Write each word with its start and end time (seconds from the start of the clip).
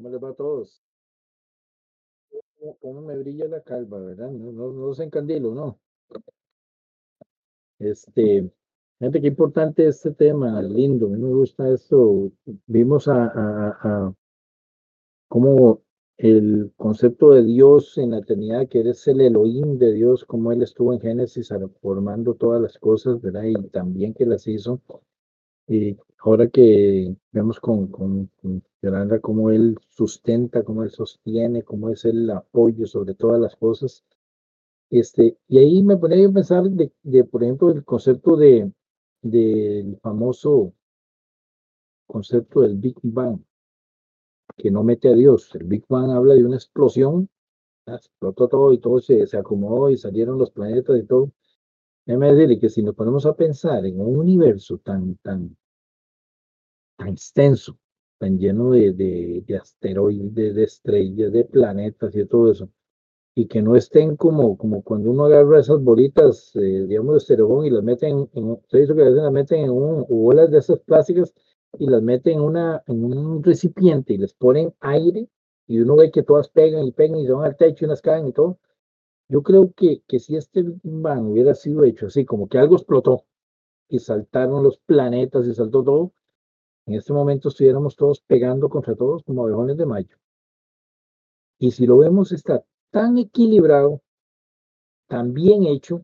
¿Cómo 0.00 0.08
les 0.08 0.24
va 0.24 0.30
a 0.30 0.34
todos? 0.34 0.82
¿Cómo, 2.80 3.02
me 3.02 3.18
brilla 3.18 3.46
la 3.48 3.60
calva, 3.60 3.98
verdad? 3.98 4.30
No, 4.30 4.50
no, 4.50 4.72
no 4.72 4.94
se 4.94 5.04
encandilo, 5.04 5.54
¿no? 5.54 5.78
Este, 7.78 8.50
gente, 8.98 9.20
qué 9.20 9.26
importante 9.26 9.86
este 9.86 10.12
tema, 10.12 10.62
lindo, 10.62 11.04
a 11.04 11.10
mí 11.10 11.18
me 11.18 11.34
gusta 11.34 11.68
esto. 11.68 12.32
Vimos 12.66 13.08
a 13.08 14.14
cómo 15.28 15.82
el 16.16 16.72
concepto 16.78 17.32
de 17.32 17.42
Dios 17.42 17.98
en 17.98 18.12
la 18.12 18.20
eternidad, 18.20 18.68
que 18.68 18.80
eres 18.80 19.06
el 19.06 19.20
Elohim 19.20 19.76
de 19.76 19.92
Dios, 19.92 20.24
como 20.24 20.50
Él 20.50 20.62
estuvo 20.62 20.94
en 20.94 21.00
Génesis 21.00 21.52
formando 21.82 22.34
todas 22.36 22.62
las 22.62 22.78
cosas, 22.78 23.20
¿verdad? 23.20 23.42
Y 23.44 23.68
también 23.68 24.14
que 24.14 24.24
las 24.24 24.46
hizo. 24.46 24.80
Y 25.70 25.96
ahora 26.18 26.48
que 26.48 27.14
vemos 27.30 27.60
con, 27.60 27.86
con, 27.86 28.28
con 28.42 28.60
Yolanda 28.82 29.20
cómo 29.20 29.50
Él 29.50 29.78
sustenta, 29.88 30.64
cómo 30.64 30.82
Él 30.82 30.90
sostiene, 30.90 31.62
cómo 31.62 31.90
es 31.90 32.04
el 32.04 32.28
apoyo 32.28 32.86
sobre 32.88 33.14
todas 33.14 33.40
las 33.40 33.54
cosas. 33.54 34.04
Este, 34.90 35.38
y 35.46 35.58
ahí 35.58 35.82
me 35.84 35.96
ponía 35.96 36.26
a 36.26 36.32
pensar 36.32 36.64
de, 36.64 36.92
de, 37.04 37.22
por 37.22 37.44
ejemplo, 37.44 37.70
el 37.70 37.84
concepto 37.84 38.36
de 38.36 38.72
del 39.22 39.98
famoso 40.02 40.72
concepto 42.06 42.62
del 42.62 42.76
Big 42.76 42.96
Bang, 43.02 43.38
que 44.56 44.70
no 44.72 44.82
mete 44.82 45.08
a 45.08 45.14
Dios. 45.14 45.54
El 45.54 45.64
Big 45.64 45.84
Bang 45.88 46.10
habla 46.10 46.34
de 46.34 46.44
una 46.44 46.56
explosión, 46.56 47.28
explotó 47.86 48.48
todo 48.48 48.72
y 48.72 48.78
todo 48.78 48.98
se, 49.00 49.24
se 49.26 49.36
acomodó 49.36 49.90
y 49.90 49.96
salieron 49.96 50.36
los 50.36 50.50
planetas 50.50 50.98
y 50.98 51.06
todo. 51.06 51.30
Déjame 52.06 52.32
decirle 52.32 52.58
que 52.58 52.68
si 52.68 52.82
nos 52.82 52.94
ponemos 52.94 53.26
a 53.26 53.34
pensar 53.36 53.86
en 53.86 54.00
un 54.00 54.16
universo 54.18 54.78
tan, 54.78 55.16
tan, 55.16 55.56
tan 57.00 57.08
extenso, 57.08 57.78
tan 58.18 58.38
lleno 58.38 58.72
de, 58.72 58.92
de, 58.92 59.42
de 59.46 59.56
asteroides, 59.56 60.54
de 60.54 60.62
estrellas, 60.64 61.32
de 61.32 61.44
planetas 61.44 62.14
y 62.14 62.26
todo 62.26 62.52
eso, 62.52 62.68
y 63.34 63.46
que 63.46 63.62
no 63.62 63.74
estén 63.74 64.16
como, 64.16 64.58
como 64.58 64.82
cuando 64.82 65.10
uno 65.10 65.24
agarra 65.24 65.60
esas 65.60 65.82
bolitas, 65.82 66.54
eh, 66.56 66.86
digamos, 66.86 67.14
de 67.14 67.18
estereogón 67.18 67.64
y 67.66 67.70
las 67.70 67.82
meten 67.82 68.28
en, 68.34 68.60
se 68.68 68.82
hizo 68.82 68.94
que 68.94 69.02
a 69.02 69.06
veces 69.06 69.22
las 69.22 69.32
meten 69.32 69.64
en 69.64 69.70
un, 69.70 70.06
bolas 70.08 70.50
de 70.50 70.58
esas 70.58 70.78
plásticas 70.80 71.32
y 71.78 71.86
las 71.86 72.02
meten 72.02 72.34
en, 72.34 72.40
una, 72.40 72.82
en 72.86 73.04
un 73.04 73.42
recipiente 73.42 74.12
y 74.12 74.18
les 74.18 74.34
ponen 74.34 74.74
aire 74.80 75.28
y 75.66 75.80
uno 75.80 75.96
ve 75.96 76.10
que 76.10 76.22
todas 76.22 76.48
pegan 76.48 76.84
y 76.84 76.92
pegan 76.92 77.18
y 77.20 77.26
se 77.26 77.32
van 77.32 77.46
al 77.46 77.56
techo 77.56 77.84
y 77.84 77.86
unas 77.86 78.02
caen 78.02 78.28
y 78.28 78.32
todo. 78.32 78.58
Yo 79.28 79.42
creo 79.42 79.72
que, 79.74 80.02
que 80.06 80.18
si 80.18 80.36
este 80.36 80.64
van 80.82 81.26
hubiera 81.26 81.54
sido 81.54 81.84
hecho 81.84 82.08
así, 82.08 82.24
como 82.26 82.48
que 82.48 82.58
algo 82.58 82.74
explotó 82.74 83.24
y 83.88 84.00
saltaron 84.00 84.62
los 84.64 84.78
planetas 84.78 85.46
y 85.46 85.54
saltó 85.54 85.84
todo, 85.84 86.12
en 86.86 86.94
este 86.94 87.12
momento 87.12 87.48
estuviéramos 87.48 87.96
todos 87.96 88.20
pegando 88.20 88.68
contra 88.68 88.94
todos 88.94 89.22
como 89.22 89.44
abejones 89.44 89.76
de 89.76 89.86
mayo. 89.86 90.16
Y 91.58 91.70
si 91.72 91.86
lo 91.86 91.98
vemos, 91.98 92.32
está 92.32 92.64
tan 92.90 93.18
equilibrado, 93.18 94.00
tan 95.06 95.32
bien 95.34 95.64
hecho. 95.64 96.02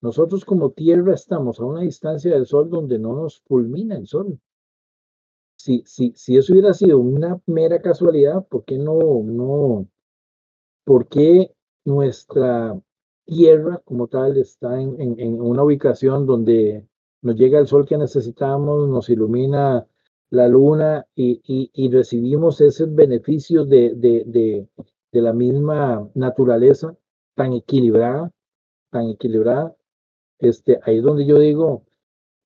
Nosotros 0.00 0.44
como 0.44 0.70
Tierra 0.70 1.14
estamos 1.14 1.60
a 1.60 1.64
una 1.64 1.80
distancia 1.80 2.32
del 2.32 2.46
Sol 2.46 2.70
donde 2.70 2.98
no 2.98 3.14
nos 3.14 3.40
fulmina 3.40 3.96
el 3.96 4.06
Sol. 4.06 4.38
Si, 5.56 5.82
si, 5.86 6.12
si 6.14 6.36
eso 6.36 6.52
hubiera 6.52 6.72
sido 6.72 6.98
una 6.98 7.40
mera 7.46 7.80
casualidad, 7.80 8.46
¿por 8.46 8.64
qué 8.64 8.78
no, 8.78 9.22
no, 9.24 9.88
por 10.84 11.08
qué 11.08 11.54
nuestra 11.84 12.80
Tierra 13.24 13.82
como 13.84 14.06
tal 14.08 14.38
está 14.38 14.80
en, 14.80 15.40
una 15.40 15.62
ubicación 15.62 16.24
donde 16.24 16.88
nos 17.22 17.36
llega 17.36 17.58
el 17.58 17.66
sol 17.66 17.86
que 17.86 17.98
necesitamos, 17.98 18.88
nos 18.88 19.08
ilumina 19.08 19.86
la 20.30 20.48
luna 20.48 21.06
y, 21.14 21.40
y, 21.44 21.70
y 21.72 21.90
recibimos 21.90 22.60
esos 22.60 22.94
beneficios 22.94 23.68
de, 23.68 23.94
de, 23.94 24.24
de, 24.26 24.68
de, 25.12 25.22
la 25.22 25.32
misma 25.32 26.08
naturaleza 26.14 26.96
tan 27.34 27.54
equilibrada, 27.54 28.30
tan 28.90 29.08
equilibrada. 29.08 29.74
Este, 30.38 30.78
ahí 30.82 30.98
es 30.98 31.02
donde 31.02 31.26
yo 31.26 31.38
digo, 31.38 31.84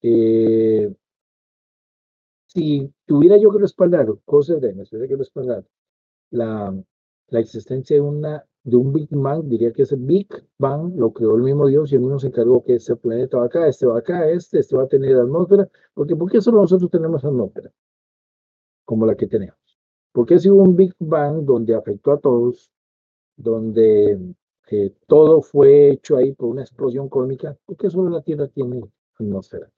eh, 0.02 0.94
si 2.46 2.92
tuviera 3.06 3.36
yo 3.36 3.50
que 3.50 3.58
respaldar, 3.58 4.06
cosas 4.24 4.60
de 4.60 4.74
me 4.74 4.84
que 4.84 5.16
respaldar, 5.16 5.64
la, 6.30 6.74
la 7.28 7.40
existencia 7.40 7.96
de 7.96 8.02
una 8.02 8.44
de 8.64 8.76
un 8.76 8.92
Big 8.92 9.08
Bang, 9.10 9.44
diría 9.44 9.72
que 9.72 9.82
ese 9.82 9.96
Big 9.96 10.28
Bang 10.58 10.94
lo 10.96 11.12
creó 11.12 11.34
el 11.36 11.42
mismo 11.42 11.66
Dios 11.66 11.90
y 11.90 11.96
el 11.96 12.02
mismo 12.02 12.18
se 12.18 12.28
encargó 12.28 12.62
que 12.62 12.76
ese 12.76 12.94
planeta 12.96 13.38
va 13.38 13.46
acá, 13.46 13.66
este 13.66 13.86
va 13.86 13.98
acá, 13.98 14.28
este, 14.28 14.60
este 14.60 14.76
va 14.76 14.84
a 14.84 14.88
tener 14.88 15.16
atmósfera, 15.16 15.68
porque 15.94 16.14
¿por 16.14 16.30
qué 16.30 16.40
solo 16.40 16.60
nosotros 16.60 16.90
tenemos 16.90 17.24
atmósfera? 17.24 17.72
Como 18.84 19.06
la 19.06 19.16
que 19.16 19.26
tenemos. 19.26 19.56
Porque 20.12 20.38
si 20.38 20.50
hubo 20.50 20.62
un 20.62 20.76
Big 20.76 20.94
Bang 20.98 21.44
donde 21.44 21.74
afectó 21.74 22.12
a 22.12 22.20
todos, 22.20 22.70
donde 23.36 24.34
eh, 24.70 24.94
todo 25.06 25.42
fue 25.42 25.90
hecho 25.90 26.16
ahí 26.16 26.32
por 26.32 26.48
una 26.48 26.62
explosión 26.62 27.08
cósmica, 27.08 27.56
¿por 27.66 27.76
qué 27.76 27.90
solo 27.90 28.10
la 28.10 28.22
Tierra 28.22 28.46
tiene 28.48 28.82
atmósfera? 29.18 29.70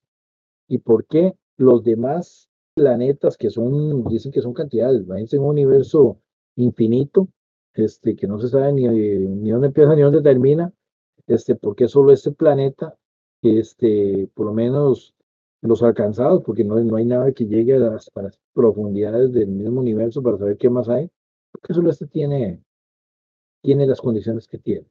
¿Y 0.68 0.78
por 0.78 1.06
qué 1.06 1.34
los 1.56 1.84
demás 1.84 2.48
planetas 2.74 3.36
que 3.36 3.50
son, 3.50 4.04
dicen 4.04 4.32
que 4.32 4.42
son 4.42 4.52
cantidades, 4.52 5.02
imagínense 5.02 5.38
un 5.38 5.46
universo 5.46 6.18
infinito, 6.56 7.28
este, 7.74 8.16
que 8.16 8.26
no 8.26 8.38
se 8.38 8.48
sabe 8.48 8.72
ni, 8.72 8.86
ni 8.88 9.50
dónde 9.50 9.68
empieza 9.68 9.94
ni 9.94 10.02
dónde 10.02 10.22
termina, 10.22 10.72
este, 11.26 11.54
porque 11.56 11.88
solo 11.88 12.12
este 12.12 12.32
planeta, 12.32 12.96
este, 13.42 14.28
por 14.34 14.46
lo 14.46 14.52
menos 14.52 15.14
los 15.62 15.82
alcanzados, 15.82 16.42
porque 16.44 16.64
no, 16.64 16.78
no 16.80 16.96
hay 16.96 17.04
nada 17.06 17.32
que 17.32 17.46
llegue 17.46 17.74
a 17.74 17.78
las, 17.78 18.10
profundidades 18.52 19.32
del 19.32 19.48
mismo 19.48 19.80
universo 19.80 20.22
para 20.22 20.38
saber 20.38 20.56
qué 20.56 20.70
más 20.70 20.88
hay, 20.88 21.10
porque 21.50 21.74
solo 21.74 21.90
este 21.90 22.06
tiene, 22.06 22.62
tiene 23.62 23.86
las 23.86 24.00
condiciones 24.00 24.46
que 24.46 24.58
tiene. 24.58 24.86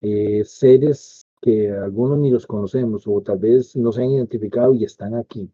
Eh, 0.00 0.44
seres 0.44 1.26
que 1.40 1.70
algunos 1.70 2.18
ni 2.18 2.30
los 2.30 2.46
conocemos 2.46 3.06
o 3.06 3.20
tal 3.22 3.38
vez 3.38 3.76
no 3.76 3.92
se 3.92 4.02
han 4.02 4.10
identificado 4.10 4.74
y 4.74 4.84
están 4.84 5.14
aquí. 5.14 5.50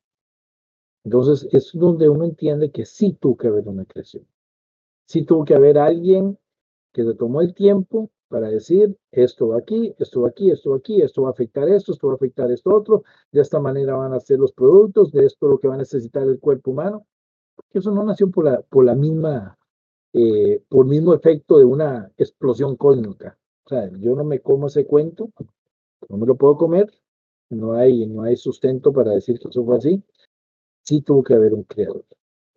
Entonces, 1.05 1.49
es 1.53 1.73
donde 1.75 2.09
uno 2.09 2.25
entiende 2.25 2.71
que 2.71 2.87
sí 2.87 3.13
tuvo 3.21 3.37
que 3.37 3.49
haber 3.49 3.69
una 3.69 3.85
creación 3.85 4.25
sí 5.13 5.25
tuvo 5.25 5.45
que 5.45 5.55
haber 5.55 5.77
alguien 5.77 6.39
que 6.95 7.05
se 7.05 7.13
tomó 7.13 7.43
el 7.43 7.53
tiempo 7.53 8.11
para 8.29 8.49
decir, 8.49 8.97
esto 9.11 9.49
va 9.49 9.59
aquí, 9.59 9.95
esto 9.99 10.23
va 10.23 10.29
aquí, 10.29 10.51
esto 10.51 10.71
va 10.71 10.79
aquí, 10.79 11.03
esto 11.03 11.23
va 11.23 11.29
a 11.29 11.33
afectar 11.33 11.69
esto, 11.69 11.93
esto 11.93 12.07
va 12.07 12.15
a 12.15 12.17
afectar 12.17 12.51
esto 12.51 12.75
otro, 12.75 13.05
de 13.31 13.43
esta 13.43 13.61
manera 13.61 13.95
van 13.95 14.15
a 14.15 14.21
ser 14.21 14.39
los 14.39 14.53
productos, 14.53 15.13
de 15.13 15.27
esto 15.27 15.49
lo 15.49 15.59
que 15.59 15.69
va 15.69 15.75
a 15.75 15.79
necesitar 15.79 16.23
el 16.23 16.41
cuerpo 16.41 16.71
humano. 16.71 17.07
Eso 17.75 17.91
no 17.91 18.03
nació 18.05 18.31
por 18.31 18.47
la, 18.47 18.63
por 18.63 18.87
la 18.87 18.95
misma, 18.95 19.59
eh, 20.15 20.63
por 20.71 20.87
mismo 20.87 21.13
efecto 21.13 21.59
de 21.59 21.67
una 21.67 22.11
explosión 22.17 22.77
cósmica. 22.77 23.39
O 23.67 23.69
sea, 23.69 23.91
yo 23.99 24.15
no 24.15 24.25
me 24.25 24.41
como 24.41 24.69
ese 24.69 24.87
cuento, 24.87 25.29
no 26.09 26.17
me 26.17 26.27
lo 26.27 26.37
puedo 26.37 26.57
comer, 26.57 26.91
no 27.51 27.75
hay, 27.75 28.07
no 28.07 28.23
hay 28.23 28.37
sustento 28.37 28.95
para 28.95 29.11
decir 29.11 29.39
que 29.39 29.49
eso 29.49 29.63
fue 29.63 29.77
así. 29.77 30.03
Sí 30.85 31.03
tuvo 31.03 31.23
que 31.23 31.35
haber 31.35 31.53
un 31.53 31.65
creador. 31.65 32.07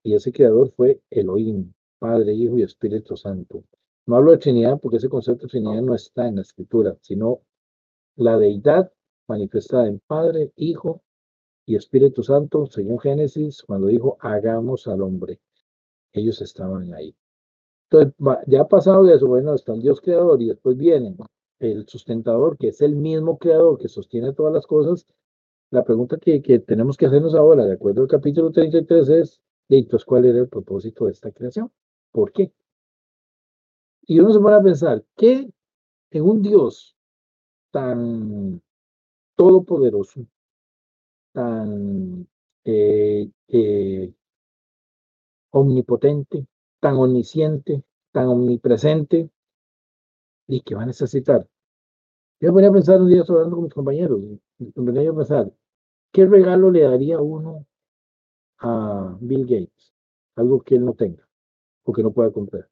Y 0.04 0.14
ese 0.14 0.32
creador 0.32 0.72
fue 0.72 1.02
Elohim, 1.10 1.74
Padre, 2.00 2.34
Hijo 2.34 2.58
y 2.58 2.64
Espíritu 2.64 3.16
Santo. 3.18 3.64
No 4.08 4.18
hablo 4.18 4.32
de 4.32 4.38
Trinidad 4.38 4.80
porque 4.80 4.98
ese 4.98 5.10
concepto 5.10 5.48
de 5.48 5.52
Trinidad 5.52 5.82
no 5.82 5.96
está 5.96 6.28
en 6.28 6.36
la 6.36 6.42
Escritura, 6.42 6.96
sino 7.02 7.42
la 8.16 8.38
deidad 8.38 8.92
manifestada 9.28 9.88
en 9.88 10.00
Padre, 10.06 10.52
Hijo 10.56 11.02
y 11.66 11.76
Espíritu 11.76 12.24
Santo, 12.24 12.68
según 12.68 13.00
Génesis, 13.00 13.64
cuando 13.64 13.88
dijo, 13.88 14.18
hagamos 14.20 14.88
al 14.88 15.02
hombre. 15.02 15.40
Ellos 16.14 16.42
estaban 16.42 16.94
ahí. 16.94 17.16
Entonces, 17.90 18.14
ya 18.48 18.68
pasado 18.68 19.04
de 19.04 19.16
eso, 19.16 19.28
bueno, 19.28 19.54
está 19.54 19.74
el 19.74 19.82
Dios 19.82 20.02
creador 20.02 20.42
y 20.42 20.48
después 20.48 20.78
viene 20.78 21.16
el 21.60 21.88
sustentador, 21.88 22.58
que 22.58 22.70
es 22.70 22.82
el 22.82 22.96
mismo 22.96 23.38
creador 23.38 23.78
que 23.78 23.88
sostiene 23.88 24.34
todas 24.34 24.54
las 24.54 24.68
cosas. 24.68 25.08
La 25.72 25.84
pregunta 25.84 26.18
que, 26.18 26.42
que 26.42 26.60
tenemos 26.60 26.98
que 26.98 27.08
hacernos 27.08 27.36
ahora, 27.36 27.66
de 27.66 27.74
acuerdo 27.74 28.04
al 28.04 28.08
capítulo 28.08 28.52
33, 28.52 29.10
es, 29.10 29.42
¿y 29.68 29.78
entonces 29.80 30.06
cuál 30.06 30.26
era 30.26 30.40
el 30.40 30.48
propósito 30.48 31.06
de 31.06 31.12
esta 31.12 31.32
creación? 31.32 31.72
¿Por 32.16 32.32
qué? 32.32 32.54
Y 34.08 34.22
uno 34.22 34.32
se 34.32 34.40
pone 34.40 34.56
a 34.56 34.62
pensar, 34.62 35.04
¿qué 35.18 35.52
en 36.12 36.24
un 36.24 36.42
Dios 36.42 36.96
tan 37.72 38.62
todopoderoso, 39.36 40.26
tan 41.34 42.26
eh, 42.64 43.30
eh, 43.50 44.14
omnipotente, 45.52 46.48
tan 46.80 46.96
omnisciente, 46.96 47.84
tan 48.14 48.28
omnipresente, 48.28 49.30
y 50.48 50.62
que 50.62 50.74
va 50.74 50.84
a 50.84 50.86
necesitar. 50.86 51.46
Yo 52.40 52.54
me 52.54 52.66
a 52.66 52.72
pensar 52.72 53.02
un 53.02 53.10
día 53.10 53.24
hablando 53.28 53.58
con 53.58 53.66
mis 53.66 53.74
compañeros, 53.74 54.22
me 54.58 54.72
ponía 54.72 55.10
a 55.10 55.14
pensar, 55.14 55.52
¿qué 56.14 56.26
regalo 56.26 56.72
le 56.72 56.84
daría 56.84 57.20
uno 57.20 57.66
a 58.60 59.18
Bill 59.20 59.46
Gates? 59.46 59.94
Algo 60.38 60.62
que 60.62 60.76
él 60.76 60.86
no 60.86 60.94
tenga 60.94 61.25
porque 61.86 62.04
no 62.04 62.12
pueda 62.12 62.32
comprar. 62.32 62.68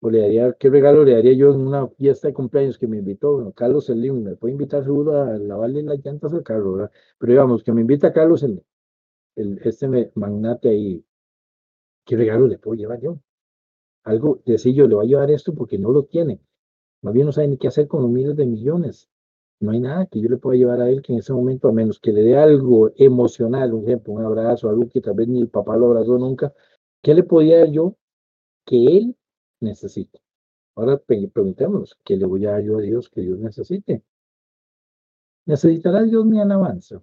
O 0.00 0.10
le 0.10 0.20
daría, 0.20 0.52
¿qué 0.54 0.70
regalo 0.70 1.04
le 1.04 1.14
daría 1.14 1.32
yo 1.32 1.52
en 1.52 1.60
una 1.60 1.88
fiesta 1.88 2.28
de 2.28 2.34
cumpleaños 2.34 2.78
que 2.78 2.86
me 2.86 2.98
invitó? 2.98 3.34
Bueno, 3.34 3.52
Carlos 3.52 3.86
Slim, 3.86 4.22
me 4.22 4.36
puede 4.36 4.52
invitar 4.52 4.84
seguro 4.84 5.20
a 5.20 5.36
lavarle 5.38 5.82
las 5.82 6.04
llantas 6.04 6.32
al 6.32 6.42
carro, 6.42 6.74
¿verdad? 6.74 6.92
Pero 7.18 7.32
digamos, 7.32 7.62
que 7.64 7.72
me 7.72 7.80
invita 7.80 8.12
Carlos, 8.12 8.42
el, 8.42 8.62
el, 9.36 9.60
este 9.64 9.88
magnate 10.14 10.68
ahí, 10.68 11.04
¿qué 12.04 12.16
regalo 12.16 12.46
le 12.46 12.58
puedo 12.58 12.76
llevar 12.76 13.00
yo? 13.00 13.18
Algo, 14.04 14.40
decir 14.44 14.74
yo, 14.74 14.86
le 14.86 14.94
voy 14.94 15.06
a 15.06 15.08
llevar 15.08 15.30
esto 15.30 15.54
porque 15.54 15.78
no 15.78 15.90
lo 15.90 16.04
tiene. 16.04 16.40
Más 17.02 17.14
bien 17.14 17.26
no 17.26 17.32
sabe 17.32 17.48
ni 17.48 17.56
qué 17.58 17.68
hacer 17.68 17.88
con 17.88 18.02
los 18.02 18.10
miles 18.10 18.36
de 18.36 18.46
millones. 18.46 19.08
No 19.60 19.70
hay 19.70 19.80
nada 19.80 20.06
que 20.06 20.20
yo 20.20 20.28
le 20.28 20.36
pueda 20.36 20.58
llevar 20.58 20.80
a 20.82 20.90
él 20.90 21.00
que 21.00 21.14
en 21.14 21.20
ese 21.20 21.32
momento, 21.32 21.68
a 21.68 21.72
menos 21.72 21.98
que 21.98 22.12
le 22.12 22.22
dé 22.22 22.36
algo 22.36 22.92
emocional, 22.96 23.72
un 23.72 23.84
ejemplo, 23.84 24.12
un 24.12 24.24
abrazo, 24.24 24.68
algo 24.68 24.88
que 24.88 25.00
tal 25.00 25.14
vez 25.14 25.28
ni 25.28 25.40
el 25.40 25.48
papá 25.48 25.76
lo 25.76 25.86
abrazó 25.86 26.18
nunca, 26.18 26.52
¿qué 27.02 27.14
le 27.14 27.22
podía 27.22 27.64
yo 27.66 27.96
que 28.64 28.96
él 28.96 29.16
necesita? 29.60 30.18
Ahora 30.76 30.98
preguntémonos, 30.98 31.98
¿qué 32.04 32.16
le 32.16 32.26
voy 32.26 32.46
a 32.46 32.52
dar 32.52 32.62
yo 32.62 32.78
a 32.78 32.80
Dios 32.80 33.08
que 33.08 33.20
Dios 33.20 33.38
necesite? 33.38 34.02
¿Necesitará 35.46 36.02
Dios 36.02 36.24
mi 36.24 36.40
alabanza? 36.40 37.02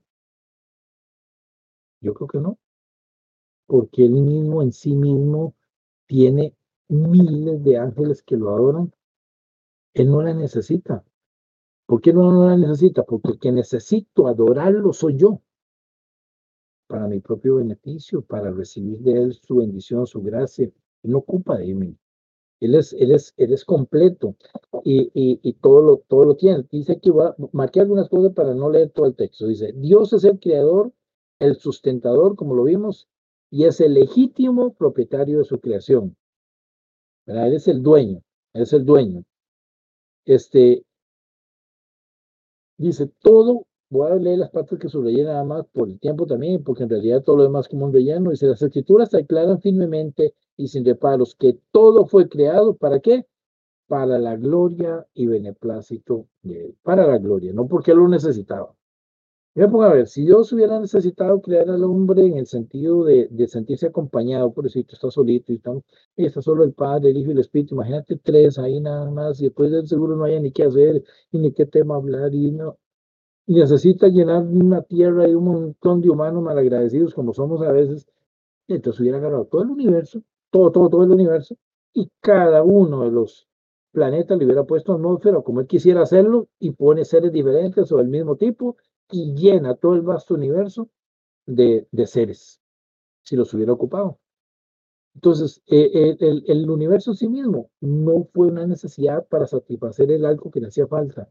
Yo 2.02 2.13
creo 2.13 2.28
que 2.28 2.40
no, 2.40 2.58
porque 3.68 4.06
él 4.06 4.13
mismo 4.13 4.62
en 4.62 4.74
sí 4.74 4.96
mismo 4.96 5.56
tiene 6.08 6.56
miles 6.90 7.63
de 7.63 7.78
ángeles 7.78 8.24
que 8.24 8.36
lo 8.36 8.50
adoran. 8.50 8.94
Él 9.94 10.10
no 10.10 10.22
la 10.22 10.34
necesita. 10.34 11.06
¿Por 11.86 12.02
qué 12.02 12.13
no, 12.13 12.48
la 12.48 12.58
necesita? 12.58 13.04
Porque 13.04 13.52
necesito 13.52 14.28
adorarlo 14.28 14.92
soy 14.94 15.18
yo, 15.18 15.42
para 16.88 17.08
mi 17.08 17.19
propio 17.19 17.58
beneficio, 17.58 18.22
para 18.22 18.52
recibir 18.52 19.00
de 19.00 19.13
él 19.13 19.34
su 19.34 19.58
bendición, 19.58 20.06
su 20.08 20.22
gracia. 20.22 20.69
No 21.03 21.19
ocupa 21.19 21.57
de 21.57 21.74
mí. 21.74 21.98
Él 22.59 22.75
es, 22.75 22.94
él 22.94 23.12
es, 23.12 23.33
él 23.38 23.53
es 23.53 23.65
completo 23.65 24.36
y, 24.83 25.09
y, 25.15 25.39
y, 25.42 25.53
todo, 25.53 25.81
lo, 25.81 25.98
todo 26.07 26.25
lo 26.25 26.36
tiene. 26.36 26.63
Dice 26.71 27.00
que 27.00 27.09
va, 27.09 27.36
marqué 27.53 27.81
algunas 27.81 28.07
cosas 28.07 28.33
para 28.33 28.53
no 28.53 28.69
leer 28.69 28.92
todo 28.92 29.07
el 29.07 29.15
texto. 29.15 29.48
Dice, 29.48 29.74
Dios 29.74 30.13
es 30.13 30.24
el 30.24 30.39
creador, 30.39 30.94
el 31.39 31.57
sustentador, 31.57 32.36
como 32.36 32.53
lo 32.53 32.63
vimos, 32.63 33.07
y 33.50 33.65
es 33.65 33.81
el 33.81 33.95
legítimo 33.95 34.74
propietario 34.74 35.39
de 35.39 35.44
su 35.44 35.59
creación. 35.59 36.15
Él 37.25 37.53
es 37.53 37.68
el 37.68 37.81
dueño, 37.81 38.21
él 38.53 38.62
es 38.62 38.74
el 38.74 38.86
dueño. 38.86 39.24
Este, 40.25 40.86
dice, 42.77 43.09
todo, 43.21 43.65
voy 43.89 44.12
a 44.12 44.15
leer 44.15 44.39
las 44.39 44.51
partes 44.51 44.77
que 44.77 44.88
subrayé 44.88 45.24
nada 45.24 45.44
más 45.44 45.65
por 45.68 45.89
el 45.89 46.00
tiempo 46.00 46.27
también, 46.27 46.63
porque 46.63 46.83
en 46.83 46.89
realidad 46.89 47.24
todo 47.24 47.38
lo 47.38 47.44
demás 47.44 47.68
como 47.68 47.86
un 47.86 47.94
relleno, 47.94 48.30
dice, 48.30 48.48
las 48.48 48.62
escrituras 48.62 49.09
declaran 49.09 49.59
firmemente 49.62 50.36
y 50.57 50.68
sin 50.68 50.86
reparos 50.86 51.36
que 51.36 51.59
todo 51.71 52.06
fue 52.06 52.30
creado, 52.30 52.75
¿para 52.75 53.00
qué? 53.00 53.25
Para 53.88 54.19
la 54.19 54.36
gloria 54.38 55.06
y 55.13 55.27
beneplácito 55.27 56.27
de 56.44 56.65
él, 56.68 56.77
para 56.83 57.07
la 57.07 57.18
gloria, 57.18 57.53
no 57.53 57.68
porque 57.68 57.94
lo 57.94 58.07
necesitaba. 58.07 58.74
Yo 59.53 59.69
pongo 59.69 59.83
a 59.83 59.94
ver, 59.94 60.07
si 60.07 60.24
Dios 60.24 60.53
hubiera 60.53 60.80
necesitado 60.80 61.42
crear 61.42 61.69
al 61.69 61.83
hombre 61.83 62.25
en 62.25 62.38
el 62.38 62.48
sentido 62.48 63.03
de, 63.03 63.30
sentirse 63.50 63.88
acompañado, 63.88 64.53
por 64.53 64.63
decir, 64.63 64.86
está 64.89 65.12
solito 65.12 65.51
y 65.51 65.56
está, 65.57 65.71
está 66.15 66.42
solo 66.42 66.63
el 66.63 66.71
Padre, 66.74 67.09
el 67.09 67.18
Hijo 67.18 67.31
y 67.31 67.33
el 67.33 67.39
Espíritu, 67.39 67.75
imagínate 67.75 68.15
tres 68.18 68.57
ahí 68.57 68.80
nada 68.80 69.12
más, 69.12 69.42
y 69.42 69.45
después 69.45 69.71
del 69.71 69.88
seguro 69.89 70.15
no 70.15 70.24
haya 70.24 70.39
ni 70.39 70.51
qué 70.53 70.63
hacer, 70.63 71.03
y 71.31 71.38
ni 71.39 71.51
qué 71.51 71.65
tema 71.65 71.95
hablar, 71.95 72.33
y 72.33 72.51
no, 72.51 72.77
y 73.45 73.56
necesita 73.56 74.07
llenar 74.07 74.44
una 74.44 74.81
tierra 74.83 75.27
y 75.27 75.36
un 75.36 75.44
montón 75.45 76.00
de 76.01 76.09
humanos 76.09 76.42
malagradecidos 76.44 77.13
como 77.13 77.33
somos 77.33 77.62
a 77.62 77.71
veces, 77.74 78.07
entonces 78.69 79.01
hubiera 79.01 79.18
agarrado 79.18 79.45
todo 79.45 79.63
el 79.63 79.69
universo, 79.71 80.24
todo, 80.51 80.71
todo, 80.71 80.89
todo 80.89 81.03
el 81.03 81.12
universo, 81.12 81.56
y 81.94 82.09
cada 82.21 82.63
uno 82.63 83.03
de 83.03 83.12
los 83.12 83.48
planetas 83.92 84.38
le 84.38 84.45
hubiera 84.45 84.63
puesto 84.63 84.94
atmósfera 84.94 85.42
como 85.42 85.59
él 85.59 85.68
quisiera 85.68 86.01
hacerlo, 86.01 86.48
y 86.59 86.71
pone 86.71 87.06
seres 87.06 87.31
diferentes 87.31 87.92
o 87.92 87.98
del 87.98 88.07
mismo 88.07 88.36
tipo, 88.36 88.77
y 89.09 89.33
llena 89.33 89.75
todo 89.75 89.95
el 89.95 90.01
vasto 90.01 90.36
universo 90.36 90.89
de, 91.45 91.88
de 91.92 92.07
seres, 92.07 92.62
si 93.24 93.36
los 93.36 93.53
hubiera 93.53 93.74
ocupado. 93.74 94.19
Entonces, 95.15 95.62
eh, 95.68 96.15
el, 96.19 96.44
el, 96.48 96.69
universo 96.69 97.12
en 97.12 97.18
sí 97.18 97.27
mismo 97.27 97.69
no 97.81 98.24
fue 98.33 98.48
una 98.48 98.65
necesidad 98.65 99.27
para 99.27 99.45
satisfacer 99.45 100.09
el 100.12 100.25
algo 100.25 100.50
que 100.50 100.62
le 100.62 100.68
hacía 100.68 100.88
falta, 100.88 101.30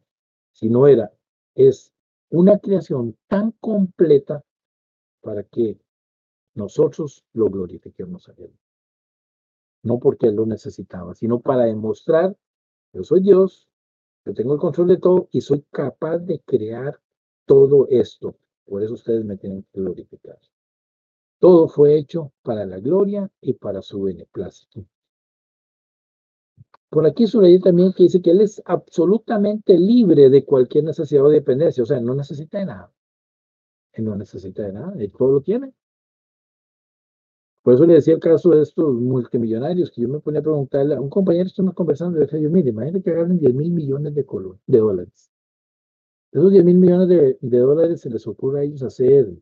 sino 0.53 0.87
era, 0.87 1.11
es 1.55 1.91
una 2.29 2.59
creación 2.59 3.17
tan 3.27 3.53
completa 3.53 4.45
para 5.23 5.45
que 5.45 5.79
nosotros 6.55 7.25
lo 7.33 7.47
glorifiquemos 7.47 8.29
a 8.29 8.33
Él. 8.37 8.53
No 9.83 9.99
porque 9.99 10.27
Él 10.27 10.37
lo 10.37 10.47
necesitaba, 10.47 11.15
sino 11.15 11.41
para 11.41 11.65
demostrar, 11.65 12.37
yo 12.93 13.05
soy 13.05 13.21
Dios, 13.21 13.69
yo 14.25 14.35
tengo 14.35 14.55
el 14.55 14.61
control 14.61 14.89
de 14.89 14.99
todo 14.99 15.29
y 15.33 15.41
soy 15.41 15.65
capaz 15.71 16.19
de 16.19 16.41
crear 16.41 17.01
todo 17.47 17.87
esto. 17.89 18.37
Por 18.67 18.83
eso 18.83 18.95
ustedes 18.95 19.25
me 19.25 19.37
tienen 19.37 19.63
que 19.73 19.81
glorificar. 19.81 20.39
Todo 21.39 21.69
fue 21.69 21.97
hecho 21.97 22.33
para 22.43 22.67
la 22.67 22.79
gloria 22.79 23.31
y 23.41 23.55
para 23.55 23.81
su 23.81 24.03
beneplácito. 24.03 24.85
Por 26.91 27.07
aquí 27.07 27.27
subrayé 27.27 27.61
también 27.61 27.93
que 27.93 28.03
dice 28.03 28.21
que 28.21 28.33
él 28.33 28.41
es 28.41 28.61
absolutamente 28.67 29.79
libre 29.79 30.29
de 30.29 30.45
cualquier 30.45 30.85
necesidad 30.85 31.25
o 31.25 31.29
dependencia, 31.29 31.83
o 31.83 31.87
sea, 31.87 32.01
no 32.01 32.15
necesita 32.15 32.59
de 32.59 32.67
nada. 32.67 32.93
Él 33.93 34.05
no 34.05 34.17
necesita 34.17 34.65
de 34.65 34.73
nada, 34.73 34.93
él 34.99 35.13
todo 35.17 35.33
lo 35.33 35.41
tiene. 35.41 35.73
Por 37.63 37.75
eso 37.75 37.85
le 37.85 37.95
decía 37.95 38.15
el 38.15 38.21
caso 38.21 38.51
de 38.51 38.63
estos 38.63 38.95
multimillonarios 38.95 39.91
que 39.91 40.01
yo 40.03 40.09
me 40.09 40.21
ponía 40.21 40.41
a 40.41 40.43
preguntarle 40.43 40.95
a 40.95 41.01
un 41.01 41.11
compañero, 41.11 41.47
estamos 41.47 41.75
conversando, 41.75 42.19
de 42.19 42.25
decía 42.25 42.41
yo, 42.41 42.51
mire, 42.51 42.71
imagínate 42.71 43.03
que 43.03 43.13
ganen 43.13 43.39
10 43.39 43.55
mil 43.55 43.71
millones 43.71 44.15
de, 44.15 44.25
de 44.67 44.79
dólares. 44.79 45.31
Esos 46.33 46.53
10 46.53 46.65
mil 46.65 46.79
millones 46.79 47.09
de, 47.09 47.59
dólares 47.59 48.01
se 48.01 48.09
les 48.09 48.27
ocurre 48.27 48.61
a 48.61 48.63
ellos 48.63 48.83
hacer 48.83 49.35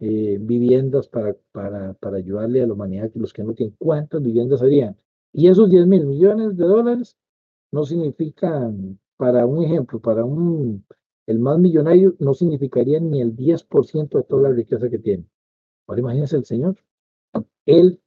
eh, 0.00 0.38
viviendas 0.40 1.08
para, 1.08 1.36
para, 1.52 1.94
para 1.94 2.16
ayudarle 2.18 2.62
a 2.62 2.66
la 2.66 2.74
humanidad, 2.74 3.10
que 3.10 3.18
los 3.18 3.32
que 3.32 3.42
no 3.42 3.54
tienen, 3.54 3.74
¿cuántas 3.78 4.22
viviendas 4.22 4.60
harían? 4.60 4.96
Y 5.32 5.48
esos 5.48 5.70
10 5.70 5.86
mil 5.86 6.06
millones 6.06 6.56
de 6.56 6.64
dólares 6.64 7.16
no 7.72 7.84
significan, 7.84 8.98
para 9.16 9.46
un 9.46 9.64
ejemplo, 9.64 10.00
para 10.00 10.24
un, 10.24 10.84
el 11.26 11.38
más 11.38 11.58
millonario, 11.58 12.16
no 12.18 12.34
significaría 12.34 13.00
ni 13.00 13.20
el 13.22 13.36
10% 13.36 14.18
de 14.18 14.24
toda 14.24 14.42
la 14.42 14.50
riqueza 14.50 14.90
que 14.90 14.98
tiene. 14.98 15.24
Ahora 15.86 16.00
imagínense 16.00 16.36
el 16.36 16.44
Señor. 16.44 16.76
Él 17.66 18.00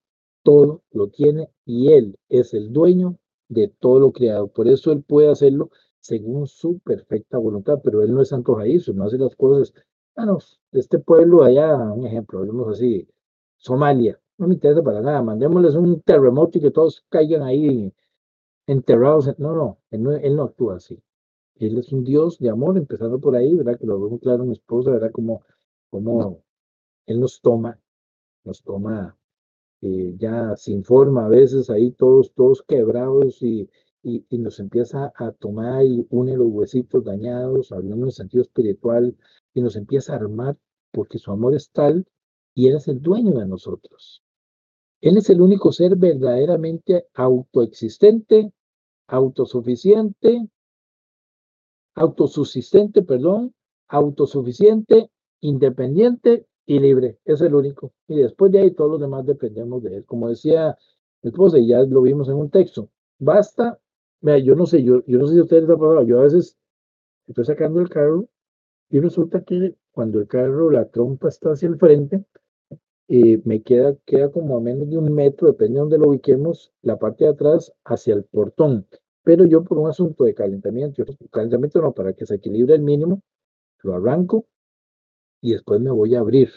todo 0.44 0.84
lo 0.92 1.10
tiene 1.10 1.50
y 1.66 1.92
Él 1.92 2.18
es 2.30 2.54
el 2.54 2.74
dueño 2.74 3.18
de 3.50 3.68
todo 3.68 4.00
lo 4.00 4.12
creado. 4.12 4.48
Por 4.48 4.68
eso 4.68 4.92
Él 4.92 5.04
puede 5.04 5.30
hacerlo 5.30 5.70
según 6.04 6.48
su 6.48 6.80
perfecta 6.80 7.38
voluntad, 7.38 7.80
pero 7.82 8.02
él 8.04 8.14
no 8.14 8.22
es 8.22 8.34
antojadizo, 8.34 8.92
no 8.92 9.06
hace 9.06 9.18
las 9.18 9.36
cosas, 9.38 9.74
bueno, 10.16 10.38
de 10.72 10.80
este 10.82 11.00
pueblo 11.00 11.44
allá, 11.44 11.78
un 11.78 12.06
ejemplo, 12.06 12.40
hablemos 12.40 12.68
así, 12.68 13.08
Somalia, 13.56 14.20
no 14.38 14.48
me 14.48 14.56
interesa 14.56 14.84
para 14.84 15.00
nada, 15.00 15.22
mandémosles 15.22 15.76
un 15.76 16.02
terremoto 16.02 16.58
y 16.58 16.62
que 16.62 16.72
todos 16.72 17.06
caigan 17.08 17.44
ahí 17.44 17.94
enterrados, 18.68 19.34
no, 19.40 19.56
no, 19.56 19.78
él 19.92 20.04
no, 20.04 20.12
él 20.12 20.36
no 20.36 20.44
actúa 20.44 20.76
así. 20.76 21.02
Él 21.56 21.78
es 21.78 21.94
un 21.94 22.04
Dios 22.04 22.40
de 22.40 22.50
amor, 22.50 22.78
empezando 22.78 23.20
por 23.20 23.36
ahí, 23.36 23.56
¿verdad? 23.56 23.80
Que 23.80 23.86
lo 23.86 24.02
vemos 24.02 24.20
claro 24.20 24.44
en 24.44 24.50
mi 24.50 24.56
esposa, 24.56 24.92
¿verdad? 24.92 25.12
Como, 25.12 25.44
como 25.90 26.44
Él 27.06 27.20
nos 27.20 27.40
toma, 27.42 27.80
nos 28.44 28.62
toma 28.64 29.18
eh, 29.82 30.16
ya 30.18 30.56
sin 30.56 30.84
forma, 30.84 31.26
a 31.26 31.30
veces 31.30 31.70
ahí 31.70 31.92
todos, 31.92 32.34
todos 32.34 32.64
quebrados 32.64 33.42
y, 33.42 33.70
y, 34.02 34.38
nos 34.38 34.60
empieza 34.60 35.12
a 35.16 35.32
tomar 35.32 35.86
y 35.86 36.08
une 36.10 36.38
los 36.38 36.48
huesitos 36.50 37.04
dañados, 37.04 37.72
hablando 37.72 38.06
en 38.06 38.12
sentido 38.12 38.44
espiritual, 38.44 39.16
y 39.54 39.62
nos 39.62 39.76
empieza 39.76 40.14
a 40.14 40.18
armar 40.18 40.58
porque 40.92 41.18
su 41.20 41.32
amor 41.32 41.56
es 41.56 41.70
tal 41.72 42.06
y 42.54 42.68
Él 42.68 42.78
es 42.78 42.88
el 42.88 43.02
dueño 43.02 43.40
de 43.40 43.46
nosotros. 43.46 44.24
Él 45.02 45.18
es 45.18 45.30
el 45.30 45.42
único 45.42 45.74
ser 45.74 45.98
verdaderamente 45.98 47.08
autoexistente, 47.14 48.54
autosuficiente, 49.08 50.48
autosubsistente, 51.96 53.02
perdón, 53.02 53.54
autosuficiente, 53.90 55.10
independiente 55.42 56.46
y 56.66 56.80
libre. 56.80 57.18
Es 57.26 57.42
el 57.42 57.56
único. 57.56 57.94
Y 58.08 58.18
después 58.18 58.52
de 58.52 58.60
ahí 58.60 58.72
todos 58.72 58.92
los 58.92 59.02
demás 59.02 59.26
dependemos 59.26 59.84
de 59.84 59.98
Él. 59.98 60.06
Como 60.06 60.30
decía 60.30 60.78
esposa, 61.22 61.58
y 61.58 61.68
ya 61.68 61.80
lo 61.84 62.02
vimos 62.02 62.28
en 62.30 62.36
un 62.36 62.50
texto, 62.50 62.90
basta 63.20 63.80
Mira, 64.24 64.38
yo 64.38 64.56
no 64.56 64.66
sé, 64.66 64.82
yo, 64.84 65.04
yo 65.06 65.20
no 65.20 65.28
sé 65.28 65.34
si 65.34 65.42
ustedes 65.42 65.70
han 65.70 65.78
pasado, 65.78 66.02
yo 66.04 66.22
a 66.22 66.24
veces 66.24 66.58
estoy 67.28 67.44
sacando 67.44 67.82
el 67.82 67.90
carro 67.90 68.30
y 68.90 69.02
resulta 69.02 69.42
que 69.44 69.76
cuando 69.92 70.22
el 70.22 70.28
carro, 70.28 70.72
la 70.72 70.86
trompa 70.86 71.28
está 71.28 71.52
hacia 71.52 71.68
el 71.68 71.78
frente, 71.78 72.24
eh, 73.10 73.42
me 73.44 73.62
queda, 73.62 73.98
queda 74.06 74.32
como 74.32 74.56
a 74.56 74.62
menos 74.62 74.90
de 74.90 74.98
un 74.98 75.14
metro, 75.14 75.48
depende 75.48 75.74
de 75.74 75.80
donde 75.82 75.98
lo 75.98 76.08
ubiquemos, 76.08 76.72
la 76.84 76.98
parte 76.98 77.26
de 77.26 77.32
atrás 77.32 77.74
hacia 77.84 78.14
el 78.14 78.24
portón. 78.24 78.88
Pero 79.24 79.44
yo 79.44 79.62
por 79.66 79.78
un 79.78 79.90
asunto 79.90 80.24
de 80.24 80.34
calentamiento, 80.34 81.04
calentamiento 81.30 81.82
no, 81.82 81.92
para 81.92 82.14
que 82.14 82.26
se 82.26 82.36
equilibre 82.36 82.76
el 82.76 82.82
mínimo, 82.82 83.22
lo 83.82 83.96
arranco 83.96 84.46
y 85.44 85.52
después 85.52 85.82
me 85.82 85.92
voy 85.92 86.16
a 86.16 86.22
abrir. 86.22 86.50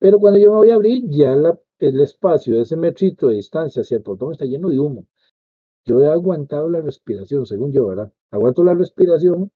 Pero 0.00 0.18
cuando 0.18 0.40
yo 0.40 0.50
me 0.50 0.56
voy 0.56 0.70
a 0.70 0.74
abrir, 0.74 1.08
ya 1.08 1.32
el 1.78 2.00
espacio 2.00 2.56
de 2.56 2.62
ese 2.62 2.76
metrito 2.76 3.28
de 3.28 3.36
distancia 3.36 3.82
hacia 3.82 3.98
el 3.98 4.02
portón 4.02 4.32
está 4.32 4.44
lleno 4.44 4.68
de 4.68 4.80
humo. 4.80 5.06
Yo 5.84 6.00
he 6.00 6.08
aguantado 6.08 6.68
la 6.68 6.80
respiración, 6.80 7.46
según 7.46 7.72
yo, 7.72 7.86
¿verdad? 7.86 8.12
Aguanto 8.32 8.64
la 8.64 8.74
respiración, 8.74 9.52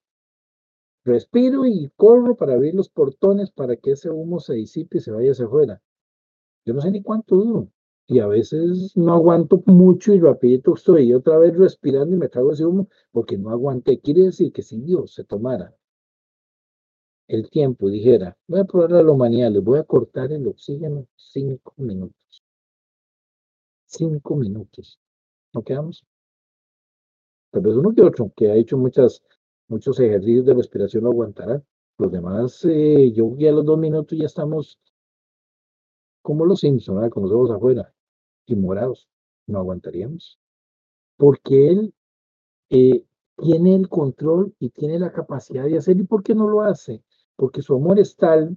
respiro 1.05 1.67
y 1.67 1.91
corro 1.97 2.37
para 2.37 2.55
abrir 2.55 2.77
los 2.77 2.89
portones 2.89 3.51
para 3.51 3.75
que 3.75 3.91
ese 3.93 4.09
humo 4.09 4.39
se 4.39 4.55
disipe 4.55 4.99
y 4.99 5.01
se 5.01 5.11
vaya 5.11 5.33
hacia 5.33 5.47
afuera. 5.47 5.83
Yo 6.65 6.73
no 6.73 6.81
sé 6.81 6.93
ni 6.93 7.03
cuánto 7.03 7.37
duro. 7.37 7.69
y 8.07 8.19
a 8.21 8.27
veces 8.29 8.97
no 8.97 9.15
aguanto 9.15 9.63
mucho 9.67 10.13
y 10.13 10.21
rapidito 10.21 10.75
estoy 10.75 11.13
otra 11.13 11.39
vez 11.39 11.57
respirando 11.57 12.15
y 12.15 12.19
me 12.19 12.29
trago 12.29 12.53
ese 12.53 12.67
humo 12.67 12.89
porque 13.13 13.37
no 13.39 13.51
aguanté. 13.51 14.01
Quiere 14.01 14.23
decir 14.25 14.53
que 14.53 14.63
si 14.63 14.81
Dios 14.81 15.15
se 15.15 15.25
tomara 15.25 15.75
el 17.31 17.49
tiempo 17.49 17.89
dijera, 17.89 18.37
voy 18.49 18.61
a 18.61 18.65
probar 18.65 18.93
a 18.95 19.03
la 19.05 19.13
humanidad, 19.13 19.53
les 19.53 19.63
voy 19.63 19.79
a 19.79 19.85
cortar 19.85 20.33
el 20.33 20.49
oxígeno 20.49 21.07
cinco 21.15 21.75
minutos. 21.77 22.43
Cinco 23.87 24.35
minutos. 24.35 24.99
¿No 25.53 25.63
quedamos? 25.63 26.05
Tal 27.53 27.63
vez 27.63 27.77
uno 27.77 27.95
que 27.95 28.03
otro, 28.03 28.33
que 28.35 28.51
ha 28.51 28.57
hecho 28.57 28.77
muchas, 28.77 29.23
muchos 29.69 30.01
ejercicios 30.01 30.45
de 30.45 30.55
respiración 30.55 31.05
lo 31.05 31.11
aguantará. 31.11 31.63
Los 31.99 32.11
demás, 32.11 32.65
eh, 32.65 33.13
yo 33.13 33.37
ya 33.39 33.53
los 33.53 33.65
dos 33.65 33.79
minutos 33.79 34.19
ya 34.19 34.27
estamos 34.27 34.81
como 36.23 36.45
los 36.45 36.61
Simpson, 36.61 37.09
con 37.11 37.23
los 37.25 37.33
ojos 37.33 37.53
afuera 37.53 37.95
y 38.47 38.57
morados. 38.57 39.09
No 39.47 39.61
aguantaríamos. 39.61 40.41
Porque 41.17 41.69
él 41.69 41.95
eh, 42.71 43.05
tiene 43.37 43.77
el 43.77 43.89
control 43.89 44.53
y 44.59 44.71
tiene 44.71 44.99
la 44.99 45.13
capacidad 45.13 45.65
de 45.65 45.79
hacer. 45.79 45.97
¿Y 45.97 46.05
por 46.05 46.25
qué 46.25 46.35
no 46.35 46.49
lo 46.49 46.63
hace? 46.63 47.05
Porque 47.37 47.63
su 47.63 47.75
amor 47.75 47.99
es 47.99 48.17
tal, 48.17 48.57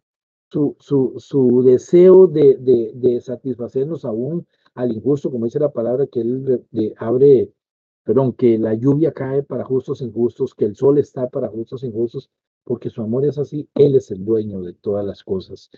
su, 0.51 0.75
su, 0.80 1.15
su 1.18 1.63
deseo 1.63 2.27
de, 2.27 2.56
de, 2.58 2.92
de, 2.96 3.22
satisfacernos 3.22 4.06
aún 4.06 4.46
al 4.75 4.92
injusto, 4.92 5.32
como 5.32 5.46
dice 5.46 5.60
la 5.60 5.72
palabra, 5.72 6.08
que 6.08 6.22
él 6.22 6.65
abre, 6.98 7.51
perdón, 8.03 8.34
que 8.34 8.58
la 8.58 8.74
lluvia 8.74 9.13
cae 9.13 9.44
para 9.44 9.63
justos 9.63 10.01
e 10.01 10.06
injustos, 10.06 10.53
que 10.53 10.65
el 10.65 10.75
sol 10.75 10.98
está 10.98 11.30
para 11.30 11.48
justos 11.48 11.84
e 11.84 11.88
injustos, 11.88 12.30
porque 12.63 12.89
su 12.89 13.01
amor 13.01 13.25
es 13.25 13.38
así, 13.38 13.68
Él 13.75 13.96
es 13.96 14.12
el 14.12 14.24
dueño 14.24 14.62
de 14.62 14.74
todas 14.74 15.06
las 15.06 15.24
cosas. 15.24 15.70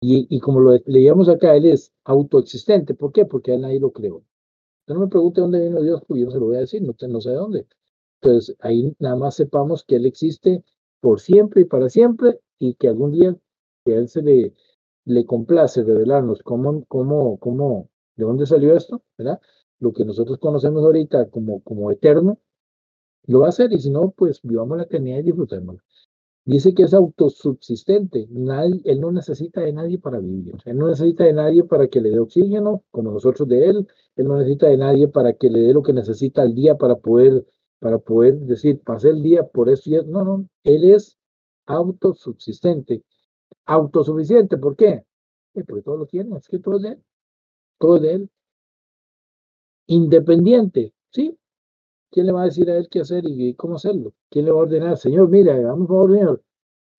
Y, 0.00 0.40
como 0.40 0.58
lo 0.58 0.76
leíamos 0.86 1.28
acá, 1.28 1.54
Él 1.54 1.66
es 1.66 1.92
autoexistente. 2.04 2.94
¿Por 2.94 3.12
qué? 3.12 3.24
Porque 3.24 3.52
a 3.52 3.58
nadie 3.58 3.78
lo 3.78 3.92
creó. 3.92 4.24
No 4.88 4.98
me 4.98 5.06
pregunte 5.06 5.40
dónde 5.40 5.60
vino 5.60 5.80
Dios, 5.80 6.02
porque 6.06 6.22
yo 6.22 6.30
se 6.30 6.40
lo 6.40 6.46
voy 6.46 6.56
a 6.56 6.60
decir, 6.60 6.82
no, 6.82 6.94
no 7.08 7.20
sé 7.20 7.30
dónde. 7.30 7.66
Entonces, 8.20 8.56
ahí 8.60 8.96
nada 8.98 9.14
más 9.14 9.36
sepamos 9.36 9.84
que 9.84 9.96
Él 9.96 10.06
existe 10.06 10.64
por 11.02 11.20
siempre 11.20 11.62
y 11.62 11.64
para 11.64 11.90
siempre 11.90 12.38
y 12.60 12.74
que 12.74 12.88
algún 12.88 13.10
día 13.10 13.36
que 13.84 13.94
a 13.94 13.98
Él 13.98 14.08
se 14.08 14.22
le, 14.22 14.54
le 15.04 15.26
complace 15.26 15.82
revelarnos 15.82 16.42
cómo, 16.44 16.84
cómo, 16.86 17.38
cómo, 17.38 17.90
de 18.16 18.24
dónde 18.24 18.46
salió 18.46 18.76
esto, 18.76 19.02
¿verdad? 19.18 19.40
Lo 19.80 19.92
que 19.92 20.04
nosotros 20.04 20.38
conocemos 20.38 20.84
ahorita 20.84 21.28
como, 21.28 21.60
como 21.64 21.90
eterno, 21.90 22.38
lo 23.26 23.40
va 23.40 23.46
a 23.46 23.48
hacer 23.48 23.72
y 23.72 23.80
si 23.80 23.90
no, 23.90 24.12
pues 24.16 24.40
vivamos 24.42 24.76
la 24.76 24.84
eternidad 24.84 25.18
y 25.18 25.22
disfrutémosla. 25.24 25.82
Dice 26.44 26.72
que 26.72 26.84
es 26.84 26.94
autosubsistente. 26.94 28.28
Nadie, 28.30 28.80
él 28.84 29.00
no 29.00 29.10
necesita 29.10 29.60
de 29.60 29.72
nadie 29.72 29.98
para 29.98 30.20
vivir. 30.20 30.54
Él 30.64 30.78
no 30.78 30.88
necesita 30.88 31.24
de 31.24 31.32
nadie 31.32 31.64
para 31.64 31.88
que 31.88 32.00
le 32.00 32.10
dé 32.10 32.18
oxígeno, 32.20 32.84
como 32.92 33.10
nosotros 33.10 33.48
de 33.48 33.66
él. 33.66 33.88
Él 34.16 34.26
no 34.28 34.36
necesita 34.38 34.68
de 34.68 34.76
nadie 34.76 35.08
para 35.08 35.32
que 35.32 35.50
le 35.50 35.60
dé 35.60 35.72
lo 35.72 35.82
que 35.82 35.92
necesita 35.92 36.42
al 36.42 36.54
día 36.54 36.76
para 36.76 36.96
poder, 36.96 37.44
para 37.82 37.98
poder 37.98 38.38
decir, 38.38 38.80
pasé 38.80 39.10
el 39.10 39.24
día 39.24 39.44
por 39.44 39.68
eso 39.68 39.90
y 39.90 39.94
No, 40.06 40.24
no. 40.24 40.48
Él 40.62 40.84
es 40.84 41.18
autosubsistente. 41.66 43.02
Autosuficiente. 43.66 44.56
¿Por 44.56 44.76
qué? 44.76 45.04
porque 45.66 45.82
todo 45.82 45.96
lo 45.96 46.06
tiene. 46.06 46.36
Es 46.36 46.46
que 46.46 46.60
todo 46.60 46.76
es 46.76 46.82
de 46.82 46.88
él. 46.90 47.02
Todo 47.78 47.96
es 47.96 48.02
de 48.02 48.12
él. 48.12 48.30
Independiente. 49.88 50.94
Sí, 51.10 51.36
¿Quién 52.12 52.26
le 52.26 52.32
va 52.32 52.42
a 52.42 52.44
decir 52.44 52.70
a 52.70 52.76
él 52.76 52.88
qué 52.88 53.00
hacer 53.00 53.24
y 53.26 53.54
cómo 53.54 53.74
hacerlo? 53.74 54.14
¿Quién 54.30 54.44
le 54.44 54.52
va 54.52 54.60
a 54.60 54.62
ordenar? 54.62 54.96
Señor, 54.96 55.28
mira, 55.28 55.58
vamos 55.60 55.88
favor, 55.88 56.12
señor. 56.12 56.42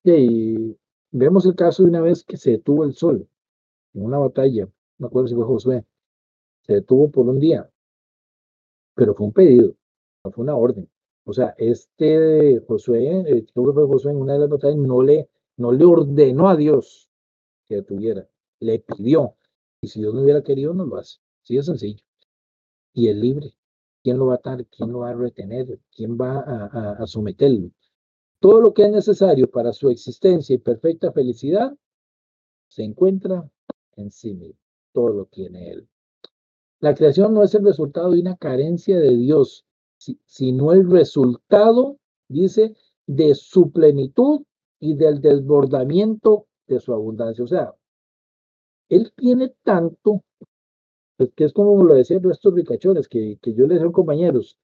Y 0.03 0.77
vemos 1.11 1.45
el 1.45 1.55
caso 1.55 1.83
de 1.83 1.89
una 1.89 2.01
vez 2.01 2.25
que 2.25 2.35
se 2.35 2.51
detuvo 2.51 2.83
el 2.83 2.93
sol 2.93 3.25
en 3.93 4.03
una 4.03 4.17
batalla. 4.17 4.67
No 4.97 5.07
acuerdo 5.07 5.29
si 5.29 5.35
fue 5.35 5.45
Josué. 5.45 5.85
Se 6.63 6.73
detuvo 6.73 7.09
por 7.09 7.29
un 7.29 7.39
día. 7.39 7.69
Pero 8.95 9.15
fue 9.15 9.27
un 9.27 9.33
pedido, 9.33 9.75
fue 10.31 10.43
una 10.43 10.55
orden. 10.55 10.89
O 11.25 11.33
sea, 11.33 11.53
este 11.57 12.61
Josué, 12.67 13.23
el 13.27 13.47
fue 13.53 13.87
Josué 13.87 14.11
en 14.11 14.21
una 14.21 14.33
de 14.33 14.39
las 14.39 14.49
batallas, 14.49 14.77
no 14.77 15.01
le, 15.01 15.29
no 15.57 15.71
le 15.71 15.85
ordenó 15.85 16.49
a 16.49 16.55
Dios 16.55 17.09
que 17.67 17.75
detuviera, 17.75 18.27
le 18.59 18.79
pidió. 18.79 19.35
Y 19.81 19.87
si 19.87 19.99
Dios 19.99 20.13
no 20.13 20.21
hubiera 20.21 20.43
querido, 20.43 20.73
no 20.73 20.85
lo 20.85 20.97
hace. 20.97 21.19
Así 21.43 21.55
de 21.55 21.63
sencillo. 21.63 22.03
Y 22.93 23.09
es 23.09 23.15
libre. 23.15 23.53
¿Quién 24.01 24.17
lo 24.17 24.27
va 24.27 24.33
a 24.33 24.37
atar? 24.37 24.65
¿Quién 24.67 24.91
lo 24.91 24.99
va 24.99 25.09
a 25.09 25.13
retener? 25.13 25.79
¿Quién 25.95 26.17
va 26.17 26.39
a, 26.39 27.07
someterlo? 27.07 27.71
Todo 28.39 28.59
lo 28.59 28.73
que 28.73 28.83
es 28.83 28.91
necesario 28.91 29.49
para 29.49 29.71
su 29.71 29.89
existencia 29.89 30.53
y 30.53 30.57
perfecta 30.57 31.11
felicidad 31.13 31.73
se 32.67 32.83
encuentra 32.83 33.49
en 33.95 34.11
sí 34.11 34.33
mismo. 34.33 34.59
Todo 34.91 35.09
lo 35.09 35.25
tiene 35.25 35.71
Él. 35.71 35.87
La 36.79 36.93
creación 36.93 37.33
no 37.33 37.43
es 37.43 37.55
el 37.55 37.63
resultado 37.63 38.11
de 38.11 38.19
una 38.19 38.35
carencia 38.35 38.99
de 38.99 39.15
Dios, 39.15 39.65
sino 40.25 40.71
el 40.73 40.89
resultado, 40.89 41.97
dice, 42.27 42.75
de 43.07 43.35
su 43.35 43.71
plenitud 43.71 44.41
y 44.79 44.95
del 44.95 45.21
desbordamiento 45.21 46.47
de 46.67 46.79
su 46.79 46.93
abundancia. 46.93 47.43
O 47.43 47.47
sea, 47.47 47.73
Él 48.89 49.11
tiene 49.15 49.53
tanto 49.63 50.23
pues, 51.17 51.31
que 51.35 51.45
es 51.45 51.53
como 51.53 51.83
lo 51.83 51.93
decían 51.93 52.21
estos 52.29 52.53
ricachones, 52.53 53.07
que, 53.07 53.37
que 53.41 53.53
yo 53.53 53.67
les 53.67 53.79
digo 53.79 53.91
compañeros, 53.91 54.57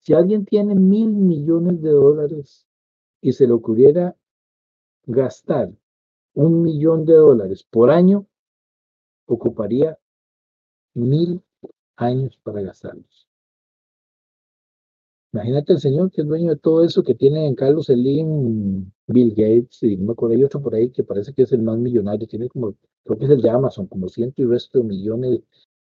si 0.00 0.14
alguien 0.14 0.44
tiene 0.44 0.74
mil 0.74 1.08
millones 1.08 1.82
de 1.82 1.90
dólares 1.90 2.66
y 3.20 3.32
se 3.32 3.46
le 3.46 3.52
ocurriera 3.52 4.16
gastar 5.04 5.70
un 6.34 6.62
millón 6.62 7.04
de 7.04 7.14
dólares 7.14 7.64
por 7.64 7.90
año, 7.90 8.26
ocuparía 9.26 9.98
mil 10.94 11.42
años 11.96 12.38
para 12.42 12.62
gastarlos. 12.62 13.25
Imagínate 15.36 15.74
el 15.74 15.80
señor 15.80 16.10
que 16.10 16.22
es 16.22 16.26
dueño 16.26 16.48
de 16.48 16.56
todo 16.56 16.82
eso 16.82 17.02
que 17.02 17.14
tiene 17.14 17.46
en 17.46 17.54
Carlos 17.54 17.86
Slim, 17.88 18.90
Bill 19.06 19.34
Gates 19.36 19.82
y 19.82 19.98
no 19.98 20.06
me 20.06 20.12
acuerdo, 20.12 20.46
otro 20.46 20.62
por 20.62 20.74
ahí 20.74 20.90
que 20.90 21.04
parece 21.04 21.34
que 21.34 21.42
es 21.42 21.52
el 21.52 21.60
más 21.60 21.76
millonario, 21.76 22.26
tiene 22.26 22.48
como, 22.48 22.74
creo 23.04 23.18
que 23.18 23.26
es 23.26 23.30
el 23.30 23.42
de 23.42 23.50
Amazon, 23.50 23.86
como 23.86 24.08
ciento 24.08 24.40
y 24.40 24.46
resto 24.46 24.78
de 24.78 24.84
millones 24.86 25.40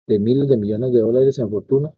de 0.08 0.18
miles 0.18 0.48
de 0.48 0.56
millones 0.56 0.92
de 0.92 0.98
dólares 0.98 1.38
en 1.38 1.48
fortuna. 1.50 1.94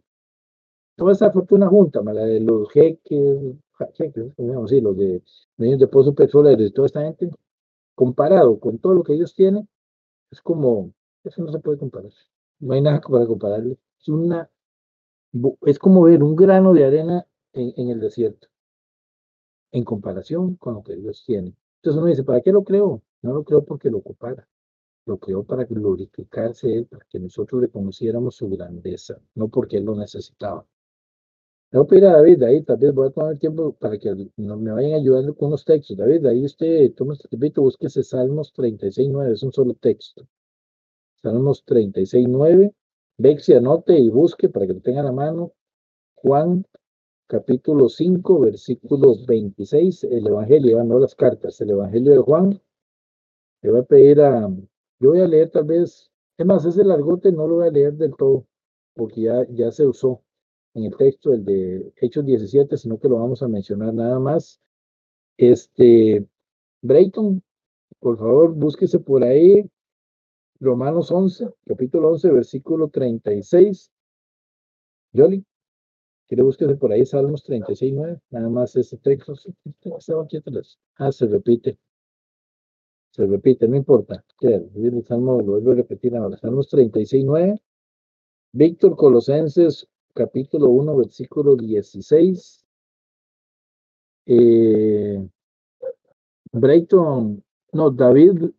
Toda 0.97 1.13
esa 1.13 1.31
fortuna 1.33 1.67
junta, 1.67 2.03
la 2.03 2.27
de 2.27 2.41
los 2.41 2.71
jeques, 2.73 3.57
jeques 3.95 4.37
digamos 4.37 4.71
así, 4.71 4.83
los 4.83 4.95
de 4.99 5.23
medios 5.57 5.81
de 5.81 5.89
pozos 5.89 6.15
petroleros 6.15 6.69
y 6.69 6.73
toda 6.73 6.87
esta 6.87 7.05
gente, 7.05 7.31
comparado 7.95 8.61
con 8.61 8.79
todo 8.79 8.93
lo 8.93 9.03
que 9.03 9.15
ellos 9.15 9.35
tienen, 9.35 9.67
es 10.31 10.43
como, 10.43 10.93
eso 11.25 11.43
no 11.43 11.51
se 11.51 11.61
puede 11.61 11.79
comparar. 11.79 12.13
No 12.61 12.75
hay 12.75 12.83
nada 12.83 13.01
para 13.01 13.27
compararle. 13.27 13.79
Es 13.99 14.09
una, 14.09 14.51
es 15.63 15.79
como 15.79 16.03
ver 16.03 16.23
un 16.23 16.37
grano 16.37 16.75
de 16.75 16.85
arena 16.85 17.27
en, 17.57 17.75
en 17.77 17.91
el 17.91 18.01
desierto, 18.01 18.49
en 19.73 19.85
comparación 19.85 20.57
con 20.57 20.75
lo 20.75 20.83
que 20.83 20.95
ellos 20.95 21.25
tienen. 21.27 21.57
Entonces 21.77 21.99
uno 21.99 22.07
dice, 22.07 22.25
¿para 22.25 22.41
qué 22.41 22.53
lo 22.53 22.65
creo? 22.65 23.03
No 23.23 23.33
lo 23.35 23.45
creo 23.45 23.65
porque 23.65 23.91
lo 23.91 23.99
ocupara 23.99 24.47
lo 25.07 25.19
creó 25.19 25.45
para 25.45 25.65
glorificarse 25.65 26.73
Él, 26.77 26.87
para 26.87 27.07
que 27.09 27.19
nosotros 27.19 27.63
reconociéramos 27.63 28.37
su 28.37 28.49
grandeza, 28.49 29.19
no 29.35 29.49
porque 29.49 29.79
Él 29.79 29.85
lo 29.85 29.95
necesitaba. 29.95 30.67
Le 31.71 31.79
voy 31.79 31.87
a 31.87 31.89
pedir 31.89 32.05
a 32.07 32.13
David, 32.13 32.43
ahí 32.43 32.63
tal 32.63 32.77
vez 32.79 32.93
voy 32.93 33.09
a 33.09 33.11
tomar 33.11 33.33
el 33.33 33.39
tiempo 33.39 33.73
para 33.73 33.99
que 33.99 34.15
me 34.37 34.73
vayan 34.73 34.95
ayudando 34.95 35.35
con 35.35 35.49
unos 35.49 35.65
textos. 35.65 35.97
David, 35.97 36.27
ahí 36.27 36.45
usted 36.45 36.93
toma 36.95 37.15
este 37.15 37.29
tiempo, 37.29 37.63
búsquese 37.63 38.03
Salmos 38.03 38.53
36.9, 38.55 39.33
es 39.33 39.43
un 39.43 39.53
solo 39.53 39.75
texto. 39.75 40.27
Salmos 41.23 41.65
36.9, 41.65 42.73
ve 43.19 43.39
si 43.39 43.53
anote 43.55 43.99
y 43.99 44.11
busque 44.11 44.49
para 44.49 44.67
que 44.67 44.75
lo 44.75 44.81
tenga 44.81 45.01
a 45.01 45.05
la 45.05 45.13
mano. 45.13 45.53
Juan 46.15 46.65
capítulo 47.27 47.89
5, 47.89 48.41
versículo 48.41 49.15
26, 49.27 50.05
el 50.05 50.27
Evangelio, 50.29 50.83
no 50.85 50.99
las 50.99 51.15
cartas, 51.15 51.61
el 51.61 51.71
Evangelio 51.71 52.13
de 52.13 52.19
Juan. 52.19 52.61
Le 53.63 53.71
voy 53.71 53.81
a 53.81 53.85
pedir 53.85 54.21
a, 54.21 54.49
yo 55.01 55.11
voy 55.11 55.21
a 55.21 55.27
leer 55.27 55.51
tal 55.51 55.65
vez, 55.65 56.11
es 56.39 56.47
más, 56.47 56.65
ese 56.65 56.85
largote 56.85 57.33
no 57.33 57.47
lo 57.49 57.57
voy 57.57 57.69
a 57.69 57.71
leer 57.71 57.95
del 57.95 58.15
todo, 58.17 58.47
porque 58.95 59.23
ya, 59.23 59.47
ya 59.51 59.71
se 59.73 59.87
usó 59.87 60.23
en 60.75 60.85
el 60.85 60.97
texto, 60.97 61.33
el 61.33 61.45
de 61.45 61.93
Hechos 61.97 62.25
17, 62.25 62.77
sino 62.77 62.99
que 62.99 63.09
lo 63.09 63.19
vamos 63.19 63.43
a 63.43 63.49
mencionar 63.49 63.95
nada 63.95 64.19
más. 64.21 64.61
Este, 65.37 66.27
Brayton, 66.83 67.43
por 67.99 68.19
favor, 68.19 68.55
búsquese 68.55 69.01
por 69.01 69.25
ahí, 69.25 69.69
Romanos 70.61 71.11
11, 71.11 71.49
capítulo 71.67 72.11
11, 72.13 72.31
versículo 72.31 72.89
36. 72.89 73.91
Quiere 76.29 76.43
búsquese 76.43 76.75
por 76.77 76.93
ahí, 76.93 77.07
Salmos 77.07 77.43
36, 77.45 77.93
9, 77.95 78.21
nada 78.31 78.49
más 78.49 78.75
ese 78.77 78.97
texto. 78.99 79.35
Ah, 80.97 81.13
se 81.13 81.27
repite 81.27 81.79
se 83.17 83.27
repite, 83.27 83.67
no 83.67 83.77
importa. 83.77 84.23
El 84.43 85.05
Salmo, 85.07 85.39
lo 85.39 85.53
vuelvo 85.53 85.73
a 85.73 85.77
repetir 85.77 86.15
ahora. 86.15 86.37
Salmos 86.37 86.69
36, 86.69 87.25
9. 87.25 87.63
Víctor 88.53 88.95
Colosenses, 88.95 89.89
capítulo 90.13 90.69
1, 90.69 90.97
versículo 90.99 91.57
16. 91.57 92.67
Eh, 94.27 95.27
no, 96.53 97.91
David, 97.91 98.51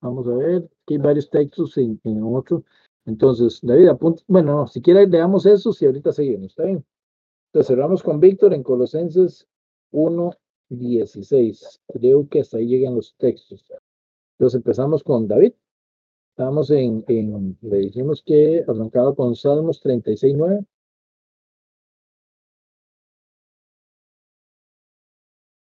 vamos 0.00 0.26
a 0.26 0.34
ver, 0.34 0.68
que 0.86 0.94
hay 0.94 0.98
varios 0.98 1.30
textos 1.30 1.76
en, 1.78 2.00
en 2.02 2.22
otro. 2.24 2.64
Entonces, 3.06 3.60
David, 3.62 3.88
apunta, 3.88 4.22
bueno, 4.26 4.66
si 4.66 4.82
quiere 4.82 5.06
leamos 5.06 5.46
eso, 5.46 5.72
si 5.72 5.86
ahorita 5.86 6.12
seguimos, 6.12 6.50
¿está 6.50 6.64
bien? 6.64 6.84
Entonces 7.54 7.68
cerramos 7.68 8.02
con 8.02 8.18
Víctor 8.18 8.52
en 8.52 8.64
Colosenses 8.64 9.46
1, 9.92 10.32
16. 10.70 11.82
Creo 11.86 12.28
que 12.28 12.40
hasta 12.40 12.56
ahí 12.56 12.66
llegan 12.66 12.96
los 12.96 13.14
textos. 13.16 13.64
Entonces 14.32 14.56
empezamos 14.56 15.04
con 15.04 15.28
David. 15.28 15.52
Estamos 16.30 16.68
en, 16.72 17.04
en 17.06 17.56
le 17.60 17.76
dijimos 17.76 18.24
que 18.26 18.64
arrancaba 18.66 19.14
con 19.14 19.36
Salmos 19.36 19.80
36, 19.80 20.34
9. 20.36 20.64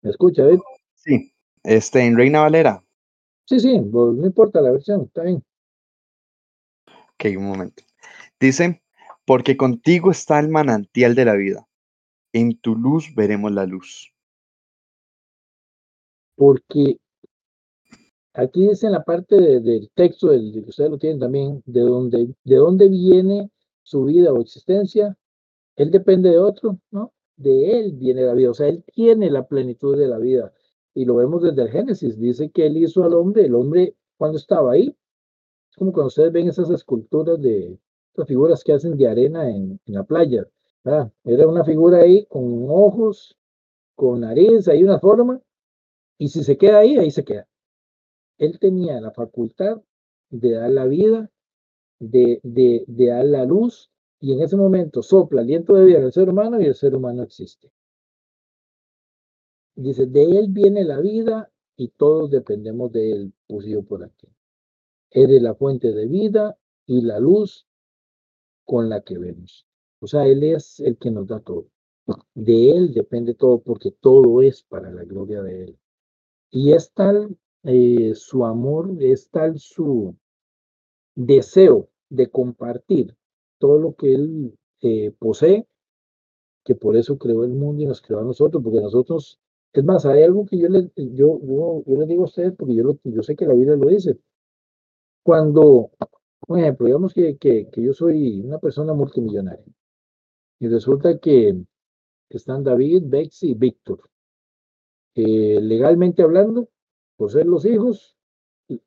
¿Me 0.01 0.11
escucha, 0.11 0.45
David? 0.45 0.61
Sí, 0.95 1.31
este, 1.63 2.07
en 2.07 2.17
Reina 2.17 2.41
Valera. 2.41 2.83
Sí, 3.45 3.61
sí, 3.61 3.79
no 3.79 4.25
importa 4.25 4.63
la 4.63 4.71
versión, 4.71 5.03
está 5.03 5.25
bien. 5.25 5.45
Ok, 6.87 7.37
un 7.37 7.45
momento. 7.45 7.83
Dice, 8.41 8.81
porque 9.27 9.57
contigo 9.57 10.11
está 10.11 10.39
el 10.39 10.49
manantial 10.49 11.15
de 11.15 11.25
la 11.25 11.35
vida. 11.35 11.67
En 12.33 12.59
tu 12.59 12.77
luz 12.77 13.13
veremos 13.15 13.53
la 13.53 13.67
luz. 13.67 14.13
Porque 16.37 16.99
aquí 18.35 18.69
dice 18.69 18.87
en 18.87 18.93
la 18.93 19.03
parte 19.03 19.37
del 19.37 19.91
texto, 19.95 20.29
del, 20.29 20.65
ustedes 20.67 20.91
lo 20.91 20.99
tienen 20.99 21.19
también, 21.19 21.63
de 21.67 21.81
dónde, 21.81 22.35
de 22.45 22.57
dónde 22.57 22.89
viene 22.89 23.51
su 23.83 24.05
vida 24.05 24.33
o 24.33 24.41
existencia, 24.41 25.17
él 25.75 25.91
depende 25.91 26.31
de 26.31 26.39
otro, 26.39 26.79
¿no? 26.91 27.13
De 27.37 27.79
él 27.79 27.93
viene 27.93 28.23
la 28.23 28.35
vida, 28.35 28.51
o 28.51 28.55
sea, 28.55 28.69
él 28.69 28.85
tiene 28.95 29.31
la 29.31 29.47
plenitud 29.47 29.99
de 29.99 30.07
la 30.07 30.19
vida. 30.19 30.53
Y 30.95 31.05
lo 31.05 31.17
vemos 31.17 31.43
desde 31.43 31.63
el 31.63 31.71
Génesis, 31.71 32.19
dice 32.19 32.51
que 32.51 32.67
él 32.67 32.77
hizo 32.77 33.05
al 33.05 33.15
hombre, 33.15 33.45
el 33.45 33.55
hombre 33.55 33.97
cuando 34.17 34.39
estaba 34.39 34.73
ahí, 34.73 34.97
es 35.71 35.77
como 35.77 35.93
cuando 35.93 36.09
ustedes 36.09 36.33
ven 36.33 36.49
esas 36.49 36.71
esculturas 36.71 37.41
de, 37.41 37.79
estas 38.17 38.29
figuras 38.29 38.65
que 38.65 38.73
hacen 38.73 38.97
de 38.97 39.07
arena 39.07 39.51
en, 39.51 39.79
la 39.85 40.03
playa. 40.05 40.49
Era 41.25 41.47
una 41.47 41.65
figura 41.65 41.99
ahí 41.99 42.25
con 42.27 42.67
ojos, 42.71 43.37
con 43.95 44.21
nariz, 44.21 44.69
ahí 44.69 44.83
una 44.83 44.99
forma, 44.99 45.43
y 46.17 46.29
si 46.29 46.43
se 46.43 46.57
queda 46.57 46.79
ahí, 46.79 46.97
ahí 46.97 47.11
se 47.11 47.25
queda. 47.25 47.47
Él 48.39 48.59
tenía 48.59 49.01
la 49.01 49.11
facultad 49.11 49.83
de 50.31 50.53
dar 50.53 50.71
la 50.71 50.87
vida, 50.87 51.31
de, 51.99 52.41
de, 52.43 52.85
dar 52.89 53.27
la 53.27 53.45
luz, 53.45 53.91
y 54.19 54.33
en 54.33 54.41
ese 54.41 54.57
momento 54.57 55.03
sopla 55.03 55.43
aliento 55.43 55.75
de 55.75 55.85
vida 55.85 55.99
el 55.99 56.13
ser 56.13 56.31
humano 56.31 56.59
y 56.59 56.65
el 56.65 56.75
ser 56.75 56.95
humano 56.95 57.23
existe. 57.23 57.71
Dice, 59.75 60.07
de 60.07 60.23
él 60.23 60.47
viene 60.49 60.85
la 60.85 61.01
vida 61.01 61.51
y 61.77 61.89
todos 61.89 62.31
dependemos 62.31 62.93
de 62.93 63.13
él, 63.13 63.33
pusido 63.47 63.83
por 63.83 64.05
aquí. 64.05 64.29
Es 65.11 65.29
de 65.29 65.41
la 65.41 65.55
fuente 65.55 65.93
de 65.93 66.07
vida 66.07 66.57
y 66.87 67.03
la 67.03 67.19
luz 67.19 67.67
con 68.67 68.91
la 68.91 69.01
que 69.01 69.17
vemos. 69.17 69.67
O 70.01 70.07
sea, 70.07 70.27
él 70.27 70.43
es 70.43 70.81
el 70.81 70.99
que 70.99 71.11
nos 71.11 71.27
da 71.27 71.41
todo. 71.41 71.69
De 72.35 72.71
él 72.71 72.93
depende 72.93 73.35
todo 73.35 73.61
porque 73.61 73.91
todo 73.91 74.43
es 74.43 74.63
para 74.63 74.91
la 74.91 75.05
gloria 75.05 75.43
de 75.43 75.65
él. 75.65 75.79
Y 76.51 76.73
es 76.73 76.93
tal 76.93 77.37
eh, 77.65 78.13
su 78.15 78.45
amor, 78.45 78.91
es 79.01 79.31
tal 79.31 79.59
su 79.59 80.15
deseo 81.15 81.89
de 82.09 82.31
compartir 82.31 83.17
todo 83.59 83.79
lo 83.79 83.95
que 83.97 84.15
él 84.15 84.59
eh, 84.83 85.13
posee, 85.19 85.67
que 86.65 86.75
por 86.75 86.97
eso 86.97 87.19
creó 87.19 87.45
el 87.45 87.53
mundo 87.53 87.83
y 87.83 87.87
nos 87.87 88.03
creó 88.03 88.21
a 88.21 88.25
nosotros, 88.25 88.63
porque 88.63 88.81
nosotros, 88.81 89.41
es 89.73 89.85
más, 89.85 90.07
hay 90.07 90.23
algo 90.23 90.47
que 90.47 90.59
yo 90.59 90.69
les, 90.69 90.93
yo, 90.95 91.41
yo, 91.43 91.83
les 91.87 92.09
digo 92.09 92.23
a 92.23 92.27
ustedes, 92.27 92.53
porque 92.57 92.75
yo, 92.75 92.99
yo 93.05 93.23
sé 93.23 93.35
que 93.35 93.47
la 93.47 93.55
Biblia 93.55 93.77
lo 93.77 93.89
dice. 93.89 94.19
Cuando, 95.23 95.91
por 96.41 96.59
ejemplo, 96.59 96.87
digamos 96.87 97.15
que, 97.15 97.37
que, 97.37 97.69
que 97.71 97.83
yo 97.83 97.93
soy 97.93 98.41
una 98.41 98.59
persona 98.59 98.93
multimillonaria, 98.95 99.65
y 100.59 100.69
resulta 100.69 101.19
que 101.19 101.57
están 102.31 102.65
David, 102.65 103.05
Bexy 103.07 103.51
y 103.51 103.55
Víctor. 103.55 104.11
Eh, 105.15 105.61
legalmente 105.63 106.23
hablando, 106.23 106.69
por 107.17 107.31
ser 107.31 107.47
los 107.47 107.65
hijos, 107.65 108.17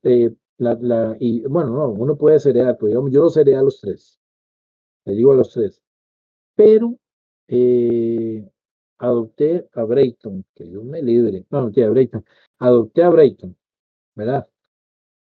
eh, 0.03 0.31
la, 0.57 0.77
la, 0.79 1.17
y 1.19 1.41
bueno, 1.47 1.71
no, 1.71 1.89
uno 1.89 2.17
puede 2.17 2.37
heredar, 2.37 2.77
pero 2.77 2.87
digamos, 2.87 3.11
yo 3.11 3.21
los 3.21 3.37
heredé 3.37 3.57
a 3.57 3.63
los 3.63 3.81
tres, 3.81 4.19
le 5.05 5.13
digo 5.13 5.31
a 5.31 5.35
los 5.35 5.51
tres, 5.51 5.81
pero 6.55 6.97
eh, 7.47 8.47
adopté 8.99 9.67
a 9.73 9.83
Brayton, 9.83 10.45
que 10.53 10.65
Dios 10.65 10.83
me 10.83 11.01
libre, 11.01 11.45
no, 11.49 11.61
no, 11.61 11.67
a 11.67 11.89
Brayton, 11.89 12.23
adopté 12.59 13.03
a 13.03 13.09
Brayton, 13.09 13.57
¿verdad? 14.15 14.47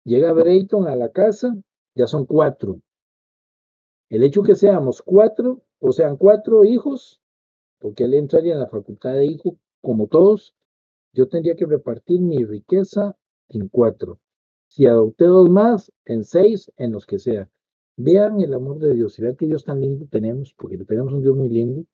Llega 0.04 0.32
Brayton 0.32 0.88
a 0.88 0.96
la 0.96 1.10
casa, 1.10 1.54
ya 1.98 2.06
son 2.06 2.26
cuatro. 2.26 2.80
El 4.08 4.22
hecho 4.22 4.44
que 4.44 4.54
seamos 4.54 5.02
cuatro, 5.02 5.62
o 5.80 5.92
sean 5.92 6.16
cuatro 6.16 6.64
hijos, 6.64 7.20
porque 7.80 8.04
él 8.04 8.14
entraría 8.14 8.54
en 8.54 8.60
la 8.60 8.68
facultad 8.68 9.14
de 9.14 9.26
hijo 9.26 9.58
como 9.80 10.06
todos, 10.06 10.54
yo 11.12 11.28
tendría 11.28 11.56
que 11.56 11.66
repartir 11.66 12.20
mi 12.20 12.44
riqueza 12.44 13.16
en 13.48 13.68
cuatro. 13.68 14.20
Si 14.68 14.86
adopté 14.86 15.24
dos 15.24 15.50
más, 15.50 15.92
en 16.04 16.24
seis, 16.24 16.70
en 16.76 16.92
los 16.92 17.04
que 17.04 17.18
sea. 17.18 17.50
Vean 17.96 18.40
el 18.40 18.54
amor 18.54 18.78
de 18.78 18.94
Dios 18.94 19.18
y 19.18 19.22
vean 19.22 19.36
que 19.36 19.46
Dios 19.46 19.64
tan 19.64 19.80
lindo 19.80 20.06
tenemos, 20.08 20.54
porque 20.56 20.78
tenemos 20.78 21.12
un 21.12 21.22
Dios 21.22 21.36
muy 21.36 21.48
lindo. 21.48 21.84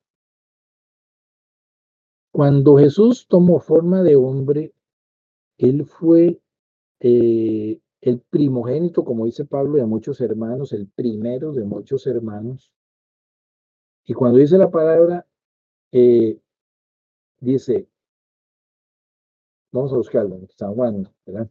Cuando 2.31 2.77
Jesús 2.77 3.27
tomó 3.27 3.59
forma 3.59 4.03
de 4.03 4.17
hombre, 4.17 4.75
él 5.57 5.87
fue 5.87 6.41
eh, 7.01 7.81
el 8.05 8.21
primogénito, 8.21 9.05
como 9.05 9.27
dice 9.27 9.45
Pablo, 9.45 9.79
de 9.79 9.87
muchos 9.87 10.21
hermanos, 10.21 10.73
el 10.73 10.87
primero 10.89 11.53
de 11.53 11.65
muchos 11.65 12.07
hermanos. 12.07 12.73
Y 14.07 14.15
cuando 14.15 14.39
dice 14.39 14.59
la 14.59 14.71
palabra, 14.71 15.27
eh, 15.93 16.39
dice, 17.41 17.89
Vamos 19.75 19.93
a 19.93 19.97
buscarlo 19.97 20.39
San 20.57 20.73
Juan, 20.73 21.09
¿verdad? 21.27 21.51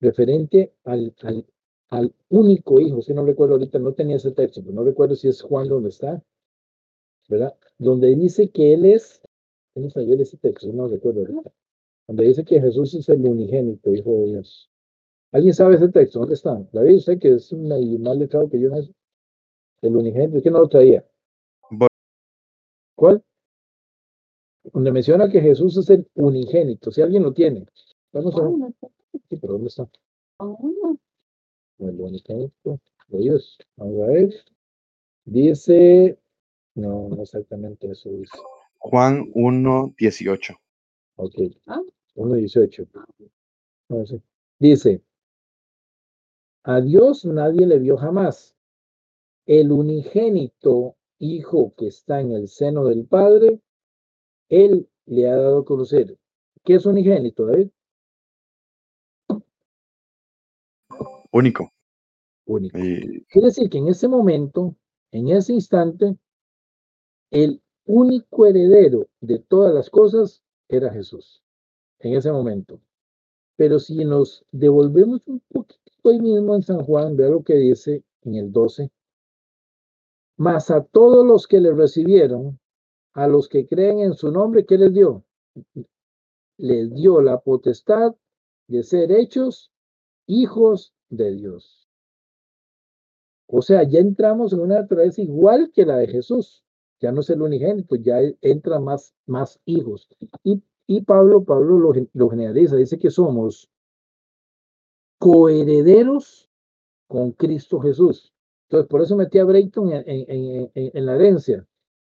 Referente 0.00 0.72
al, 0.82 1.14
al, 1.22 1.46
al 1.90 2.12
único 2.28 2.80
hijo, 2.80 3.00
si 3.00 3.14
no 3.14 3.24
recuerdo 3.24 3.54
ahorita, 3.54 3.78
no 3.78 3.92
tenía 3.94 4.16
ese 4.16 4.32
texto, 4.32 4.60
pero 4.60 4.74
no 4.74 4.82
recuerdo 4.82 5.14
si 5.14 5.28
es 5.28 5.40
Juan 5.40 5.68
donde 5.68 5.90
está, 5.90 6.20
¿verdad? 7.28 7.56
Donde 7.78 8.16
dice 8.16 8.50
que 8.50 8.74
él 8.74 8.86
es, 8.86 9.22
no 9.76 9.88
sé, 9.88 10.02
ese 10.20 10.36
texto, 10.36 10.72
no 10.72 10.88
recuerdo 10.88 11.20
ahorita, 11.20 11.52
donde 12.12 12.28
dice 12.28 12.44
que 12.44 12.60
Jesús 12.60 12.92
es 12.94 13.08
el 13.08 13.24
unigénito, 13.26 13.90
hijo 13.94 14.10
de 14.10 14.24
Dios. 14.26 14.70
¿Alguien 15.32 15.54
sabe 15.54 15.76
ese 15.76 15.88
texto? 15.88 16.18
¿Dónde 16.18 16.34
está? 16.34 16.62
David, 16.70 16.96
usted 16.96 17.18
que 17.18 17.34
es 17.36 17.50
un 17.52 17.68
más 18.02 18.16
letrado 18.18 18.50
que 18.50 18.60
yo 18.60 18.68
no 18.68 18.82
sé. 18.82 18.92
El 19.80 19.96
unigénito, 19.96 20.42
¿qué 20.42 20.50
no 20.50 20.60
lo 20.60 20.68
traía? 20.68 21.04
¿Cuál? 22.94 23.24
donde 24.64 24.92
menciona 24.92 25.28
que 25.28 25.40
Jesús 25.40 25.76
es 25.78 25.90
el 25.90 26.06
unigénito. 26.14 26.92
Si 26.92 27.00
alguien 27.00 27.22
lo 27.22 27.32
tiene, 27.32 27.66
vamos 28.12 28.36
a 28.36 28.42
ver. 28.42 28.92
Sí, 29.28 29.36
pero 29.36 29.54
¿dónde 29.54 29.68
está? 29.68 29.88
El 31.78 32.00
unigénito 32.00 32.78
de 33.08 33.18
Dios. 33.18 33.58
Vamos 33.76 34.02
a 34.02 34.06
ver. 34.12 34.34
Dice, 35.24 36.18
no, 36.74 37.08
no 37.08 37.22
exactamente 37.22 37.90
eso 37.90 38.10
dice. 38.10 38.36
Juan 38.78 39.30
1, 39.34 39.94
18. 39.98 40.54
Ok. 41.16 41.34
1, 41.66 41.84
18. 42.14 42.86
No 43.88 44.06
sé. 44.06 44.22
Dice, 44.58 45.02
a 46.64 46.80
Dios 46.80 47.24
nadie 47.24 47.66
le 47.66 47.78
vio 47.78 47.96
jamás. 47.96 48.54
El 49.46 49.72
unigénito 49.72 50.96
Hijo 51.18 51.72
que 51.76 51.86
está 51.86 52.20
en 52.20 52.32
el 52.32 52.48
seno 52.48 52.84
del 52.84 53.06
Padre, 53.06 53.60
él 54.48 54.88
le 55.06 55.28
ha 55.28 55.36
dado 55.36 55.60
a 55.60 55.64
conocer. 55.64 56.18
¿Qué 56.64 56.74
es 56.74 56.84
unigénito, 56.84 57.46
David? 57.46 57.70
Único. 61.30 61.72
Único. 62.44 62.76
Quiere 62.76 63.46
decir 63.46 63.70
que 63.70 63.78
en 63.78 63.86
ese 63.86 64.08
momento, 64.08 64.74
en 65.12 65.28
ese 65.28 65.52
instante, 65.52 66.16
el 67.30 67.62
único 67.86 68.46
heredero 68.46 69.08
de 69.20 69.38
todas 69.38 69.72
las 69.72 69.90
cosas 69.90 70.42
era 70.68 70.92
Jesús. 70.92 71.41
En 72.02 72.14
ese 72.16 72.32
momento. 72.32 72.80
Pero 73.56 73.78
si 73.78 74.04
nos 74.04 74.44
devolvemos 74.50 75.22
un 75.26 75.40
poquito 75.48 75.80
hoy 76.02 76.20
mismo 76.20 76.56
en 76.56 76.62
San 76.62 76.84
Juan, 76.84 77.16
vea 77.16 77.28
lo 77.28 77.44
que 77.44 77.54
dice 77.54 78.02
en 78.22 78.34
el 78.34 78.52
12. 78.52 78.90
Más 80.36 80.70
a 80.70 80.82
todos 80.82 81.24
los 81.24 81.46
que 81.46 81.60
le 81.60 81.72
recibieron, 81.72 82.58
a 83.14 83.28
los 83.28 83.48
que 83.48 83.68
creen 83.68 84.00
en 84.00 84.14
su 84.14 84.32
nombre, 84.32 84.66
¿qué 84.66 84.78
les 84.78 84.92
dio? 84.92 85.24
Les 86.58 86.92
dio 86.92 87.20
la 87.20 87.38
potestad 87.38 88.14
de 88.66 88.82
ser 88.82 89.12
hechos 89.12 89.70
hijos 90.26 90.92
de 91.08 91.32
Dios. 91.32 91.88
O 93.46 93.62
sea, 93.62 93.84
ya 93.84 94.00
entramos 94.00 94.52
en 94.52 94.60
una 94.60 94.80
naturaleza 94.80 95.20
igual 95.22 95.70
que 95.72 95.86
la 95.86 95.98
de 95.98 96.08
Jesús. 96.08 96.64
Ya 97.00 97.12
no 97.12 97.20
es 97.20 97.30
el 97.30 97.42
unigénito, 97.42 97.96
ya 97.96 98.18
entra 98.40 98.80
más, 98.80 99.14
más 99.26 99.60
hijos. 99.66 100.08
Y, 100.42 100.62
y 100.96 101.00
Pablo, 101.00 101.42
Pablo 101.42 101.78
lo, 102.12 102.30
generaliza, 102.30 102.76
dice 102.76 102.98
que 102.98 103.10
somos 103.10 103.70
coherederos 105.18 106.50
con 107.06 107.32
Cristo 107.32 107.80
Jesús. 107.80 108.34
Entonces, 108.68 108.88
por 108.88 109.00
eso 109.00 109.16
metí 109.16 109.38
a 109.38 109.44
Brayton 109.44 109.90
en, 109.92 111.06
la 111.06 111.14
herencia, 111.14 111.66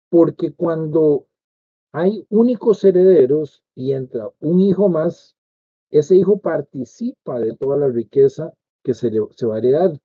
porque 0.09 0.53
cuando 0.53 1.25
hay 1.91 2.25
únicos 2.29 2.83
herederos 2.83 3.63
y 3.73 3.93
entra 3.93 4.29
un 4.41 4.59
hijo 4.61 4.89
más, 4.89 5.35
ese 5.89 6.15
hijo 6.15 6.37
participa 6.37 7.39
de 7.39 7.55
toda 7.55 7.77
la 7.77 7.87
riqueza 7.87 8.53
que 8.83 8.93
se, 8.93 9.11
se 9.35 9.45
va 9.47 9.55
a 9.55 9.59
heredar. 9.59 9.99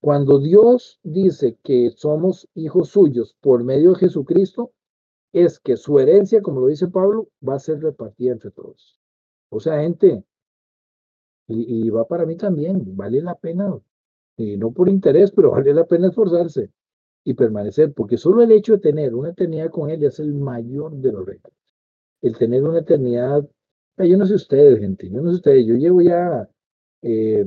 Cuando 0.00 0.38
Dios 0.38 0.98
dice 1.02 1.58
que 1.62 1.90
somos 1.94 2.48
hijos 2.54 2.88
suyos 2.88 3.36
por 3.40 3.64
medio 3.64 3.90
de 3.90 3.98
Jesucristo, 3.98 4.72
es 5.32 5.58
que 5.60 5.76
su 5.76 5.98
herencia, 5.98 6.42
como 6.42 6.60
lo 6.60 6.66
dice 6.66 6.88
Pablo, 6.88 7.28
va 7.46 7.54
a 7.56 7.58
ser 7.60 7.80
repartida 7.80 8.32
entre 8.32 8.50
todos. 8.50 8.98
O 9.50 9.60
sea, 9.60 9.80
gente, 9.80 10.24
y, 11.48 11.90
va 11.90 12.06
para 12.06 12.26
mí 12.26 12.36
también, 12.36 12.96
vale 12.96 13.20
la 13.20 13.34
pena, 13.34 13.78
y 14.36 14.56
no 14.56 14.72
por 14.72 14.88
interés, 14.88 15.32
pero 15.32 15.50
vale 15.52 15.74
la 15.74 15.86
pena 15.86 16.08
esforzarse 16.08 16.70
y 17.24 17.34
permanecer, 17.34 17.92
porque 17.92 18.18
solo 18.18 18.42
el 18.42 18.52
hecho 18.52 18.74
de 18.74 18.80
tener 18.80 19.14
una 19.14 19.30
eternidad 19.30 19.70
con 19.70 19.90
Él 19.90 20.04
es 20.04 20.18
el 20.20 20.34
mayor 20.34 20.92
de 20.96 21.12
los 21.12 21.26
retos. 21.26 21.52
El 22.22 22.36
tener 22.36 22.62
una 22.64 22.80
eternidad, 22.80 23.48
yo 23.98 24.16
no 24.16 24.26
sé 24.26 24.34
ustedes, 24.34 24.80
gente, 24.80 25.08
yo 25.10 25.20
no 25.22 25.30
sé 25.30 25.36
ustedes, 25.36 25.66
yo 25.66 25.74
llevo 25.74 26.02
ya, 26.02 26.48
eh, 27.02 27.46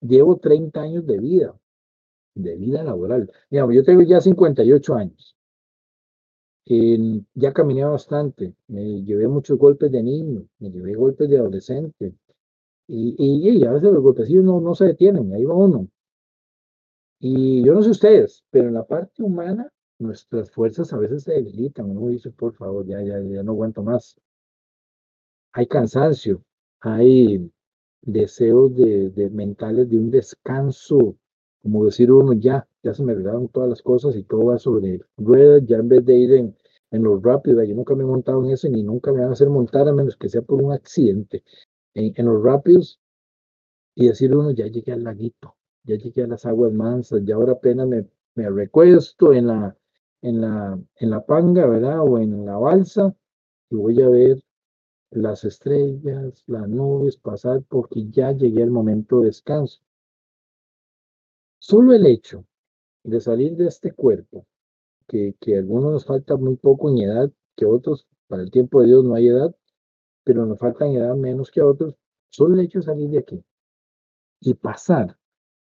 llevo 0.00 0.36
30 0.38 0.80
años 0.80 1.06
de 1.06 1.18
vida, 1.18 1.58
de 2.34 2.56
vida 2.56 2.82
laboral. 2.82 3.30
Digamos, 3.50 3.74
yo 3.74 3.84
tengo 3.84 4.02
ya 4.02 4.20
58 4.20 4.94
años 4.94 5.37
ya 7.34 7.52
caminé 7.52 7.84
bastante, 7.84 8.54
me 8.68 9.02
llevé 9.02 9.26
muchos 9.26 9.58
golpes 9.58 9.90
de 9.90 10.02
niño, 10.02 10.46
me 10.58 10.70
llevé 10.70 10.94
golpes 10.94 11.28
de 11.28 11.38
adolescente, 11.38 12.14
y, 12.86 13.14
y, 13.18 13.64
a 13.64 13.72
veces 13.72 13.92
los 13.92 14.02
golpecillos 14.02 14.44
no, 14.44 14.60
no 14.60 14.74
se 14.74 14.86
detienen, 14.86 15.32
ahí 15.34 15.44
va 15.44 15.54
uno. 15.54 15.88
Y 17.20 17.64
yo 17.64 17.74
no 17.74 17.82
sé 17.82 17.90
ustedes, 17.90 18.44
pero 18.50 18.68
en 18.68 18.74
la 18.74 18.84
parte 18.86 19.22
humana, 19.22 19.68
nuestras 19.98 20.50
fuerzas 20.50 20.92
a 20.92 20.98
veces 20.98 21.24
se 21.24 21.32
debilitan, 21.32 21.90
uno 21.90 22.08
dice, 22.08 22.30
por 22.30 22.54
favor, 22.54 22.86
ya, 22.86 23.02
ya, 23.02 23.20
ya 23.20 23.42
no 23.42 23.52
aguanto 23.52 23.82
más. 23.82 24.16
Hay 25.52 25.66
cansancio, 25.66 26.42
hay 26.80 27.50
deseos 28.02 28.74
de, 28.76 29.10
de 29.10 29.30
mentales 29.30 29.88
de 29.90 29.98
un 29.98 30.10
descanso, 30.10 31.16
como 31.68 31.84
decir 31.84 32.10
uno, 32.10 32.32
ya, 32.32 32.66
ya 32.82 32.94
se 32.94 33.02
me 33.02 33.12
olvidaron 33.12 33.48
todas 33.48 33.68
las 33.68 33.82
cosas 33.82 34.16
y 34.16 34.22
todo 34.24 34.46
va 34.46 34.58
sobre 34.58 35.00
ruedas, 35.18 35.62
ya 35.66 35.76
en 35.76 35.88
vez 35.88 36.02
de 36.06 36.16
ir 36.16 36.32
en, 36.32 36.56
en 36.90 37.02
los 37.02 37.22
rápidos, 37.22 37.68
yo 37.68 37.74
nunca 37.74 37.94
me 37.94 38.04
he 38.04 38.06
montado 38.06 38.42
en 38.42 38.52
eso 38.52 38.68
ni 38.70 38.82
nunca 38.82 39.12
me 39.12 39.20
van 39.20 39.28
a 39.28 39.32
hacer 39.32 39.50
montar 39.50 39.86
a 39.86 39.92
menos 39.92 40.16
que 40.16 40.30
sea 40.30 40.40
por 40.40 40.62
un 40.62 40.72
accidente. 40.72 41.44
En, 41.92 42.14
en 42.16 42.26
los 42.26 42.42
rápidos 42.42 43.00
y 43.94 44.06
decir 44.06 44.34
uno, 44.34 44.50
ya 44.52 44.66
llegué 44.66 44.92
al 44.92 45.04
laguito, 45.04 45.56
ya 45.84 45.96
llegué 45.96 46.22
a 46.22 46.26
las 46.26 46.46
aguas 46.46 46.72
mansas, 46.72 47.20
ya 47.24 47.34
ahora 47.34 47.52
apenas 47.52 47.86
me, 47.86 48.06
me 48.34 48.48
recuesto 48.48 49.34
en 49.34 49.48
la, 49.48 49.76
en, 50.22 50.40
la, 50.40 50.80
en 50.96 51.10
la 51.10 51.20
panga, 51.26 51.66
¿verdad? 51.66 52.00
O 52.00 52.18
en 52.18 52.46
la 52.46 52.56
balsa 52.56 53.14
y 53.68 53.76
voy 53.76 54.00
a 54.00 54.08
ver 54.08 54.42
las 55.10 55.44
estrellas, 55.44 56.44
las 56.46 56.66
nubes 56.66 57.18
pasar 57.18 57.62
porque 57.68 58.08
ya 58.08 58.32
llegué 58.32 58.62
al 58.62 58.70
momento 58.70 59.20
de 59.20 59.26
descanso. 59.26 59.80
Solo 61.58 61.92
el 61.92 62.06
hecho 62.06 62.44
de 63.04 63.20
salir 63.20 63.56
de 63.56 63.66
este 63.66 63.92
cuerpo, 63.92 64.46
que, 65.06 65.34
que 65.40 65.56
a 65.56 65.58
algunos 65.58 65.92
nos 65.92 66.04
falta 66.04 66.36
muy 66.36 66.56
poco 66.56 66.90
en 66.90 66.98
edad, 66.98 67.30
que 67.56 67.66
otros, 67.66 68.06
para 68.26 68.42
el 68.42 68.50
tiempo 68.50 68.80
de 68.80 68.88
Dios 68.88 69.04
no 69.04 69.14
hay 69.14 69.28
edad, 69.28 69.54
pero 70.24 70.44
nos 70.44 70.58
falta 70.58 70.86
en 70.86 70.96
edad 70.96 71.14
menos 71.16 71.50
que 71.50 71.60
a 71.60 71.66
otros, 71.66 71.96
solo 72.30 72.54
el 72.54 72.60
hecho 72.60 72.80
de 72.80 72.84
salir 72.84 73.10
de 73.10 73.18
aquí 73.18 73.44
y 74.40 74.54
pasar 74.54 75.16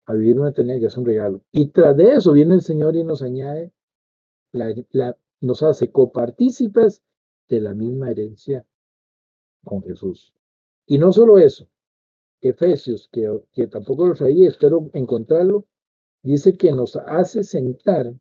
a 0.07 0.15
vivir 0.15 0.39
una 0.39 0.51
eternidad 0.51 0.81
que 0.81 0.87
es 0.87 0.97
un 0.97 1.05
regalo. 1.05 1.43
Y 1.51 1.67
tras 1.67 1.97
de 1.97 2.15
eso 2.15 2.33
viene 2.33 2.55
el 2.55 2.63
Señor 2.63 2.97
y 2.97 3.05
nos 3.05 3.23
añade, 3.23 3.73
la, 4.53 5.17
nos 5.41 5.63
hace 5.63 5.91
copartícipes 5.91 7.03
de 7.49 7.61
la 7.61 7.75
misma 7.75 8.11
herencia 8.11 8.65
con 9.65 9.83
Jesús. 9.83 10.33
Y 10.87 10.99
no 10.99 11.13
solo 11.13 11.39
eso, 11.39 11.69
Efesios, 12.41 13.09
que, 13.13 13.43
que 13.53 13.67
tampoco 13.67 14.07
lo 14.07 14.15
traía, 14.15 14.49
espero 14.49 14.91
encontrarlo, 14.95 15.67
dice 16.23 16.57
que 16.57 16.73
nos 16.73 16.97
hace 16.97 17.45
sentar 17.45 18.13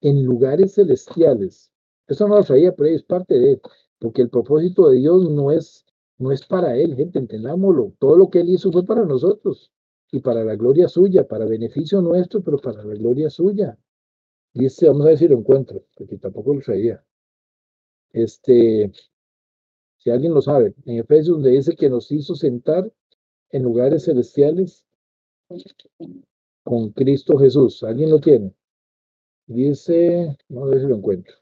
en 0.00 0.24
lugares 0.24 0.74
celestiales. 0.74 1.70
Eso 2.06 2.28
no 2.28 2.36
lo 2.36 2.42
sabía, 2.42 2.74
pero 2.74 2.88
es 2.88 3.02
parte 3.02 3.38
de 3.38 3.60
porque 3.98 4.22
el 4.22 4.30
propósito 4.30 4.90
de 4.90 4.98
Dios 4.98 5.30
no 5.30 5.52
es, 5.52 5.86
no 6.18 6.32
es 6.32 6.44
para 6.44 6.76
él, 6.76 6.96
gente, 6.96 7.20
entendámoslo. 7.20 7.92
Todo 8.00 8.16
lo 8.16 8.30
que 8.30 8.40
él 8.40 8.48
hizo 8.48 8.72
fue 8.72 8.84
para 8.84 9.04
nosotros 9.04 9.72
y 10.10 10.20
para 10.20 10.44
la 10.44 10.56
gloria 10.56 10.88
suya, 10.88 11.26
para 11.26 11.44
beneficio 11.44 12.02
nuestro, 12.02 12.42
pero 12.42 12.58
para 12.58 12.82
la 12.82 12.94
gloria 12.94 13.30
suya. 13.30 13.78
Dice, 14.54 14.88
vamos 14.88 15.06
a 15.06 15.16
si 15.16 15.28
lo 15.28 15.38
encuentro, 15.38 15.84
porque 15.96 16.18
tampoco 16.18 16.52
lo 16.52 16.60
sabía. 16.62 17.02
Este, 18.12 18.92
si 19.98 20.10
alguien 20.10 20.34
lo 20.34 20.42
sabe, 20.42 20.74
en 20.84 20.98
Efesios 20.98 21.36
donde 21.36 21.52
dice 21.52 21.76
que 21.76 21.88
nos 21.88 22.10
hizo 22.10 22.34
sentar 22.34 22.92
en 23.50 23.62
lugares 23.62 24.04
celestiales 24.04 24.84
con 26.62 26.90
Cristo 26.90 27.38
Jesús. 27.38 27.82
¿Alguien 27.82 28.10
lo 28.10 28.20
tiene? 28.20 28.54
Dice, 29.46 30.36
no 30.48 30.70
sé 30.70 30.80
si 30.80 30.86
lo 30.86 30.96
encuentro. 30.96 31.34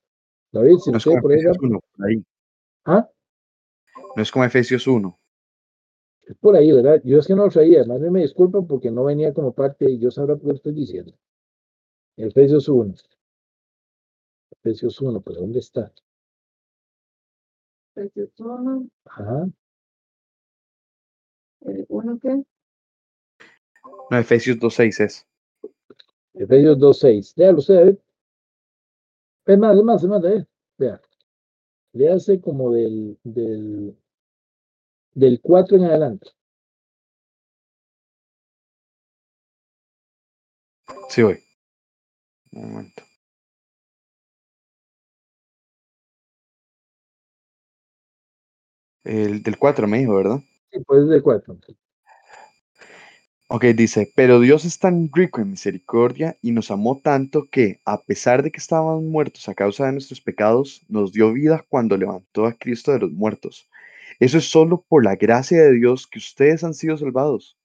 David, 0.52 0.78
si 0.78 0.90
no 0.90 0.98
como 1.02 1.20
por, 1.20 1.32
Efesios 1.32 1.56
1, 1.60 1.80
por 1.96 2.06
ahí. 2.06 2.24
¿Ah? 2.84 3.08
No 4.16 4.22
es 4.22 4.30
como 4.30 4.44
Efesios 4.44 4.86
1. 4.86 5.18
Es 6.22 6.36
por 6.38 6.56
ahí, 6.56 6.72
¿verdad? 6.72 7.00
Yo 7.04 7.18
es 7.18 7.26
que 7.26 7.34
no 7.34 7.44
lo 7.44 7.50
sabía. 7.50 7.84
Más 7.84 8.00
bien 8.00 8.12
me 8.12 8.22
disculpan 8.22 8.66
porque 8.66 8.90
no 8.90 9.04
venía 9.04 9.32
como 9.32 9.52
parte 9.52 9.90
y 9.90 9.98
yo 9.98 10.10
sabrá 10.10 10.36
por 10.36 10.50
qué 10.50 10.56
estoy 10.56 10.72
diciendo. 10.72 11.12
Efesios 12.16 12.68
1. 12.68 12.94
Efesios 14.52 15.00
1, 15.00 15.20
pero 15.20 15.40
¿dónde 15.40 15.60
está? 15.60 15.92
Efesios 17.94 18.30
1. 18.38 18.88
Ajá. 19.04 19.48
¿Uno 21.88 22.18
qué? 22.20 22.42
No, 24.10 24.18
Efesios 24.18 24.58
2.6 24.58 25.00
es. 25.00 25.26
Efesios 26.34 26.78
2.6. 26.78 27.32
Léalo 27.36 27.58
usted, 27.58 27.98
Es 29.46 29.58
más, 29.58 29.76
es 29.76 29.82
más, 29.84 30.02
es 30.02 30.08
más, 30.08 30.24
eh. 30.24 30.46
Vea. 30.78 31.00
Le 31.92 32.12
hace 32.12 32.40
como 32.40 32.72
del, 32.72 33.18
del, 33.24 33.96
del 35.14 35.40
4 35.40 35.76
en 35.76 35.84
adelante. 35.84 36.30
Sí, 41.08 41.22
voy. 41.22 41.38
Un 42.52 42.72
momento. 42.72 43.02
El 49.04 49.42
del 49.42 49.58
4 49.58 49.86
me 49.88 49.98
dijo, 49.98 50.14
¿verdad? 50.16 50.38
Sí, 50.70 50.80
pues 50.86 51.08
del 51.08 51.22
4. 51.22 51.58
Ok, 53.52 53.64
dice, 53.74 54.08
pero 54.14 54.38
Dios 54.38 54.64
es 54.64 54.78
tan 54.78 55.10
rico 55.12 55.40
en 55.40 55.50
misericordia 55.50 56.38
y 56.40 56.52
nos 56.52 56.70
amó 56.70 57.00
tanto 57.02 57.48
que, 57.50 57.80
a 57.84 58.00
pesar 58.00 58.44
de 58.44 58.52
que 58.52 58.58
estábamos 58.58 59.02
muertos 59.02 59.48
a 59.48 59.54
causa 59.54 59.86
de 59.86 59.92
nuestros 59.92 60.20
pecados, 60.20 60.82
nos 60.88 61.10
dio 61.12 61.32
vida 61.32 61.66
cuando 61.68 61.96
levantó 61.96 62.46
a 62.46 62.52
Cristo 62.52 62.92
de 62.92 63.00
los 63.00 63.10
muertos. 63.10 63.68
Eso 64.20 64.38
es 64.38 64.44
solo 64.44 64.84
por 64.88 65.04
la 65.04 65.16
gracia 65.16 65.64
de 65.64 65.72
Dios 65.72 66.06
que 66.06 66.20
ustedes 66.20 66.62
han 66.62 66.74
sido 66.74 66.96
salvados. 66.96 67.58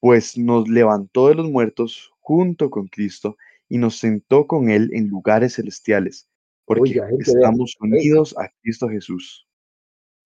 Pues 0.00 0.36
nos 0.36 0.68
levantó 0.68 1.28
de 1.28 1.36
los 1.36 1.48
muertos 1.48 2.10
junto 2.18 2.68
con 2.68 2.88
Cristo 2.88 3.36
y 3.68 3.78
nos 3.78 3.98
sentó 3.98 4.48
con 4.48 4.68
Él 4.68 4.90
en 4.94 5.06
lugares 5.06 5.54
celestiales, 5.54 6.28
porque 6.64 7.00
estamos 7.20 7.76
unidos 7.78 8.34
a 8.36 8.48
Cristo 8.60 8.88
Jesús. 8.88 9.46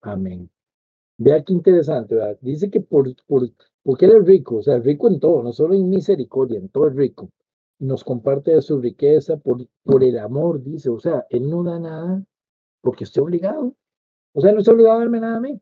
Amén. 0.01 0.49
Vea 1.19 1.43
qué 1.43 1.53
interesante. 1.53 2.17
Dice 2.41 2.71
que 2.71 2.81
por, 2.81 3.15
por, 3.27 3.49
porque 3.83 4.07
Él 4.07 4.13
es 4.17 4.25
rico, 4.27 4.57
o 4.57 4.63
sea, 4.63 4.79
rico 4.79 5.09
en 5.09 5.21
todo, 5.21 5.43
no 5.43 5.53
solo 5.53 5.75
en 5.75 5.89
misericordia, 5.89 6.59
en 6.59 6.69
todo 6.69 6.89
es 6.89 6.95
rico. 6.95 7.31
Nos 7.79 8.05
comparte 8.05 8.61
su 8.63 8.81
riqueza 8.81 9.37
por, 9.37 9.67
por 9.85 10.03
el 10.05 10.19
amor, 10.19 10.63
dice, 10.63 10.91
o 10.91 10.99
sea, 11.01 11.27
Él 11.31 11.49
no 11.49 11.63
da 11.63 11.79
nada 11.79 12.25
porque 12.81 13.05
esté 13.05 13.21
obligado. 13.21 13.75
O 14.33 14.41
sea, 14.41 14.53
no 14.53 14.61
está 14.61 14.73
obligado 14.73 14.97
a 14.97 15.01
darme 15.01 15.21
nada 15.21 15.39
a 15.39 15.41
mí. 15.41 15.61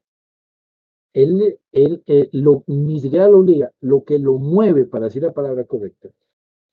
Él, 1.13 1.59
él 1.71 2.03
eh, 2.07 2.29
lo, 2.33 2.65
ni 2.67 2.99
siquiera 3.01 3.29
lo 3.29 3.39
obliga, 3.39 3.71
lo 3.81 4.05
que 4.05 4.19
lo 4.19 4.35
mueve, 4.39 4.85
para 4.85 5.05
decir 5.05 5.23
la 5.23 5.33
palabra 5.33 5.65
correcta, 5.65 6.09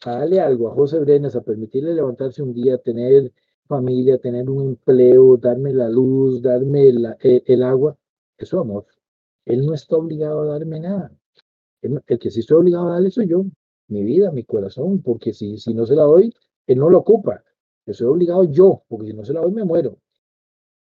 a 0.05 0.11
darle 0.19 0.41
algo 0.41 0.67
a 0.67 0.73
José 0.73 0.99
Brenes, 0.99 1.35
a 1.35 1.41
permitirle 1.43 1.93
levantarse 1.93 2.41
un 2.41 2.53
día, 2.53 2.79
tener 2.79 3.31
familia, 3.67 4.17
tener 4.17 4.49
un 4.49 4.69
empleo, 4.69 5.37
darme 5.37 5.73
la 5.73 5.89
luz, 5.89 6.41
darme 6.41 6.89
eh, 7.21 7.43
el 7.45 7.63
agua, 7.63 7.95
eso 8.43 8.59
amor. 8.59 8.85
Él 9.45 9.65
no 9.65 9.73
está 9.73 9.97
obligado 9.97 10.41
a 10.41 10.45
darme 10.45 10.79
nada. 10.79 11.11
El, 11.81 12.01
que 12.19 12.29
sí 12.29 12.41
estoy 12.41 12.57
obligado 12.57 12.89
a 12.89 12.93
darle 12.93 13.11
soy 13.11 13.27
yo, 13.27 13.45
mi 13.87 14.03
vida, 14.03 14.31
mi 14.31 14.43
corazón, 14.43 15.01
porque 15.01 15.33
si, 15.33 15.57
si 15.57 15.73
no 15.73 15.85
se 15.85 15.95
la 15.95 16.03
doy, 16.03 16.33
él 16.67 16.77
no 16.77 16.89
lo 16.89 16.99
ocupa. 16.99 17.43
Estoy 17.85 18.07
obligado 18.07 18.43
yo, 18.43 18.83
porque 18.87 19.07
si 19.07 19.13
no 19.13 19.25
se 19.25 19.33
la 19.33 19.41
doy 19.41 19.51
me 19.51 19.63
muero. 19.63 19.97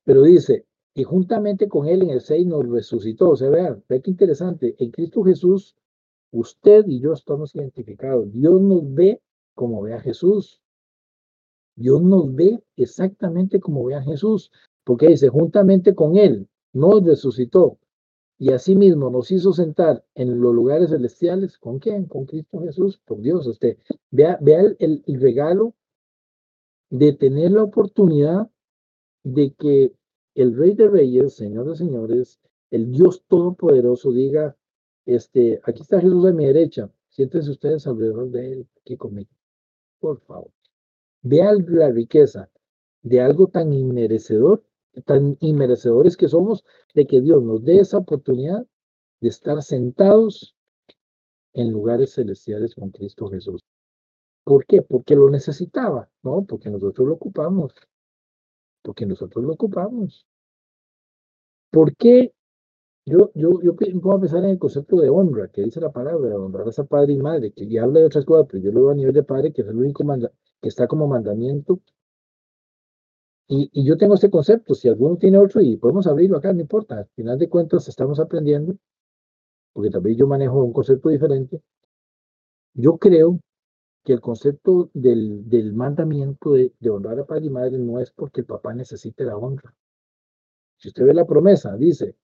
Pero 0.05 0.23
dice, 0.23 0.67
y 0.95 1.05
juntamente 1.05 1.69
con 1.69 1.87
él 1.87 2.03
en 2.03 2.11
el 2.11 2.21
6 2.21 2.47
nos 2.47 2.69
resucitó. 2.69 3.31
O 3.31 3.37
sea, 3.37 3.49
vean, 3.49 3.83
ve 3.89 4.03
qué 4.03 4.11
interesante. 4.11 4.75
En 4.79 4.91
Cristo 4.91 5.23
Jesús, 5.23 5.77
usted 6.33 6.87
y 6.87 7.01
yo 7.01 7.13
estamos 7.13 7.55
identificados. 7.55 8.31
Dios 8.33 8.61
nos 8.61 8.93
ve 8.93 9.21
como 9.55 9.83
ve 9.83 9.95
a 9.95 10.01
Jesús. 10.01 10.61
Dios 11.77 12.03
nos 12.03 12.35
ve 12.35 12.63
exactamente 12.77 13.61
como 13.61 13.85
ve 13.85 13.95
a 13.95 14.03
Jesús, 14.03 14.51
porque 14.85 15.09
dice, 15.09 15.29
juntamente 15.29 15.95
con 15.95 16.17
él 16.17 16.49
nos 16.73 17.05
resucitó 17.05 17.79
y 18.39 18.53
asimismo 18.53 19.11
nos 19.11 19.31
hizo 19.31 19.53
sentar 19.53 20.05
en 20.15 20.41
los 20.41 20.55
lugares 20.55 20.91
celestiales. 20.91 21.59
¿Con 21.59 21.79
quién? 21.79 22.07
Con 22.07 22.25
Cristo 22.25 22.61
Jesús, 22.61 23.01
por 23.05 23.21
Dios. 23.21 23.47
Usted 23.47 23.77
vea, 24.11 24.39
vea 24.41 24.61
el, 24.61 25.03
el 25.07 25.21
regalo 25.21 25.75
de 26.91 27.13
tener 27.13 27.53
la 27.53 27.65
oportunidad 27.65 28.51
de 29.23 29.53
que 29.55 29.93
el 30.35 30.57
Rey 30.57 30.75
de 30.75 30.89
Reyes, 30.89 31.35
Señor 31.35 31.69
de 31.69 31.77
Señores, 31.77 32.41
el 32.71 32.91
Dios 32.91 33.25
Todopoderoso 33.27 34.13
diga, 34.13 34.57
este, 35.07 35.61
aquí 35.65 35.83
está 35.83 36.01
Jesús 36.01 36.25
a 36.25 36.33
mi 36.33 36.47
derecha, 36.47 36.91
siéntense 37.09 37.51
ustedes 37.51 37.87
alrededor 37.87 38.31
de 38.31 38.53
él, 38.53 38.69
aquí 38.81 38.97
conmigo, 38.97 39.31
por 39.99 40.21
favor. 40.21 40.51
Vean 41.23 41.67
la 41.69 41.91
riqueza 41.91 42.51
de 43.03 43.21
algo 43.21 43.49
tan 43.49 43.73
inmerecedor, 43.73 44.63
tan 45.05 45.37
inmerecedores 45.41 46.17
que 46.17 46.29
somos, 46.29 46.65
de 46.95 47.07
que 47.07 47.21
Dios 47.21 47.43
nos 47.43 47.65
dé 47.65 47.81
esa 47.81 47.99
oportunidad 47.99 48.67
de 49.21 49.29
estar 49.29 49.63
sentados 49.63 50.57
en 51.53 51.71
lugares 51.71 52.15
celestiales 52.15 52.75
con 52.75 52.91
Cristo 52.91 53.29
Jesús. 53.29 53.63
¿Por 54.45 54.67
qué? 54.67 54.83
Porque 54.83 55.15
lo 55.15 55.31
necesitaba, 55.31 56.09
¿no? 56.23 56.45
Porque 56.45 56.71
nosotros 56.71 57.07
lo 57.07 57.15
ocupamos. 57.15 57.73
Porque 58.83 59.07
nosotros 59.07 59.45
lo 59.45 59.53
ocupamos. 59.53 60.27
¿Por 61.71 61.95
qué? 61.97 62.33
Yo, 63.07 63.31
yo, 63.35 63.61
yo 63.63 63.75
puedo 63.77 64.21
pensar 64.21 64.45
en 64.45 64.51
el 64.51 64.59
concepto 64.59 64.97
de 64.97 65.09
honra, 65.09 65.49
que 65.49 65.63
dice 65.63 65.81
la 65.81 65.91
palabra, 65.91 66.37
honrar 66.37 66.67
a 66.69 66.85
padre 66.85 67.15
y 67.15 67.19
madre, 67.19 67.53
que 67.53 67.67
ya 67.67 67.85
habla 67.85 68.01
de 68.01 68.07
otras 68.07 68.25
cosas, 68.25 68.47
pero 68.51 68.63
yo 68.63 68.73
lo 68.73 68.83
veo 68.83 68.91
a 68.91 68.95
nivel 68.95 69.15
de 69.15 69.23
padre, 69.23 69.53
que 69.53 69.63
es 69.63 69.69
el 69.69 69.77
único 69.77 70.05
que 70.61 70.69
está 70.69 70.87
como 70.87 71.07
mandamiento. 71.07 71.81
Y, 73.53 73.69
y, 73.73 73.85
yo 73.85 73.97
tengo 73.97 74.15
este 74.15 74.31
concepto, 74.31 74.75
si 74.75 74.89
alguno 74.89 75.17
tiene 75.17 75.37
otro 75.37 75.61
y 75.61 75.77
podemos 75.77 76.07
abrirlo 76.07 76.37
acá, 76.37 76.53
no 76.53 76.61
importa, 76.61 76.99
al 76.99 77.09
final 77.17 77.37
de 77.37 77.49
cuentas 77.49 77.89
estamos 77.89 78.21
aprendiendo, 78.21 78.77
porque 79.73 79.91
también 79.91 80.17
yo 80.17 80.29
manejo 80.29 80.63
un 80.63 80.73
concepto 80.73 81.09
diferente. 81.09 81.61
Yo 82.75 82.97
creo 82.99 83.41
que 84.05 84.13
el 84.13 84.21
concepto 84.21 84.91
del, 84.95 85.73
mandamiento 85.75 86.53
de, 86.53 86.73
de, 86.79 86.91
honrar 86.91 87.19
a 87.19 87.27
padre 87.27 87.47
y 87.47 87.51
madre 87.51 87.79
no 87.79 87.99
es 87.99 88.13
porque 88.13 88.43
el 88.43 88.47
papá 88.47 88.73
necesite 88.73 89.25
la 89.25 89.37
honra. 89.37 89.75
Si 90.77 90.87
usted 90.87 91.05
ve 91.05 91.13
la 91.13 91.27
promesa, 91.27 91.77
dice, 91.77 92.15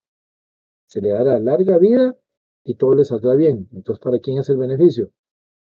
se 0.85 1.01
le 1.01 1.09
dará 1.09 1.39
larga 1.39 1.77
vida 1.77 2.17
y 2.63 2.75
todo 2.75 2.95
le 2.95 3.03
saldrá 3.03 3.35
bien. 3.35 3.67
Entonces, 3.73 4.01
¿para 4.01 4.19
quién 4.19 4.37
es 4.37 4.47
el 4.47 4.57
beneficio? 4.57 5.11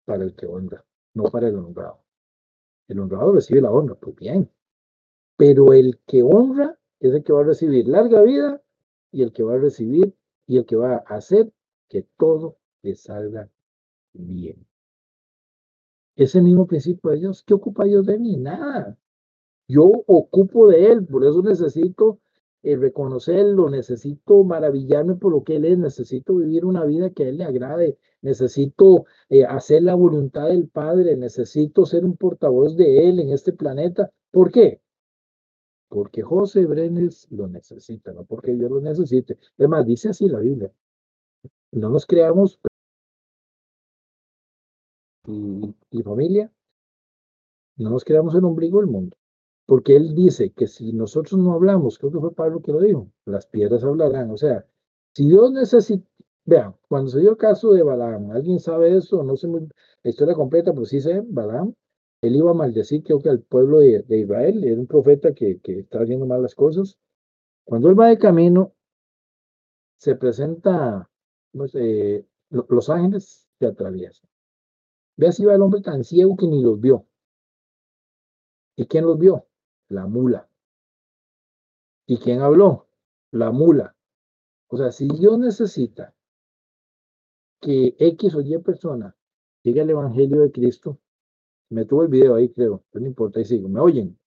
Para 0.05 0.25
el 0.25 0.35
que 0.35 0.45
honra, 0.45 0.85
no 1.15 1.23
para 1.23 1.47
el 1.47 1.55
honrado. 1.55 2.03
El 2.87 2.99
honrado 2.99 3.31
recibe 3.31 3.61
la 3.61 3.71
honra, 3.71 3.95
pues 3.95 4.15
bien. 4.15 4.51
Pero 5.37 5.73
el 5.73 5.99
que 6.07 6.23
honra 6.23 6.77
es 6.99 7.13
el 7.13 7.23
que 7.23 7.33
va 7.33 7.41
a 7.41 7.45
recibir 7.45 7.87
larga 7.87 8.21
vida 8.21 8.61
y 9.11 9.23
el 9.23 9.31
que 9.33 9.43
va 9.43 9.55
a 9.55 9.59
recibir 9.59 10.13
y 10.47 10.57
el 10.57 10.65
que 10.65 10.75
va 10.75 11.03
a 11.05 11.15
hacer 11.15 11.51
que 11.89 12.07
todo 12.17 12.57
le 12.81 12.95
salga 12.95 13.49
bien. 14.13 14.65
Ese 16.15 16.41
mismo 16.41 16.65
principio 16.65 17.11
de 17.11 17.17
Dios, 17.17 17.43
¿qué 17.43 17.53
ocupa 17.53 17.83
Dios 17.83 18.05
de 18.05 18.17
mí? 18.17 18.37
Nada. 18.37 18.97
Yo 19.67 19.83
ocupo 20.07 20.67
de 20.67 20.91
Él, 20.91 21.05
por 21.05 21.25
eso 21.25 21.41
necesito 21.41 22.19
eh, 22.63 22.77
reconocerlo, 22.77 23.69
necesito 23.69 24.43
maravillarme 24.43 25.15
por 25.15 25.31
lo 25.31 25.43
que 25.43 25.57
Él 25.57 25.65
es, 25.65 25.77
necesito 25.77 26.35
vivir 26.35 26.65
una 26.65 26.85
vida 26.85 27.09
que 27.09 27.25
a 27.25 27.29
Él 27.29 27.37
le 27.37 27.43
agrade, 27.43 27.97
necesito 28.21 29.05
eh, 29.29 29.43
hacer 29.45 29.83
la 29.83 29.95
voluntad 29.95 30.47
del 30.47 30.69
Padre, 30.69 31.17
necesito 31.17 31.85
ser 31.85 32.05
un 32.05 32.15
portavoz 32.15 32.77
de 32.77 33.09
Él 33.09 33.19
en 33.19 33.31
este 33.31 33.53
planeta. 33.53 34.11
¿Por 34.31 34.51
qué? 34.51 34.81
Porque 35.89 36.21
José 36.21 36.65
Brenes 36.65 37.27
lo 37.31 37.47
necesita, 37.47 38.11
no 38.13 38.25
porque 38.25 38.57
yo 38.57 38.69
lo 38.69 38.81
necesite. 38.81 39.37
Además, 39.57 39.85
dice 39.85 40.09
así 40.09 40.27
la 40.27 40.39
Biblia. 40.39 40.71
No 41.71 41.89
nos 41.89 42.05
creamos 42.05 42.59
y, 45.27 46.03
familia, 46.03 46.51
no 47.77 47.89
nos 47.89 48.03
quedamos 48.03 48.35
en 48.35 48.45
ombligo 48.45 48.79
del 48.79 48.87
mundo. 48.87 49.17
Porque 49.65 49.95
él 49.95 50.13
dice 50.15 50.51
que 50.51 50.67
si 50.67 50.93
nosotros 50.93 51.39
no 51.39 51.53
hablamos, 51.53 51.97
creo 51.97 52.11
que 52.11 52.19
fue 52.19 52.35
Pablo 52.35 52.61
que 52.61 52.71
lo 52.71 52.79
dijo, 52.79 53.11
las 53.25 53.47
piedras 53.47 53.83
hablarán. 53.83 54.29
O 54.31 54.37
sea, 54.37 54.65
si 55.13 55.27
Dios 55.27 55.51
necesita, 55.51 56.05
vean, 56.45 56.75
cuando 56.87 57.09
se 57.09 57.19
dio 57.19 57.31
el 57.31 57.37
caso 57.37 57.73
de 57.73 57.81
Balaam, 57.81 58.31
¿alguien 58.31 58.59
sabe 58.59 58.95
eso? 58.95 59.23
No 59.23 59.35
sé 59.35 59.47
la 59.47 60.09
historia 60.09 60.35
completa, 60.35 60.71
pero 60.71 60.85
sí 60.85 61.01
sé, 61.01 61.21
Balaam, 61.25 61.73
él 62.27 62.35
iba 62.35 62.51
a 62.51 62.55
maldecir, 62.55 63.03
creo 63.03 63.19
que 63.19 63.29
al 63.29 63.41
pueblo 63.41 63.79
de, 63.79 64.03
Israel, 64.09 64.63
era 64.63 64.79
un 64.79 64.87
profeta 64.87 65.33
que, 65.33 65.59
que 65.59 65.79
estaba 65.79 66.03
haciendo 66.03 66.25
mal 66.25 66.41
las 66.41 66.55
cosas. 66.55 66.97
Cuando 67.63 67.89
él 67.89 67.99
va 67.99 68.07
de 68.07 68.17
camino, 68.17 68.73
se 69.97 70.15
presenta, 70.15 71.09
no 71.53 71.67
sé, 71.67 72.25
los 72.49 72.89
ángeles 72.89 73.47
se 73.59 73.65
atraviesan. 73.65 74.29
Ve 75.17 75.27
así 75.27 75.45
va 75.45 75.55
el 75.55 75.61
hombre 75.61 75.81
tan 75.81 76.03
ciego 76.03 76.35
que 76.35 76.47
ni 76.47 76.61
los 76.61 76.79
vio. 76.79 77.07
¿Y 78.75 78.85
quién 78.85 79.05
los 79.05 79.17
vio? 79.17 79.47
La 79.87 80.05
mula. 80.05 80.49
¿Y 82.05 82.17
quién 82.17 82.41
habló? 82.41 82.87
La 83.31 83.51
mula. 83.51 83.95
O 84.67 84.77
sea, 84.77 84.91
si 84.91 85.07
Dios 85.07 85.39
necesita 85.39 86.13
que 87.61 87.95
X 87.97 88.35
o 88.35 88.41
Y 88.41 88.57
persona 88.59 89.15
llegue 89.63 89.81
al 89.81 89.89
Evangelio 89.89 90.41
de 90.41 90.51
Cristo, 90.51 90.99
me 91.69 91.85
tuvo 91.85 92.03
el 92.03 92.09
video 92.09 92.35
ahí, 92.35 92.49
creo, 92.49 92.83
no 92.93 93.05
importa, 93.05 93.39
ahí 93.39 93.45
sigo. 93.45 93.67
¿Me 93.69 93.79
oyen? 93.79 94.17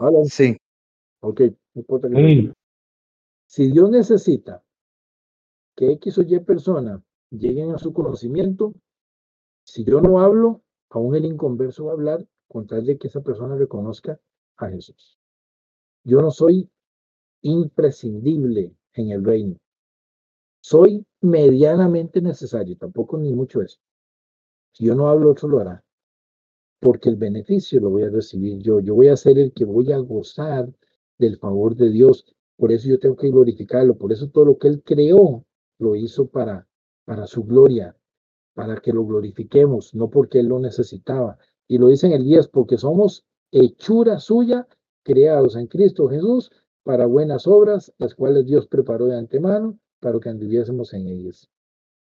¿Hola? 0.00 0.24
Sí. 0.24 0.56
Ok, 1.20 1.40
no 1.74 1.80
importa 1.80 2.08
que 2.08 2.52
Si 3.46 3.70
Dios 3.70 3.90
necesita 3.90 4.62
que 5.74 5.92
X 5.92 6.18
o 6.18 6.22
Y 6.22 6.38
persona 6.40 7.02
lleguen 7.30 7.72
a 7.72 7.78
su 7.78 7.92
conocimiento. 7.92 8.74
Si 9.64 9.84
yo 9.84 10.00
no 10.00 10.20
hablo, 10.20 10.62
aún 10.90 11.14
el 11.14 11.24
inconverso 11.24 11.86
va 11.86 11.92
a 11.92 11.94
hablar 11.94 12.26
con 12.48 12.66
tal 12.66 12.86
de 12.86 12.98
que 12.98 13.08
esa 13.08 13.20
persona 13.20 13.56
reconozca 13.56 14.18
a 14.56 14.68
Jesús. 14.68 15.18
Yo 16.04 16.20
no 16.22 16.30
soy 16.30 16.68
imprescindible 17.42 18.74
en 18.94 19.10
el 19.10 19.24
reino. 19.24 19.56
Soy 20.60 21.04
medianamente 21.20 22.20
necesario, 22.20 22.76
tampoco 22.76 23.18
ni 23.18 23.32
mucho 23.32 23.62
eso. 23.62 23.78
Si 24.78 24.84
yo 24.84 24.94
no 24.94 25.08
hablo, 25.08 25.32
otro 25.32 25.48
lo 25.48 25.58
hará. 25.58 25.84
Porque 26.80 27.08
el 27.08 27.16
beneficio 27.16 27.80
lo 27.80 27.90
voy 27.90 28.04
a 28.04 28.10
recibir 28.10 28.62
yo. 28.62 28.78
Yo 28.78 28.94
voy 28.94 29.08
a 29.08 29.16
ser 29.16 29.36
el 29.40 29.52
que 29.52 29.64
voy 29.64 29.90
a 29.90 29.98
gozar 29.98 30.72
del 31.18 31.36
favor 31.36 31.74
de 31.74 31.90
Dios. 31.90 32.24
Por 32.56 32.70
eso 32.70 32.88
yo 32.88 33.00
tengo 33.00 33.16
que 33.16 33.28
glorificarlo. 33.28 33.98
Por 33.98 34.12
eso 34.12 34.28
todo 34.28 34.44
lo 34.44 34.56
que 34.56 34.68
Él 34.68 34.82
creó 34.84 35.44
lo 35.80 35.96
hizo 35.96 36.28
para 36.28 36.68
para 37.08 37.26
su 37.26 37.42
gloria, 37.42 37.96
para 38.52 38.76
que 38.82 38.92
lo 38.92 39.06
glorifiquemos, 39.06 39.94
no 39.94 40.10
porque 40.10 40.40
Él 40.40 40.48
lo 40.48 40.58
necesitaba. 40.58 41.38
Y 41.66 41.78
lo 41.78 41.88
dice 41.88 42.06
en 42.06 42.12
el 42.12 42.24
10, 42.24 42.48
porque 42.48 42.76
somos 42.76 43.24
hechura 43.50 44.20
suya, 44.20 44.68
creados 45.02 45.56
en 45.56 45.68
Cristo 45.68 46.06
Jesús, 46.08 46.52
para 46.82 47.06
buenas 47.06 47.46
obras, 47.46 47.94
las 47.96 48.14
cuales 48.14 48.44
Dios 48.44 48.66
preparó 48.66 49.06
de 49.06 49.16
antemano 49.16 49.78
para 50.00 50.20
que 50.20 50.28
anduviésemos 50.28 50.92
en 50.92 51.08
ellas. 51.08 51.48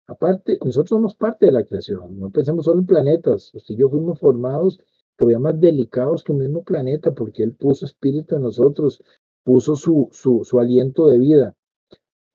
Aparte, 0.07 0.57
nosotros 0.63 0.89
somos 0.89 1.15
parte 1.15 1.47
de 1.47 1.51
la 1.51 1.63
creación, 1.63 2.19
no 2.19 2.29
pensemos 2.29 2.65
solo 2.65 2.79
en 2.79 2.85
planetas, 2.85 3.53
usted 3.53 3.75
y 3.75 3.77
yo 3.77 3.89
fuimos 3.89 4.19
formados 4.19 4.79
todavía 5.17 5.39
más 5.39 5.59
delicados 5.59 6.23
que 6.23 6.31
un 6.31 6.39
mismo 6.39 6.63
planeta, 6.63 7.13
porque 7.13 7.43
Él 7.43 7.53
puso 7.53 7.85
espíritu 7.85 8.35
en 8.35 8.43
nosotros, 8.43 9.03
puso 9.43 9.75
su, 9.75 10.09
su, 10.11 10.59
aliento 10.59 11.07
de 11.07 11.17
vida. 11.17 11.55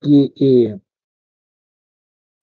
Y, 0.01 0.33
y 0.35 0.73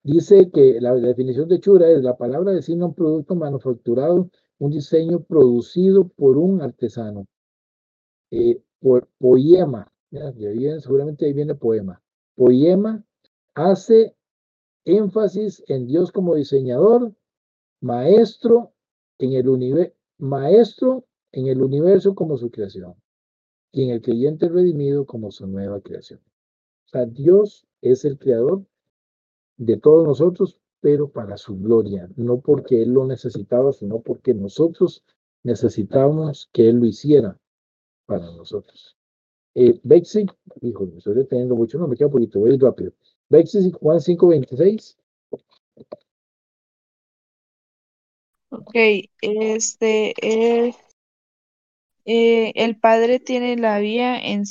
Dice 0.02 0.50
que 0.50 0.80
la, 0.80 0.94
definición 0.94 1.48
de 1.48 1.60
chura 1.60 1.88
es 1.90 2.02
la 2.02 2.16
palabra 2.16 2.52
designa 2.52 2.86
un 2.86 2.94
producto 2.94 3.34
manufacturado, 3.34 4.30
un 4.58 4.70
diseño 4.70 5.20
producido 5.22 6.08
por 6.08 6.38
un 6.38 6.62
artesano. 6.62 7.26
Eh, 8.30 8.62
por, 8.78 9.08
poema, 9.18 9.92
seguramente 10.80 11.26
ahí 11.26 11.34
viene 11.34 11.54
poema. 11.54 12.00
Poema 12.34 13.04
hace 13.54 14.16
énfasis 14.84 15.62
en 15.68 15.86
Dios 15.86 16.12
como 16.12 16.34
diseñador, 16.34 17.14
maestro 17.80 18.72
en 19.18 19.32
el 19.32 19.48
universo, 19.48 19.94
maestro 20.18 21.04
en 21.32 21.46
el 21.46 21.62
universo 21.62 22.14
como 22.14 22.36
su 22.36 22.50
creación 22.50 22.94
y 23.72 23.84
en 23.84 23.90
el 23.90 24.02
creyente 24.02 24.48
redimido 24.48 25.06
como 25.06 25.30
su 25.30 25.46
nueva 25.46 25.80
creación. 25.80 26.20
O 26.86 26.88
sea, 26.90 27.06
Dios 27.06 27.66
es 27.82 28.04
el 28.04 28.18
creador 28.18 28.64
de 29.56 29.76
todos 29.76 30.06
nosotros, 30.06 30.58
pero 30.80 31.10
para 31.10 31.36
su 31.36 31.58
gloria, 31.58 32.08
no 32.16 32.40
porque 32.40 32.82
Él 32.82 32.90
lo 32.90 33.06
necesitaba, 33.06 33.72
sino 33.72 34.00
porque 34.00 34.34
nosotros 34.34 35.04
necesitábamos 35.42 36.48
que 36.52 36.68
Él 36.68 36.76
lo 36.76 36.86
hiciera 36.86 37.38
para 38.06 38.30
nosotros. 38.32 38.96
Eh, 39.54 39.78
Bexi, 39.82 40.26
hijo, 40.62 40.86
me 40.86 40.98
estoy 40.98 41.14
deteniendo 41.14 41.54
mucho, 41.54 41.78
no 41.78 41.88
me 41.88 41.96
queda 41.96 42.08
poquito, 42.08 42.40
voy 42.40 42.56
rápido. 42.56 42.92
Bexi, 43.30 43.72
Juan 43.80 44.00
5.26. 44.00 44.96
Ok, 48.50 48.70
este 49.22 50.14
es, 50.22 50.76
eh, 52.04 52.52
el 52.56 52.78
Padre 52.78 53.20
tiene 53.20 53.56
la 53.56 53.78
vida 53.78 54.18
en, 54.18 54.44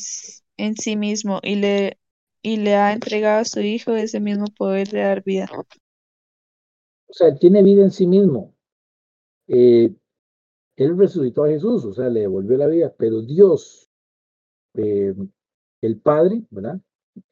en 0.57 0.75
sí 0.77 0.95
mismo 0.95 1.39
y 1.43 1.55
le, 1.55 1.99
y 2.41 2.57
le 2.57 2.75
ha 2.75 2.93
entregado 2.93 3.41
a 3.41 3.45
su 3.45 3.61
Hijo 3.61 3.95
ese 3.95 4.19
mismo 4.19 4.45
poder 4.57 4.89
de 4.89 5.01
dar 5.01 5.23
vida. 5.23 5.49
O 7.07 7.13
sea, 7.13 7.35
tiene 7.35 7.63
vida 7.63 7.83
en 7.83 7.91
sí 7.91 8.07
mismo. 8.07 8.53
Eh, 9.47 9.93
él 10.77 10.97
resucitó 10.97 11.45
a 11.45 11.49
Jesús, 11.49 11.85
o 11.85 11.93
sea, 11.93 12.09
le 12.09 12.21
devolvió 12.21 12.57
la 12.57 12.67
vida, 12.67 12.93
pero 12.97 13.21
Dios, 13.21 13.89
eh, 14.75 15.13
el 15.81 15.99
Padre, 16.01 16.43
¿verdad? 16.51 16.81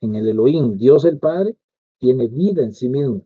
En 0.02 0.16
el 0.16 0.28
Elohim, 0.28 0.78
Dios 0.78 1.06
el 1.06 1.20
Padre, 1.20 1.56
tiene 2.00 2.28
vida 2.28 2.64
en 2.64 2.74
sí 2.74 2.90
mismo. 2.90 3.26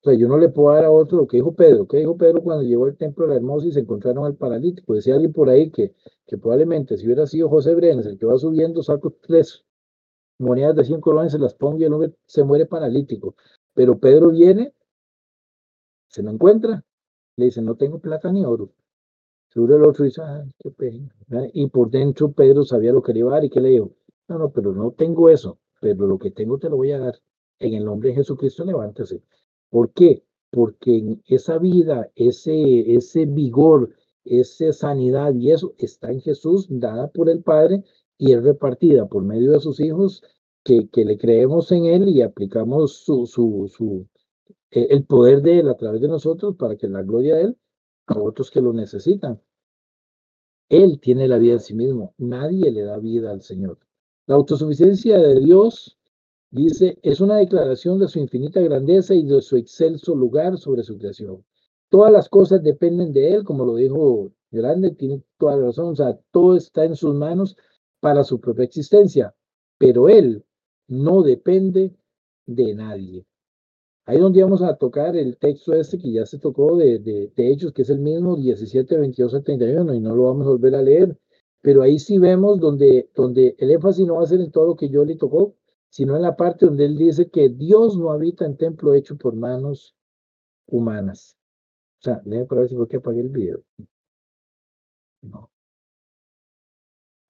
O 0.00 0.04
sea, 0.04 0.14
yo 0.14 0.28
no 0.28 0.38
le 0.38 0.48
puedo 0.48 0.74
dar 0.74 0.84
a 0.84 0.90
otro 0.90 1.18
lo 1.18 1.26
que 1.26 1.38
dijo 1.38 1.54
Pedro. 1.54 1.88
¿Qué 1.88 1.98
dijo 1.98 2.16
Pedro 2.16 2.42
cuando 2.42 2.62
llegó 2.62 2.84
al 2.86 2.96
templo 2.96 3.24
de 3.24 3.30
la 3.30 3.36
hermosa 3.36 3.66
y 3.66 3.72
se 3.72 3.80
encontraron 3.80 4.24
al 4.24 4.36
paralítico? 4.36 4.94
Decía 4.94 5.14
alguien 5.14 5.32
por 5.32 5.48
ahí 5.48 5.70
que, 5.70 5.94
que 6.26 6.38
probablemente 6.38 6.96
si 6.96 7.06
hubiera 7.06 7.26
sido 7.26 7.48
José 7.48 7.74
Brenes 7.74 8.06
el 8.06 8.16
que 8.16 8.26
va 8.26 8.38
subiendo, 8.38 8.82
saco 8.82 9.16
tres 9.20 9.64
monedas 10.38 10.76
de 10.76 10.84
100 10.84 11.00
colones, 11.00 11.32
se 11.32 11.38
las 11.38 11.54
pongo 11.54 11.78
y 11.78 11.84
hombre 11.86 12.14
se 12.26 12.44
muere 12.44 12.66
paralítico. 12.66 13.34
Pero 13.74 13.98
Pedro 13.98 14.30
viene, 14.30 14.72
se 16.08 16.22
lo 16.22 16.30
encuentra, 16.30 16.84
le 17.36 17.46
dice, 17.46 17.60
no 17.60 17.76
tengo 17.76 17.98
plata 17.98 18.30
ni 18.30 18.44
oro. 18.44 18.70
Seguro 19.50 19.76
el 19.76 19.84
otro 19.84 20.04
dice, 20.04 20.22
ay, 20.22 20.48
qué 20.58 20.70
pena. 20.70 21.10
Y 21.52 21.68
por 21.68 21.90
dentro 21.90 22.30
Pedro 22.32 22.64
sabía 22.64 22.92
lo 22.92 23.02
que 23.02 23.12
le 23.12 23.20
iba 23.20 23.30
a 23.30 23.34
dar 23.34 23.44
y 23.44 23.50
que 23.50 23.60
le 23.60 23.70
dijo, 23.70 23.90
no, 24.28 24.38
no, 24.38 24.50
pero 24.50 24.72
no 24.72 24.92
tengo 24.92 25.28
eso, 25.28 25.58
pero 25.80 26.06
lo 26.06 26.18
que 26.18 26.30
tengo 26.30 26.58
te 26.58 26.68
lo 26.68 26.76
voy 26.76 26.92
a 26.92 26.98
dar. 26.98 27.20
En 27.60 27.74
el 27.74 27.84
nombre 27.84 28.10
de 28.10 28.16
Jesucristo, 28.16 28.64
levántese. 28.64 29.22
¿Por 29.70 29.92
qué? 29.92 30.24
Porque 30.50 30.96
en 30.96 31.22
esa 31.26 31.58
vida, 31.58 32.10
ese, 32.14 32.94
ese 32.94 33.26
vigor, 33.26 33.94
esa 34.24 34.72
sanidad 34.72 35.34
y 35.34 35.50
eso 35.50 35.74
está 35.78 36.10
en 36.10 36.20
Jesús, 36.20 36.66
dada 36.70 37.08
por 37.08 37.28
el 37.28 37.42
Padre 37.42 37.82
y 38.16 38.32
es 38.32 38.42
repartida 38.42 39.06
por 39.06 39.24
medio 39.24 39.52
de 39.52 39.60
sus 39.60 39.80
hijos 39.80 40.22
que, 40.64 40.88
que 40.88 41.04
le 41.04 41.18
creemos 41.18 41.72
en 41.72 41.86
Él 41.86 42.08
y 42.08 42.22
aplicamos 42.22 42.98
su, 42.98 43.26
su, 43.26 43.70
su, 43.74 44.06
eh, 44.70 44.88
el 44.90 45.04
poder 45.04 45.42
de 45.42 45.60
Él 45.60 45.68
a 45.68 45.76
través 45.76 46.00
de 46.00 46.08
nosotros 46.08 46.56
para 46.56 46.76
que 46.76 46.88
la 46.88 47.02
gloria 47.02 47.36
de 47.36 47.42
Él 47.42 47.58
a 48.06 48.18
otros 48.18 48.50
que 48.50 48.60
lo 48.60 48.72
necesitan. 48.72 49.40
Él 50.68 51.00
tiene 51.00 51.28
la 51.28 51.38
vida 51.38 51.54
en 51.54 51.60
sí 51.60 51.74
mismo, 51.74 52.14
nadie 52.18 52.70
le 52.70 52.82
da 52.82 52.98
vida 52.98 53.30
al 53.30 53.42
Señor. 53.42 53.78
La 54.28 54.34
autosuficiencia 54.34 55.16
de 55.16 55.40
Dios, 55.40 55.96
dice, 56.50 56.98
es 57.02 57.22
una 57.22 57.36
declaración 57.36 57.98
de 57.98 58.08
su 58.08 58.18
infinita 58.18 58.60
grandeza 58.60 59.14
y 59.14 59.24
de 59.24 59.40
su 59.40 59.56
excelso 59.56 60.14
lugar 60.14 60.58
sobre 60.58 60.82
su 60.82 60.98
creación. 60.98 61.42
Todas 61.88 62.12
las 62.12 62.28
cosas 62.28 62.62
dependen 62.62 63.14
de 63.14 63.32
Él, 63.32 63.44
como 63.44 63.64
lo 63.64 63.76
dijo 63.76 64.30
Grande, 64.50 64.90
tiene 64.90 65.22
toda 65.38 65.56
la 65.56 65.68
razón, 65.68 65.92
o 65.92 65.96
sea, 65.96 66.20
todo 66.30 66.56
está 66.58 66.84
en 66.84 66.94
sus 66.94 67.14
manos 67.14 67.56
para 68.00 68.22
su 68.22 68.38
propia 68.38 68.66
existencia, 68.66 69.34
pero 69.78 70.10
Él 70.10 70.44
no 70.88 71.22
depende 71.22 71.94
de 72.44 72.74
nadie. 72.74 73.24
Ahí 74.04 74.18
donde 74.18 74.42
vamos 74.42 74.60
a 74.60 74.76
tocar 74.76 75.16
el 75.16 75.38
texto 75.38 75.72
este 75.72 75.96
que 75.96 76.12
ya 76.12 76.26
se 76.26 76.38
tocó 76.38 76.76
de, 76.76 76.98
de, 76.98 77.32
de 77.34 77.50
Hechos, 77.50 77.72
que 77.72 77.80
es 77.80 77.88
el 77.88 78.00
mismo 78.00 78.36
17, 78.36 78.94
22 78.94 79.34
al 79.34 79.42
31, 79.42 79.94
y 79.94 80.00
no 80.00 80.14
lo 80.14 80.24
vamos 80.24 80.46
a 80.46 80.50
volver 80.50 80.74
a 80.74 80.82
leer. 80.82 81.16
Pero 81.60 81.82
ahí 81.82 81.98
sí 81.98 82.18
vemos 82.18 82.60
donde, 82.60 83.10
donde 83.14 83.56
el 83.58 83.70
énfasis 83.70 84.06
no 84.06 84.16
va 84.16 84.22
a 84.22 84.26
ser 84.26 84.40
en 84.40 84.50
todo 84.50 84.66
lo 84.66 84.76
que 84.76 84.88
yo 84.88 85.04
le 85.04 85.16
tocó, 85.16 85.54
sino 85.90 86.16
en 86.16 86.22
la 86.22 86.36
parte 86.36 86.66
donde 86.66 86.84
él 86.84 86.96
dice 86.96 87.30
que 87.30 87.48
Dios 87.48 87.96
no 87.96 88.10
habita 88.10 88.44
en 88.44 88.56
templo 88.56 88.94
hecho 88.94 89.16
por 89.16 89.34
manos 89.34 89.96
humanas. 90.66 91.36
O 92.00 92.02
sea, 92.04 92.22
para 92.22 92.60
ver 92.60 92.68
si 92.68 92.76
fue 92.76 92.88
que 92.88 92.98
apagué 92.98 93.20
el 93.20 93.30
video. 93.30 93.62
No. 95.22 95.50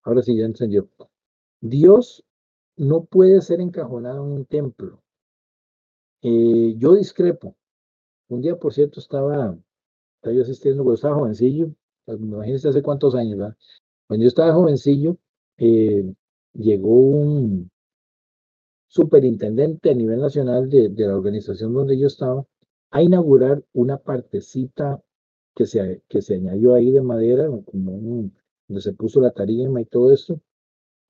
Ahora 0.03 0.23
sí 0.23 0.37
ya 0.37 0.45
entendió. 0.45 0.89
Dios 1.61 2.25
no 2.77 3.05
puede 3.05 3.41
ser 3.41 3.61
encajonado 3.61 4.25
en 4.25 4.33
un 4.33 4.45
templo. 4.45 5.03
Eh, 6.23 6.75
yo 6.77 6.95
discrepo. 6.95 7.57
Un 8.29 8.43
día, 8.43 8.57
por 8.59 8.75
cierto, 8.75 9.01
estaba, 9.01 9.57
estaba 10.17 10.35
yo 10.35 10.43
asistiendo 10.43 10.83
cuando 10.83 10.97
estaba 10.97 11.15
jovencillo, 11.17 11.71
imagínense 12.07 12.69
hace 12.69 12.83
cuántos 12.83 13.15
años, 13.15 13.39
¿verdad? 13.39 13.57
Cuando 14.09 14.25
yo 14.25 14.29
estaba 14.29 14.55
jovencillo, 14.55 15.19
eh, 15.59 16.15
llegó 16.55 16.95
un 16.95 17.71
superintendente 18.89 19.91
a 19.91 19.95
nivel 19.95 20.21
nacional 20.21 20.71
de, 20.71 20.89
de, 20.89 21.07
la 21.07 21.15
organización 21.15 21.75
donde 21.75 21.99
yo 21.99 22.07
estaba 22.07 22.45
a 22.91 23.03
inaugurar 23.03 23.63
una 23.75 23.99
partecita 23.99 25.03
que 25.55 25.67
se, 25.67 26.03
que 26.09 26.23
se 26.23 26.37
añadió 26.37 26.75
ahí 26.75 26.91
de 26.91 27.03
madera, 27.03 27.49
como 27.67 27.93
un, 27.93 28.35
donde 28.67 28.81
se 28.81 28.95
puso 28.95 29.21
la 29.21 29.33
tarima 29.33 29.81
y 29.83 29.85
todo 29.85 30.11
esto. 30.11 30.41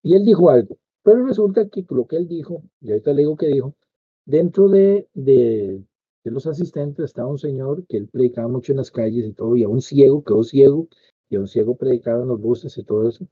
Y 0.02 0.14
él 0.14 0.24
dijo 0.24 0.50
algo, 0.50 0.76
pero 1.04 1.24
resulta 1.24 1.68
que 1.68 1.84
lo 1.90 2.06
que 2.06 2.16
él 2.16 2.26
dijo, 2.26 2.64
y 2.80 2.90
ahorita 2.90 3.12
le 3.12 3.22
digo 3.22 3.37
que 3.37 3.46
dijo, 3.46 3.76
dentro 4.24 4.68
de, 4.68 5.06
de, 5.14 5.84
de, 6.24 6.30
los 6.32 6.46
asistentes 6.48 7.04
estaba 7.04 7.28
un 7.28 7.38
señor 7.38 7.87
que 7.87 7.98
él 7.98 8.08
predicaba 8.08 8.48
mucho 8.48 8.72
en 8.72 8.78
las 8.78 8.90
calles 8.90 9.24
y 9.24 9.32
todo, 9.34 9.54
y 9.56 9.62
a 9.62 9.68
un 9.68 9.82
ciego, 9.82 10.24
quedó 10.24 10.42
ciego, 10.42 10.88
y 11.28 11.36
a 11.36 11.40
un 11.40 11.48
ciego 11.48 11.76
predicaba 11.76 12.22
en 12.22 12.28
los 12.28 12.40
buses 12.40 12.76
y 12.78 12.84
todo 12.84 13.08
eso. 13.08 13.26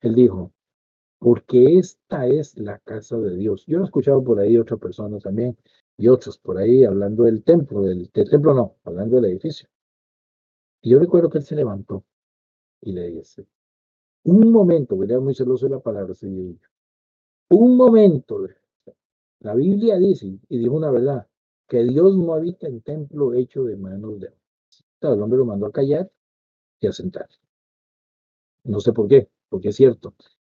Él 0.00 0.14
dijo, 0.14 0.52
porque 1.18 1.78
esta 1.78 2.26
es 2.26 2.56
la 2.58 2.78
casa 2.78 3.16
de 3.18 3.36
Dios. 3.36 3.64
Yo 3.66 3.80
he 3.80 3.84
escuchado 3.84 4.22
por 4.22 4.38
ahí 4.38 4.56
otra 4.58 4.76
persona 4.76 5.18
también, 5.18 5.56
y 5.96 6.08
otros 6.08 6.38
por 6.38 6.58
ahí 6.58 6.84
hablando 6.84 7.24
del 7.24 7.42
templo, 7.42 7.82
del, 7.82 8.10
del 8.12 8.30
templo 8.30 8.54
no, 8.54 8.76
hablando 8.84 9.16
del 9.16 9.26
edificio. 9.26 9.68
Y 10.82 10.90
yo 10.90 10.98
recuerdo 10.98 11.30
que 11.30 11.38
él 11.38 11.44
se 11.44 11.56
levantó 11.56 12.04
y 12.80 12.92
le 12.92 13.10
dice, 13.10 13.46
un 14.24 14.52
momento, 14.52 15.02
era 15.02 15.20
muy 15.20 15.34
celoso 15.34 15.66
de 15.66 15.76
la 15.76 15.80
palabra, 15.80 16.14
señor. 16.14 16.56
Un 17.48 17.76
momento, 17.76 18.46
la 19.40 19.54
Biblia 19.54 19.98
dice, 19.98 20.38
y 20.48 20.58
dijo 20.58 20.74
una 20.74 20.90
verdad, 20.90 21.26
que 21.68 21.82
Dios 21.84 22.16
no 22.16 22.34
habita 22.34 22.66
en 22.68 22.80
templo 22.82 23.34
hecho 23.34 23.64
de 23.64 23.76
manos 23.76 24.20
de 24.20 24.28
hombres. 24.28 24.84
El 25.00 25.22
hombre 25.22 25.38
lo 25.38 25.44
mandó 25.44 25.66
a 25.66 25.72
callar 25.72 26.10
y 26.80 26.86
a 26.86 26.92
sentar. 26.92 27.28
No 28.64 28.80
sé 28.80 28.92
por 28.92 29.08
qué, 29.08 29.28
porque 29.48 29.68
es 29.68 29.76
cierto. 29.76 30.14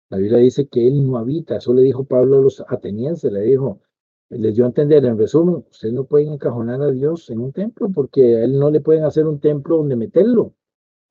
La 0.09 0.17
Biblia 0.17 0.39
dice 0.39 0.67
que 0.67 0.87
él 0.87 1.05
no 1.05 1.17
habita, 1.17 1.57
eso 1.57 1.73
le 1.73 1.83
dijo 1.83 2.03
Pablo 2.05 2.39
a 2.39 2.41
los 2.41 2.63
atenienses, 2.67 3.31
le 3.31 3.41
dijo, 3.41 3.81
les 4.29 4.55
dio 4.55 4.65
a 4.65 4.67
entender, 4.67 5.05
en 5.05 5.17
resumen, 5.17 5.65
ustedes 5.69 5.93
no 5.93 6.05
pueden 6.05 6.33
encajonar 6.33 6.81
a 6.81 6.91
Dios 6.91 7.29
en 7.29 7.39
un 7.39 7.51
templo 7.51 7.89
porque 7.93 8.37
a 8.37 8.43
él 8.43 8.57
no 8.57 8.69
le 8.69 8.81
pueden 8.81 9.03
hacer 9.03 9.27
un 9.27 9.39
templo 9.39 9.77
donde 9.77 9.95
meterlo, 9.95 10.55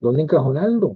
donde 0.00 0.22
encajonarlo. 0.22 0.88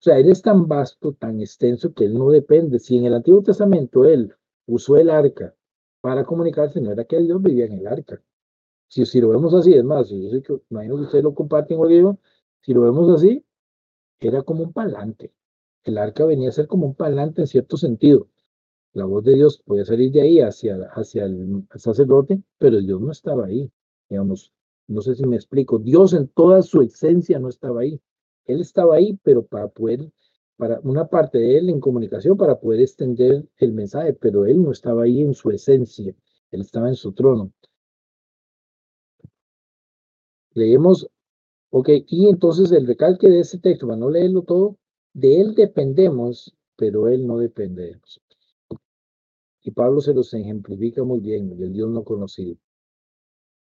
sea, 0.00 0.18
él 0.18 0.28
es 0.28 0.42
tan 0.42 0.68
vasto, 0.68 1.12
tan 1.14 1.40
extenso 1.40 1.92
que 1.92 2.04
él 2.04 2.14
no 2.14 2.30
depende. 2.30 2.78
Si 2.78 2.96
en 2.96 3.06
el 3.06 3.14
Antiguo 3.14 3.42
Testamento 3.42 4.04
él 4.04 4.32
usó 4.66 4.96
el 4.96 5.10
arca 5.10 5.54
para 6.00 6.24
comunicarse, 6.24 6.80
no 6.80 6.92
era 6.92 7.04
que 7.04 7.18
Dios 7.18 7.42
vivía 7.42 7.66
en 7.66 7.72
el 7.72 7.86
arca. 7.86 8.22
Si, 8.88 9.04
si 9.04 9.20
lo 9.20 9.30
vemos 9.30 9.52
así, 9.54 9.74
es 9.74 9.84
más, 9.84 10.08
yo 10.08 10.30
sé 10.30 10.42
que 10.42 10.60
imagino 10.70 10.96
que 10.96 11.02
ustedes 11.02 11.24
lo 11.24 11.34
comparten 11.34 11.78
con 11.78 11.90
yo, 11.90 12.18
si 12.60 12.72
lo 12.72 12.82
vemos 12.82 13.10
así, 13.10 13.44
era 14.20 14.42
como 14.42 14.64
un 14.64 14.72
palante. 14.72 15.32
El 15.84 15.98
arca 15.98 16.24
venía 16.24 16.48
a 16.48 16.52
ser 16.52 16.66
como 16.66 16.86
un 16.86 16.94
palante 16.94 17.42
en 17.42 17.46
cierto 17.46 17.76
sentido. 17.76 18.28
La 18.92 19.04
voz 19.04 19.24
de 19.24 19.34
Dios 19.34 19.62
podía 19.64 19.84
salir 19.84 20.10
de 20.12 20.22
ahí 20.22 20.40
hacia, 20.40 20.76
hacia 20.92 21.24
el 21.24 21.66
sacerdote, 21.76 22.42
pero 22.58 22.80
Dios 22.80 23.00
no 23.00 23.12
estaba 23.12 23.46
ahí. 23.46 23.70
Digamos, 24.08 24.52
no 24.88 25.02
sé 25.02 25.14
si 25.14 25.24
me 25.26 25.36
explico. 25.36 25.78
Dios 25.78 26.14
en 26.14 26.28
toda 26.28 26.62
su 26.62 26.80
esencia 26.82 27.38
no 27.38 27.48
estaba 27.48 27.82
ahí. 27.82 28.00
Él 28.46 28.60
estaba 28.60 28.96
ahí, 28.96 29.18
pero 29.22 29.46
para 29.46 29.68
poder, 29.68 30.10
para 30.56 30.80
una 30.82 31.06
parte 31.06 31.38
de 31.38 31.58
él 31.58 31.68
en 31.68 31.80
comunicación, 31.80 32.36
para 32.36 32.58
poder 32.58 32.80
extender 32.80 33.46
el 33.58 33.72
mensaje, 33.72 34.14
pero 34.14 34.46
él 34.46 34.62
no 34.62 34.72
estaba 34.72 35.04
ahí 35.04 35.20
en 35.20 35.34
su 35.34 35.50
esencia. 35.50 36.14
Él 36.50 36.60
estaba 36.62 36.88
en 36.88 36.96
su 36.96 37.12
trono. 37.12 37.52
Leemos, 40.54 41.08
ok, 41.70 41.88
y 42.06 42.28
entonces 42.28 42.72
el 42.72 42.86
recalque 42.86 43.28
de 43.28 43.40
ese 43.40 43.58
texto, 43.58 43.86
para 43.86 43.98
no 43.98 44.10
leerlo 44.10 44.42
todo, 44.42 44.76
de 45.14 45.40
él 45.40 45.54
dependemos, 45.54 46.54
pero 46.76 47.08
él 47.08 47.26
no 47.26 47.38
depende 47.38 47.84
de 47.84 47.96
nosotros. 47.96 48.56
Y 49.62 49.70
Pablo 49.72 50.00
se 50.00 50.14
los 50.14 50.32
ejemplifica 50.32 51.02
muy 51.04 51.20
bien, 51.20 51.56
del 51.58 51.72
Dios 51.72 51.90
no 51.90 52.04
conocido. 52.04 52.56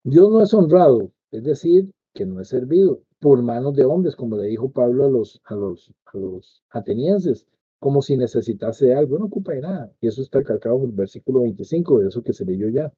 Dios 0.04 0.32
no 0.32 0.42
es 0.42 0.54
honrado, 0.54 1.12
es 1.32 1.44
decir, 1.44 1.92
que 2.14 2.26
no 2.26 2.40
es 2.42 2.50
servido 2.50 3.02
por 3.20 3.42
manos 3.44 3.76
de 3.76 3.86
hombres, 3.86 4.16
como 4.16 4.36
le 4.36 4.48
dijo 4.48 4.72
Pablo 4.72 5.06
a 5.06 5.10
los, 5.10 5.42
a 5.46 5.56
los, 5.56 5.94
a 6.06 6.18
los 6.18 6.64
atenienses, 6.70 7.46
como 7.80 8.02
si 8.02 8.18
necesitase 8.18 8.94
algo, 8.94 9.20
no 9.20 9.26
ocupa 9.26 9.54
de 9.54 9.62
nada. 9.62 9.92
Y 10.02 10.08
eso 10.08 10.22
está 10.22 10.44
calcado 10.44 10.78
en 10.78 10.86
el 10.86 10.92
versículo 10.92 11.42
25, 11.42 12.00
de 12.00 12.08
eso 12.08 12.24
que 12.24 12.34
se 12.34 12.46
leyó 12.46 12.70
ya. 12.70 12.92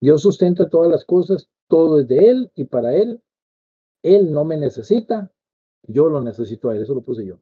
Dios 0.00 0.22
sustenta 0.22 0.68
todas 0.68 0.90
las 0.90 1.04
cosas, 1.04 1.48
todo 1.68 2.00
es 2.00 2.08
de 2.08 2.28
Él 2.28 2.50
y 2.56 2.64
para 2.64 2.96
Él. 2.96 3.20
Él 4.02 4.32
no 4.32 4.44
me 4.44 4.56
necesita, 4.56 5.30
yo 5.84 6.08
lo 6.08 6.20
necesito 6.20 6.68
a 6.68 6.76
Él, 6.76 6.82
eso 6.82 6.94
lo 6.94 7.02
puse 7.02 7.24
yo. 7.24 7.38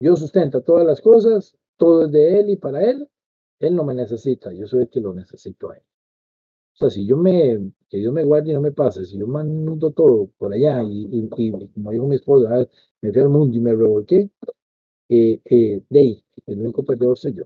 Dios 0.00 0.20
sustenta 0.20 0.60
todas 0.60 0.86
las 0.86 1.00
cosas 1.00 1.56
todo 1.76 2.04
es 2.04 2.12
de 2.12 2.38
Él 2.38 2.50
y 2.50 2.56
para 2.56 2.88
Él, 2.88 3.08
Él 3.58 3.74
no 3.74 3.84
me 3.84 3.94
necesita, 3.94 4.52
yo 4.52 4.66
soy 4.68 4.82
el 4.82 4.88
que 4.88 5.00
lo 5.00 5.12
necesito 5.14 5.70
a 5.70 5.76
Él. 5.76 5.82
O 6.74 6.76
sea, 6.76 6.90
si 6.90 7.04
yo 7.06 7.16
me, 7.16 7.72
que 7.88 7.98
Dios 7.98 8.12
me 8.12 8.24
guarde 8.24 8.50
y 8.50 8.54
no 8.54 8.60
me 8.60 8.72
pase, 8.72 9.04
si 9.04 9.18
yo 9.18 9.26
mando 9.26 9.90
todo 9.90 10.30
por 10.38 10.52
allá 10.54 10.82
y, 10.84 11.08
y, 11.10 11.28
como 11.74 11.90
dijo 11.90 12.06
mi 12.06 12.16
esposa, 12.16 12.48
ah, 12.54 12.66
me 13.00 13.12
fui 13.12 13.20
al 13.20 13.28
mundo 13.28 13.56
y 13.56 13.60
me 13.60 13.72
revolqué, 13.72 14.30
eh, 15.08 15.40
eh, 15.44 15.82
de 15.90 15.98
ahí, 15.98 16.24
el 16.46 16.60
único 16.60 16.84
perdedor 16.84 17.18
soy 17.18 17.34
yo. 17.34 17.44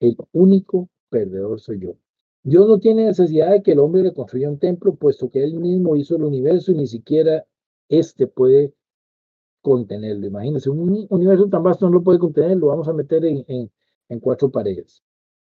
El 0.00 0.16
único 0.32 0.88
perdedor 1.10 1.60
soy 1.60 1.80
yo. 1.80 1.96
Dios 2.42 2.66
no 2.66 2.80
tiene 2.80 3.04
necesidad 3.04 3.50
de 3.52 3.62
que 3.62 3.72
el 3.72 3.78
hombre 3.78 4.02
le 4.02 4.14
construya 4.14 4.48
un 4.48 4.58
templo, 4.58 4.94
puesto 4.94 5.30
que 5.30 5.44
él 5.44 5.54
mismo 5.54 5.94
hizo 5.96 6.16
el 6.16 6.24
universo 6.24 6.72
y 6.72 6.76
ni 6.76 6.86
siquiera 6.86 7.44
este 7.90 8.26
puede 8.26 8.72
contenerlo. 9.60 10.26
Imagínense, 10.26 10.70
un 10.70 11.06
universo 11.10 11.48
tan 11.48 11.62
vasto 11.62 11.86
no 11.86 11.98
lo 11.98 12.02
puede 12.02 12.18
contener, 12.18 12.56
lo 12.56 12.68
vamos 12.68 12.88
a 12.88 12.92
meter 12.92 13.24
en, 13.24 13.70
cuatro 14.20 14.50
paredes. 14.50 15.02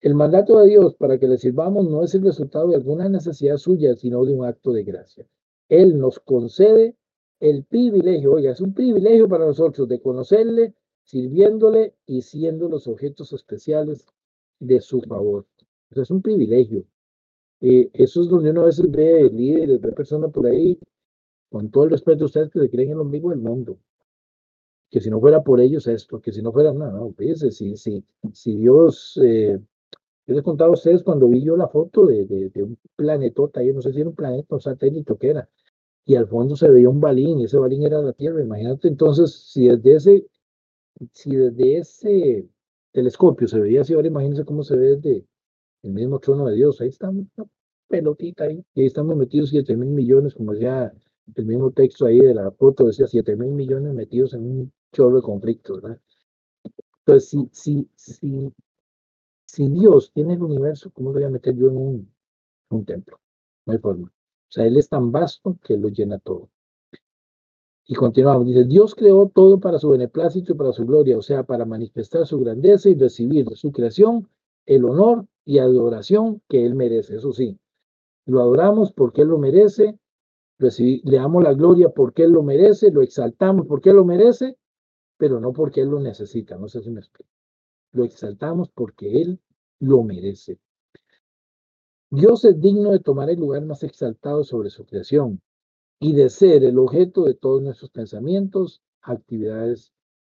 El 0.00 0.14
mandato 0.14 0.58
de 0.60 0.68
Dios 0.68 0.94
para 0.94 1.18
que 1.18 1.28
le 1.28 1.36
sirvamos 1.36 1.86
no 1.88 2.02
es 2.02 2.14
el 2.14 2.22
resultado 2.22 2.68
de 2.68 2.76
alguna 2.76 3.08
necesidad 3.08 3.58
suya, 3.58 3.94
sino 3.96 4.24
de 4.24 4.32
un 4.32 4.46
acto 4.46 4.72
de 4.72 4.84
gracia. 4.84 5.26
Él 5.68 5.98
nos 5.98 6.18
concede 6.20 6.96
el 7.38 7.64
privilegio, 7.64 8.32
oiga, 8.32 8.52
es 8.52 8.60
un 8.60 8.74
privilegio 8.74 9.28
para 9.28 9.46
nosotros 9.46 9.88
de 9.88 10.00
conocerle, 10.00 10.74
sirviéndole 11.04 11.94
y 12.06 12.22
siendo 12.22 12.68
los 12.68 12.86
objetos 12.86 13.32
especiales 13.32 14.06
de 14.58 14.80
su 14.80 15.00
favor. 15.02 15.46
es 15.90 16.10
un 16.10 16.22
privilegio. 16.22 16.84
Eh, 17.60 17.90
eso 17.92 18.22
es 18.22 18.28
donde 18.28 18.50
uno 18.50 18.62
a 18.62 18.66
veces 18.66 18.90
ve 18.90 19.28
líderes, 19.30 19.80
ve 19.80 19.92
personas 19.92 20.30
por 20.32 20.46
ahí, 20.46 20.78
con 21.50 21.70
todo 21.70 21.84
el 21.84 21.90
respeto 21.90 22.24
a 22.24 22.26
ustedes 22.26 22.48
que 22.50 22.60
se 22.60 22.70
creen 22.70 22.92
en 22.92 22.98
lo 22.98 23.04
mismo 23.04 23.30
del 23.30 23.40
mundo. 23.40 23.78
Que 24.88 25.00
si 25.00 25.10
no 25.10 25.20
fuera 25.20 25.42
por 25.42 25.60
ellos 25.60 25.86
esto, 25.86 26.20
que 26.20 26.32
si 26.32 26.42
no 26.42 26.52
fuera 26.52 26.72
nada, 26.72 26.92
no, 26.92 27.12
fíjense, 27.12 27.50
si, 27.50 27.76
si, 27.76 28.04
si 28.32 28.56
Dios, 28.56 29.20
eh, 29.22 29.58
yo 30.26 30.34
les 30.34 30.44
contaba 30.44 30.70
a 30.70 30.74
ustedes 30.74 31.02
cuando 31.02 31.28
vi 31.28 31.42
yo 31.42 31.56
la 31.56 31.68
foto 31.68 32.06
de, 32.06 32.24
de, 32.24 32.62
un 32.62 32.78
planetota, 32.96 33.62
yo 33.62 33.74
no 33.74 33.82
sé 33.82 33.92
si 33.92 34.00
era 34.00 34.08
un 34.08 34.14
planeta 34.14 34.56
o 34.56 34.60
satélite 34.60 35.12
o 35.12 35.18
qué 35.18 35.30
era, 35.30 35.48
y 36.04 36.16
al 36.16 36.26
fondo 36.28 36.56
se 36.56 36.68
veía 36.68 36.88
un 36.88 37.00
balín, 37.00 37.40
y 37.40 37.44
ese 37.44 37.58
balín 37.58 37.82
era 37.84 38.00
la 38.00 38.12
Tierra, 38.12 38.42
imagínate 38.42 38.88
entonces, 38.88 39.32
si 39.52 39.68
desde 39.68 39.94
ese, 39.94 40.26
si 41.12 41.36
desde 41.36 41.78
ese 41.78 42.48
telescopio 42.92 43.48
se 43.48 43.60
veía 43.60 43.82
así, 43.82 43.94
ahora 43.94 44.08
imagínense 44.08 44.44
cómo 44.44 44.62
se 44.64 44.76
ve 44.76 44.96
desde 44.96 45.24
el 45.82 45.92
mismo 45.92 46.18
trono 46.20 46.46
de 46.46 46.56
Dios, 46.56 46.80
ahí 46.80 46.88
está 46.88 47.10
una 47.10 47.26
pelotita 47.88 48.44
ahí, 48.44 48.64
y 48.74 48.80
ahí 48.82 48.86
estamos 48.86 49.16
metidos 49.16 49.50
7 49.50 49.76
mil 49.76 49.90
millones, 49.90 50.34
como 50.34 50.52
decía 50.52 50.92
el 51.34 51.46
mismo 51.46 51.70
texto 51.70 52.06
ahí 52.06 52.20
de 52.20 52.34
la 52.34 52.50
foto, 52.50 52.86
decía 52.86 53.06
7 53.06 53.36
mil 53.36 53.50
millones 53.52 53.94
metidos 53.94 54.34
en 54.34 54.42
un 54.44 54.72
chorro 54.92 55.16
de 55.16 55.22
conflictos, 55.22 55.80
¿verdad? 55.80 56.00
Entonces, 57.00 57.28
si, 57.28 57.48
si, 57.52 57.88
si, 57.94 58.52
si 59.46 59.68
Dios 59.68 60.12
tiene 60.12 60.34
el 60.34 60.42
universo, 60.42 60.90
¿cómo 60.92 61.12
voy 61.12 61.24
a 61.24 61.30
meter 61.30 61.56
yo 61.56 61.68
en 61.68 61.76
un, 61.76 62.12
un 62.70 62.84
templo? 62.84 63.18
No 63.66 63.72
hay 63.72 63.78
forma. 63.78 64.08
O 64.08 64.52
sea, 64.52 64.66
Él 64.66 64.76
es 64.76 64.88
tan 64.88 65.12
vasto 65.12 65.58
que 65.62 65.76
lo 65.76 65.88
llena 65.88 66.18
todo. 66.18 66.50
Y 67.86 67.94
continuamos, 67.94 68.46
dice, 68.46 68.64
Dios 68.64 68.94
creó 68.94 69.28
todo 69.34 69.58
para 69.58 69.78
su 69.78 69.88
beneplácito 69.90 70.52
y 70.52 70.56
para 70.56 70.72
su 70.72 70.86
gloria, 70.86 71.18
o 71.18 71.22
sea, 71.22 71.42
para 71.42 71.64
manifestar 71.64 72.24
su 72.26 72.38
grandeza 72.38 72.88
y 72.88 72.94
recibir 72.94 73.44
de 73.46 73.56
su 73.56 73.72
creación 73.72 74.28
el 74.66 74.84
honor 74.84 75.26
y 75.44 75.58
adoración 75.58 76.40
que 76.48 76.64
Él 76.64 76.76
merece. 76.76 77.16
Eso 77.16 77.32
sí, 77.32 77.58
lo 78.26 78.40
adoramos 78.40 78.92
porque 78.92 79.22
Él 79.22 79.28
lo 79.28 79.38
merece, 79.38 79.98
le 80.60 81.16
damos 81.16 81.42
la 81.42 81.54
gloria 81.54 81.88
porque 81.88 82.24
Él 82.24 82.32
lo 82.32 82.42
merece, 82.42 82.90
lo 82.90 83.02
exaltamos 83.02 83.66
porque 83.66 83.90
Él 83.90 83.96
lo 83.96 84.04
merece, 84.04 84.56
pero 85.16 85.40
no 85.40 85.52
porque 85.52 85.80
Él 85.80 85.88
lo 85.88 86.00
necesita, 86.00 86.56
no 86.56 86.68
sé 86.68 86.82
si 86.82 86.90
me 86.90 87.00
explico. 87.00 87.30
Lo 87.92 88.04
exaltamos 88.04 88.68
porque 88.70 89.22
Él 89.22 89.40
lo 89.80 90.02
merece. 90.02 90.58
Dios 92.10 92.44
es 92.44 92.60
digno 92.60 92.90
de 92.90 93.00
tomar 93.00 93.30
el 93.30 93.38
lugar 93.38 93.64
más 93.64 93.82
exaltado 93.84 94.44
sobre 94.44 94.68
su 94.68 94.84
creación 94.84 95.40
y 95.98 96.12
de 96.12 96.28
ser 96.28 96.64
el 96.64 96.78
objeto 96.78 97.24
de 97.24 97.34
todos 97.34 97.62
nuestros 97.62 97.90
pensamientos, 97.90 98.82
actividades 99.00 99.92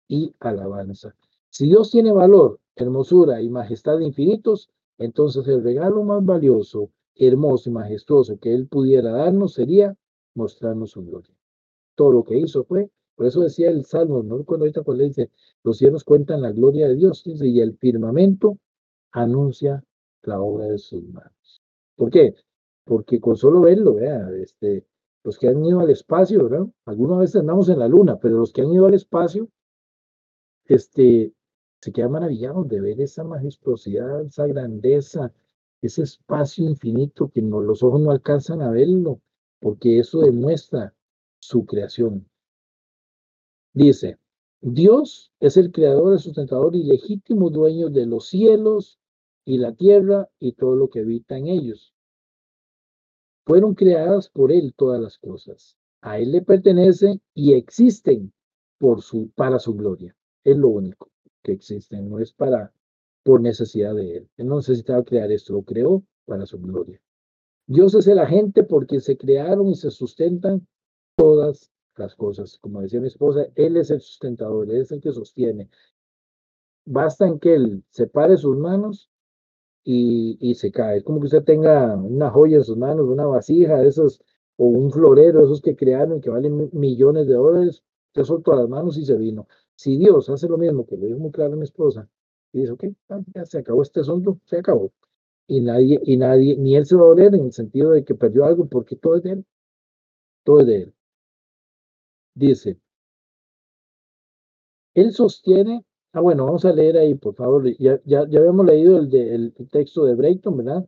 y 0.08 0.34
alabanza. 0.38 1.14
Si 1.50 1.66
Dios 1.66 1.90
tiene 1.90 2.12
valor, 2.12 2.60
hermosura 2.76 3.42
y 3.42 3.48
majestad 3.48 3.98
infinitos, 4.00 4.70
entonces 4.98 5.46
el 5.48 5.62
regalo 5.62 6.02
más 6.04 6.24
valioso, 6.24 6.90
hermoso 7.14 7.70
y 7.70 7.72
majestuoso 7.72 8.38
que 8.38 8.54
Él 8.54 8.68
pudiera 8.68 9.10
darnos 9.10 9.54
sería 9.54 9.96
mostrarnos 10.34 10.90
su 10.90 11.04
gloria. 11.04 11.34
Todo 11.94 12.12
lo 12.12 12.24
que 12.24 12.38
hizo 12.38 12.64
fue, 12.64 12.90
por 13.14 13.26
eso 13.26 13.40
decía 13.42 13.70
el 13.70 13.84
Salmo, 13.84 14.22
no 14.22 14.38
recuerdo 14.38 14.64
ahorita 14.64 14.82
cuál 14.82 14.98
dice, 14.98 15.30
los 15.62 15.78
cielos 15.78 16.04
cuentan 16.04 16.42
la 16.42 16.50
gloria 16.50 16.88
de 16.88 16.96
Dios, 16.96 17.22
y 17.26 17.60
el 17.60 17.76
firmamento 17.76 18.58
anuncia 19.12 19.84
la 20.22 20.40
obra 20.40 20.66
de 20.66 20.78
sus 20.78 21.02
manos. 21.04 21.62
¿Por 21.96 22.10
qué? 22.10 22.34
Porque 22.84 23.20
con 23.20 23.36
solo 23.36 23.60
verlo, 23.60 23.94
vea, 23.94 24.28
este, 24.40 24.84
los 25.22 25.38
que 25.38 25.48
han 25.48 25.64
ido 25.64 25.80
al 25.80 25.90
espacio, 25.90 26.42
¿verdad? 26.44 26.66
Algunas 26.84 27.20
veces 27.20 27.36
andamos 27.36 27.68
en 27.68 27.78
la 27.78 27.88
luna, 27.88 28.18
pero 28.18 28.38
los 28.38 28.52
que 28.52 28.62
han 28.62 28.72
ido 28.72 28.86
al 28.86 28.94
espacio, 28.94 29.48
este, 30.66 31.32
se 31.80 31.92
quedan 31.92 32.12
maravillados 32.12 32.66
de 32.68 32.80
ver 32.80 33.00
esa 33.00 33.24
majestuosidad, 33.24 34.22
esa 34.22 34.46
grandeza, 34.46 35.32
ese 35.82 36.02
espacio 36.02 36.64
infinito 36.64 37.30
que 37.30 37.42
no, 37.42 37.60
los 37.60 37.82
ojos 37.82 38.00
no 38.00 38.10
alcanzan 38.10 38.62
a 38.62 38.70
verlo, 38.70 39.20
porque 39.64 39.98
eso 39.98 40.20
demuestra 40.20 40.94
su 41.40 41.64
creación. 41.64 42.28
Dice, 43.72 44.18
Dios 44.60 45.32
es 45.40 45.56
el 45.56 45.72
creador, 45.72 46.12
el 46.12 46.18
sustentador 46.18 46.76
y 46.76 46.82
legítimo 46.82 47.48
dueño 47.48 47.88
de 47.88 48.04
los 48.04 48.28
cielos 48.28 48.98
y 49.46 49.56
la 49.56 49.72
tierra 49.72 50.28
y 50.38 50.52
todo 50.52 50.76
lo 50.76 50.90
que 50.90 51.00
habita 51.00 51.38
en 51.38 51.46
ellos. 51.46 51.94
Fueron 53.46 53.74
creadas 53.74 54.28
por 54.28 54.52
Él 54.52 54.74
todas 54.76 55.00
las 55.00 55.16
cosas. 55.16 55.78
A 56.02 56.18
Él 56.18 56.32
le 56.32 56.42
pertenecen 56.42 57.22
y 57.32 57.54
existen 57.54 58.34
por 58.76 59.00
su, 59.00 59.30
para 59.30 59.58
su 59.58 59.74
gloria. 59.74 60.14
Es 60.44 60.58
lo 60.58 60.68
único 60.68 61.10
que 61.42 61.52
existen, 61.52 62.10
no 62.10 62.18
es 62.18 62.34
para 62.34 62.70
por 63.22 63.40
necesidad 63.40 63.94
de 63.94 64.18
Él. 64.18 64.28
Él 64.36 64.46
no 64.46 64.56
necesitaba 64.56 65.02
crear 65.04 65.32
esto, 65.32 65.54
lo 65.54 65.62
creó 65.62 66.04
para 66.26 66.44
su 66.44 66.60
gloria. 66.60 67.00
Dios 67.66 67.94
es 67.94 68.06
el 68.06 68.18
agente 68.18 68.62
porque 68.62 69.00
se 69.00 69.16
crearon 69.16 69.68
y 69.68 69.74
se 69.74 69.90
sustentan 69.90 70.66
todas 71.16 71.70
las 71.96 72.14
cosas. 72.14 72.58
Como 72.60 72.82
decía 72.82 73.00
mi 73.00 73.06
esposa, 73.08 73.46
Él 73.54 73.76
es 73.76 73.90
el 73.90 74.00
sustentador, 74.00 74.70
Él 74.70 74.82
es 74.82 74.92
el 74.92 75.00
que 75.00 75.12
sostiene. 75.12 75.68
Basta 76.84 77.26
en 77.26 77.38
que 77.38 77.54
Él 77.54 77.84
separe 77.90 78.36
sus 78.36 78.56
manos 78.56 79.10
y, 79.84 80.54
se 80.54 80.70
cae. 80.70 80.98
Es 80.98 81.04
como 81.04 81.20
que 81.20 81.26
usted 81.26 81.44
tenga 81.44 81.94
una 81.96 82.30
joya 82.30 82.58
en 82.58 82.64
sus 82.64 82.76
manos, 82.76 83.06
una 83.08 83.26
vasija 83.26 83.78
de 83.78 83.88
esos, 83.88 84.20
o 84.56 84.66
un 84.66 84.90
florero, 84.90 85.44
esos 85.44 85.60
que 85.60 85.76
crearon 85.76 86.20
que 86.20 86.30
valen 86.30 86.70
millones 86.72 87.26
de 87.26 87.34
dólares, 87.34 87.82
se 88.14 88.24
soltó 88.24 88.54
las 88.54 88.68
manos 88.68 88.96
y 88.98 89.04
se 89.04 89.16
vino. 89.16 89.48
Si 89.74 89.96
Dios 89.98 90.28
hace 90.30 90.48
lo 90.48 90.58
mismo, 90.58 90.86
que 90.86 90.96
lo 90.96 91.06
dijo 91.06 91.18
muy 91.18 91.32
claro 91.32 91.54
a 91.54 91.56
mi 91.56 91.64
esposa, 91.64 92.08
y 92.52 92.60
dice, 92.60 92.72
ok, 92.72 92.84
ya 93.34 93.44
se 93.44 93.58
acabó 93.58 93.82
este 93.82 94.00
asunto, 94.00 94.38
se 94.44 94.58
acabó. 94.58 94.92
Y 95.46 95.60
nadie, 95.60 96.00
y 96.04 96.16
nadie, 96.16 96.56
ni 96.56 96.76
él 96.76 96.86
se 96.86 96.96
va 96.96 97.02
a 97.02 97.08
doler 97.08 97.34
en 97.34 97.46
el 97.46 97.52
sentido 97.52 97.90
de 97.90 98.04
que 98.04 98.14
perdió 98.14 98.44
algo, 98.44 98.66
porque 98.68 98.96
todo 98.96 99.16
es 99.16 99.22
de 99.22 99.30
él. 99.32 99.46
Todo 100.44 100.60
es 100.60 100.66
de 100.66 100.76
él. 100.82 100.94
Dice, 102.34 102.78
él 104.94 105.12
sostiene 105.12 105.84
Ah, 106.14 106.20
bueno, 106.20 106.46
vamos 106.46 106.64
a 106.64 106.72
leer 106.72 106.96
ahí, 106.96 107.16
por 107.16 107.34
favor. 107.34 107.66
Ya, 107.76 108.00
ya, 108.04 108.24
ya 108.28 108.38
habíamos 108.38 108.64
leído 108.66 108.98
el, 108.98 109.10
de, 109.10 109.34
el, 109.34 109.52
texto 109.72 110.04
de 110.04 110.14
Brayton, 110.14 110.56
¿verdad? 110.56 110.86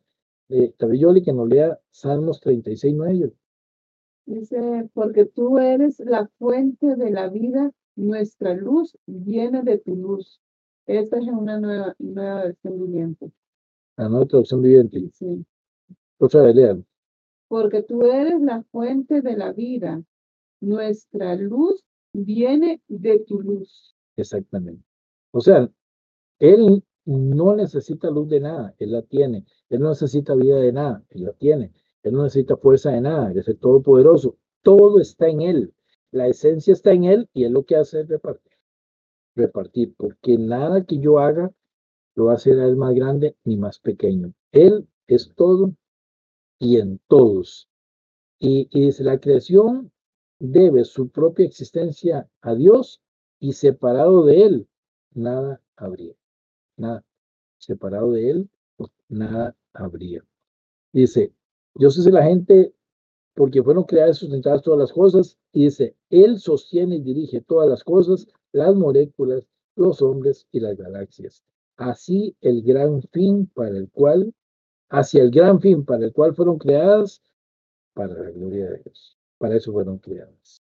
De 0.48 0.68
Tabilloli, 0.78 1.20
que 1.20 1.32
nos 1.32 1.48
lea 1.48 1.80
Salmos 1.90 2.38
36, 2.38 2.94
9. 2.96 3.32
Dice, 4.26 4.88
porque 4.94 5.24
tú 5.24 5.58
eres 5.58 5.98
la 5.98 6.28
fuente 6.38 6.94
de 6.94 7.10
la 7.10 7.28
vida, 7.28 7.72
nuestra 7.96 8.54
luz 8.54 8.96
viene 9.06 9.64
de 9.64 9.78
tu 9.78 9.96
luz. 9.96 10.40
Esta 10.86 11.18
es 11.18 11.26
una 11.26 11.58
nueva, 11.58 11.96
nueva 11.98 12.44
versión. 12.44 13.16
La 13.96 14.08
nueva 14.08 14.26
traducción 14.26 14.62
viviente. 14.62 15.10
Sí. 15.12 15.44
Otra 16.18 16.42
vez, 16.42 16.54
lean. 16.54 16.86
Porque 17.48 17.82
tú 17.82 18.02
eres 18.02 18.40
la 18.40 18.62
fuente 18.70 19.22
de 19.22 19.36
la 19.36 19.52
vida, 19.52 20.02
nuestra 20.60 21.34
luz 21.36 21.84
viene 22.12 22.80
de 22.88 23.20
tu 23.20 23.40
luz. 23.40 23.94
Exactamente. 24.16 24.82
O 25.30 25.40
sea, 25.40 25.70
él 26.38 26.82
no 27.04 27.54
necesita 27.54 28.10
luz 28.10 28.28
de 28.28 28.40
nada, 28.40 28.74
él 28.78 28.92
la 28.92 29.02
tiene. 29.02 29.44
Él 29.68 29.80
no 29.80 29.90
necesita 29.90 30.34
vida 30.34 30.56
de 30.56 30.72
nada, 30.72 31.04
él 31.10 31.24
la 31.24 31.32
tiene. 31.32 31.72
Él 32.02 32.14
no 32.14 32.22
necesita 32.24 32.56
fuerza 32.56 32.90
de 32.90 33.00
nada, 33.00 33.30
él 33.30 33.38
es 33.38 33.48
el 33.48 33.58
todopoderoso. 33.58 34.36
Todo 34.62 35.00
está 35.00 35.28
en 35.28 35.42
él. 35.42 35.74
La 36.10 36.28
esencia 36.28 36.72
está 36.72 36.92
en 36.92 37.04
él 37.04 37.28
y 37.32 37.44
él 37.44 37.52
lo 37.52 37.64
que 37.64 37.76
hace 37.76 38.00
es 38.00 38.08
repartir. 38.08 38.52
Repartir, 39.34 39.94
porque 39.96 40.38
nada 40.38 40.84
que 40.84 40.98
yo 40.98 41.18
haga 41.18 41.52
lo 42.16 42.24
va 42.24 42.34
a 42.34 42.38
él 42.44 42.76
más 42.76 42.94
grande 42.94 43.36
ni 43.44 43.56
más 43.56 43.78
pequeño. 43.78 44.32
Él 44.50 44.88
es 45.06 45.32
todo 45.36 45.72
y 46.58 46.78
en 46.78 47.00
todos. 47.06 47.68
Y, 48.40 48.68
y 48.72 48.86
dice, 48.86 49.04
la 49.04 49.20
creación 49.20 49.92
debe 50.40 50.84
su 50.84 51.08
propia 51.08 51.46
existencia 51.46 52.28
a 52.40 52.54
Dios 52.54 53.00
y 53.38 53.52
separado 53.52 54.24
de 54.24 54.44
él 54.44 54.68
nada 55.16 55.60
habría. 55.76 56.14
nada. 56.76 57.04
Separado 57.58 58.12
de 58.12 58.30
Él, 58.30 58.50
nada 59.08 59.56
habría. 59.72 60.24
Dice, 60.92 61.32
sé 61.90 62.02
si 62.02 62.10
la 62.10 62.22
gente, 62.22 62.74
porque 63.34 63.62
fueron 63.62 63.84
creadas 63.84 64.18
y 64.18 64.20
sustentadas 64.20 64.62
todas 64.62 64.78
las 64.78 64.92
cosas, 64.92 65.38
y 65.52 65.64
dice, 65.64 65.96
Él 66.10 66.38
sostiene 66.38 66.96
y 66.96 67.00
dirige 67.00 67.40
todas 67.40 67.68
las 67.68 67.82
cosas, 67.82 68.26
las 68.52 68.74
moléculas, 68.74 69.46
los 69.74 70.02
hombres 70.02 70.46
y 70.52 70.60
las 70.60 70.76
galaxias. 70.76 71.42
Así 71.76 72.36
el 72.40 72.62
gran 72.62 73.02
fin 73.12 73.46
para 73.54 73.76
el 73.76 73.90
cual, 73.90 74.34
hacia 74.88 75.22
el 75.22 75.30
gran 75.30 75.60
fin 75.60 75.84
para 75.84 76.04
el 76.04 76.12
cual 76.12 76.34
fueron 76.34 76.58
creadas, 76.58 77.22
para 77.94 78.14
la 78.14 78.30
gloria 78.30 78.70
de 78.70 78.82
Dios. 78.84 79.16
Para 79.38 79.56
eso 79.56 79.72
fueron 79.72 79.98
creadas. 79.98 80.62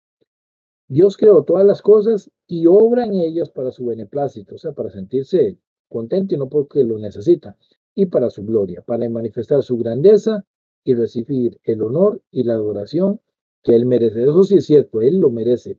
Dios 0.88 1.18
creó 1.18 1.44
todas 1.44 1.66
las 1.66 1.82
cosas 1.82 2.32
y 2.48 2.66
obra 2.66 3.06
en 3.06 3.16
ellas 3.16 3.50
para 3.50 3.72
su 3.72 3.86
beneplácito, 3.86 4.56
o 4.56 4.58
sea, 4.58 4.72
para 4.72 4.90
sentirse 4.90 5.58
contento 5.90 6.36
y 6.36 6.38
no 6.38 6.48
porque 6.48 6.84
lo 6.84 6.98
necesita, 6.98 7.58
y 7.94 8.06
para 8.06 8.30
su 8.30 8.46
gloria, 8.46 8.82
para 8.82 9.10
manifestar 9.10 9.64
su 9.64 9.78
grandeza 9.78 10.46
y 10.84 10.94
recibir 10.96 11.60
el 11.64 11.82
honor 11.82 12.22
y 12.32 12.44
la 12.44 12.54
adoración 12.54 13.20
que 13.64 13.76
él 13.76 13.86
merece. 13.86 14.24
Eso 14.24 14.44
sí 14.44 14.56
es 14.56 14.66
cierto, 14.66 15.02
él 15.02 15.20
lo 15.20 15.30
merece. 15.30 15.78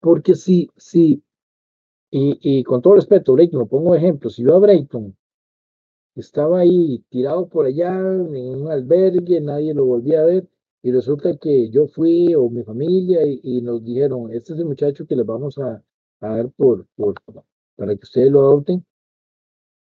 Porque 0.00 0.34
si, 0.34 0.70
si, 0.76 1.22
y, 2.16 2.38
y 2.40 2.64
con 2.64 2.80
todo 2.80 2.94
respeto, 2.94 3.34
Brayton, 3.34 3.68
pongo 3.68 3.94
ejemplo, 3.94 4.30
si 4.30 4.42
yo 4.42 4.56
a 4.56 4.58
Brayton 4.58 5.14
estaba 6.14 6.60
ahí 6.60 7.04
tirado 7.10 7.46
por 7.46 7.66
allá 7.66 7.90
en 7.94 8.62
un 8.62 8.70
albergue, 8.70 9.38
nadie 9.42 9.74
lo 9.74 9.84
volvía 9.84 10.20
a 10.22 10.24
ver, 10.24 10.48
y 10.82 10.92
resulta 10.92 11.36
que 11.36 11.68
yo 11.68 11.88
fui 11.88 12.34
o 12.34 12.48
mi 12.48 12.62
familia 12.62 13.20
y, 13.26 13.60
nos 13.60 13.84
dijeron, 13.84 14.32
este 14.32 14.54
es 14.54 14.60
el 14.60 14.64
muchacho 14.64 15.06
que 15.06 15.14
les 15.14 15.26
vamos 15.26 15.58
a, 15.58 15.82
dar 16.20 16.50
por, 16.52 16.86
por, 16.96 17.16
para 17.76 17.94
que 17.94 18.04
ustedes 18.04 18.32
lo 18.32 18.40
adopten. 18.40 18.86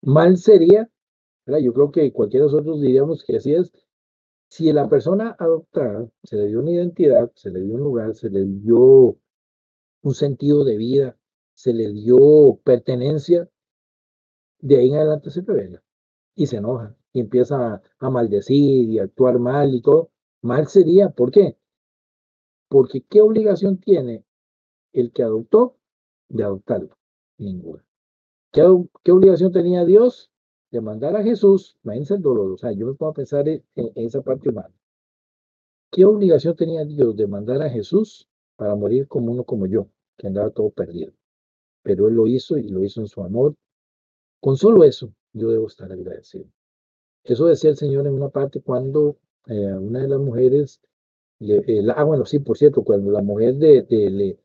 Mal 0.02 0.38
sería, 0.38 0.90
yo 1.46 1.72
creo 1.72 1.92
que 1.92 2.12
cualquiera 2.12 2.46
de 2.46 2.52
nosotros 2.52 2.80
diríamos 2.80 3.22
que 3.22 3.36
así 3.36 3.54
es, 3.54 3.72
si 4.48 4.72
la 4.72 4.88
persona 4.88 5.36
adoptada 5.38 6.08
se 6.24 6.36
le 6.36 6.46
dio 6.46 6.60
una 6.60 6.72
identidad, 6.72 7.30
se 7.36 7.50
le 7.50 7.60
dio 7.60 7.74
un 7.76 7.82
lugar, 7.82 8.14
se 8.16 8.28
le 8.28 8.44
dio 8.44 9.16
un 10.02 10.14
sentido 10.14 10.64
de 10.64 10.76
vida, 10.76 11.17
se 11.59 11.74
le 11.74 11.92
dio 11.92 12.61
pertenencia, 12.62 13.50
de 14.61 14.76
ahí 14.76 14.90
en 14.90 14.94
adelante 14.94 15.32
se 15.32 15.40
revela 15.40 15.82
y 16.36 16.46
se 16.46 16.59
enoja 16.59 16.96
y 17.12 17.18
empieza 17.18 17.82
a, 17.98 18.11
maldecir 18.11 18.88
y 18.88 19.00
a 19.00 19.02
actuar 19.02 19.40
mal 19.40 19.74
y 19.74 19.82
todo. 19.82 20.12
Mal 20.40 20.68
sería, 20.68 21.11
¿por 21.11 21.32
qué? 21.32 21.59
Porque 22.68 23.00
¿qué 23.00 23.22
obligación 23.22 23.78
tiene 23.78 24.24
el 24.92 25.11
que 25.11 25.24
adoptó 25.24 25.76
de 26.28 26.44
adoptarlo? 26.44 26.96
Ninguna. 27.38 27.84
¿Qué, 28.52 28.62
qué 29.02 29.11
obligación 29.11 29.50
tenía 29.50 29.84
Dios? 29.84 30.30
De 30.70 30.80
mandar 30.80 31.16
a 31.16 31.24
Jesús, 31.24 31.76
imagínense 31.82 32.14
el 32.14 32.22
dolor, 32.22 32.52
o 32.52 32.56
sea, 32.56 32.70
yo 32.70 32.86
me 32.86 32.94
puedo 32.94 33.14
pensar 33.14 33.48
en, 33.48 33.64
esa 33.74 34.22
parte 34.22 34.48
humana. 34.48 34.74
¿Qué 35.90 36.04
obligación 36.04 36.54
tenía 36.54 36.84
Dios 36.84 37.16
de 37.16 37.26
mandar 37.26 37.62
a 37.62 37.70
Jesús 37.70 38.28
para 38.54 38.76
morir 38.76 39.09
como 39.09 39.32
uno 39.32 39.42
como 39.42 39.66
yo, 39.66 39.88
que 40.16 40.28
andaba 40.28 40.50
todo 40.50 40.70
perdido? 40.70 41.17
Pero 41.83 42.09
Él 42.09 42.14
lo 42.14 42.26
hizo 42.26 42.59
y 42.59 42.68
lo 42.68 42.83
hizo 42.85 43.01
en 43.01 43.09
su 43.09 43.22
amor. 43.22 43.55
Con 44.41 44.57
solo 44.57 44.85
eso, 44.85 45.12
yo 45.33 45.51
debo 45.51 45.66
estar 45.66 45.91
agradecido. 45.91 46.47
Eso 47.24 47.47
decía 47.47 47.70
el 47.70 47.76
Señor 47.76 48.07
en 48.07 48.14
una 48.14 48.29
parte 48.29 48.61
cuando 48.61 49.16
eh, 49.47 49.72
una 49.74 50.01
de 50.03 50.09
las 50.09 50.20
mujeres, 50.20 50.81
eh, 51.41 51.83
ah, 51.95 52.05
bueno, 52.05 52.24
sí, 52.26 52.39
por 52.39 52.57
cierto, 52.59 52.85
cuando 52.85 53.11
la 53.11 53.22
mujer 53.22 53.55
le, 53.57 53.87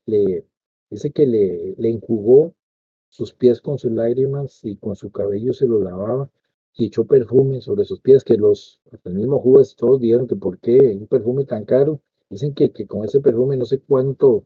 le, 0.05 0.45
dice 0.89 1.11
que 1.11 1.25
le, 1.25 1.75
le 1.77 1.89
enjugó 1.89 2.53
sus 3.09 3.33
pies 3.33 3.61
con 3.61 3.77
sus 3.77 3.91
lágrimas 3.91 4.63
y 4.63 4.77
con 4.77 4.95
su 4.95 5.11
cabello 5.11 5.53
se 5.53 5.67
lo 5.67 5.79
lavaba 5.79 6.29
y 6.75 6.87
echó 6.87 7.05
perfume 7.05 7.61
sobre 7.61 7.85
sus 7.85 8.01
pies, 8.01 8.23
que 8.23 8.37
los, 8.37 8.81
el 9.03 9.13
mismo 9.13 9.39
jueves 9.39 9.75
todos 9.75 9.99
dijeron 10.01 10.27
que 10.27 10.35
por 10.35 10.59
qué 10.59 10.79
un 10.99 11.07
perfume 11.07 11.45
tan 11.45 11.65
caro, 11.65 12.01
dicen 12.29 12.53
que, 12.53 12.71
que 12.71 12.87
con 12.87 13.05
ese 13.05 13.19
perfume 13.19 13.57
no 13.57 13.65
sé 13.65 13.79
cuánto, 13.79 14.45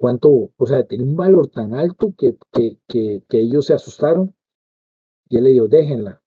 cuánto, 0.00 0.50
o 0.56 0.66
sea, 0.66 0.82
tiene 0.84 1.04
un 1.04 1.14
valor 1.14 1.48
tan 1.48 1.74
alto 1.74 2.14
que, 2.16 2.34
que, 2.50 2.78
que, 2.88 3.22
que 3.28 3.38
ellos 3.38 3.66
se 3.66 3.74
asustaron 3.74 4.34
y 5.28 5.36
él 5.36 5.44
le 5.44 5.50
dijo, 5.50 5.68
déjenla. 5.68 6.22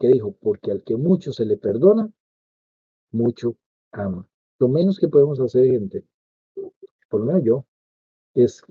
¿Qué 0.00 0.08
dijo? 0.08 0.32
Porque 0.40 0.70
al 0.70 0.82
que 0.82 0.96
mucho 0.96 1.30
se 1.34 1.44
le 1.44 1.58
perdona, 1.58 2.10
mucho 3.12 3.56
ama. 3.92 4.26
Lo 4.58 4.68
menos 4.68 4.98
que 4.98 5.08
podemos 5.08 5.38
hacer, 5.38 5.66
gente, 5.66 6.06
por 7.10 7.20
lo 7.20 7.26
menos 7.26 7.42
yo, 7.44 7.66
es 8.32 8.62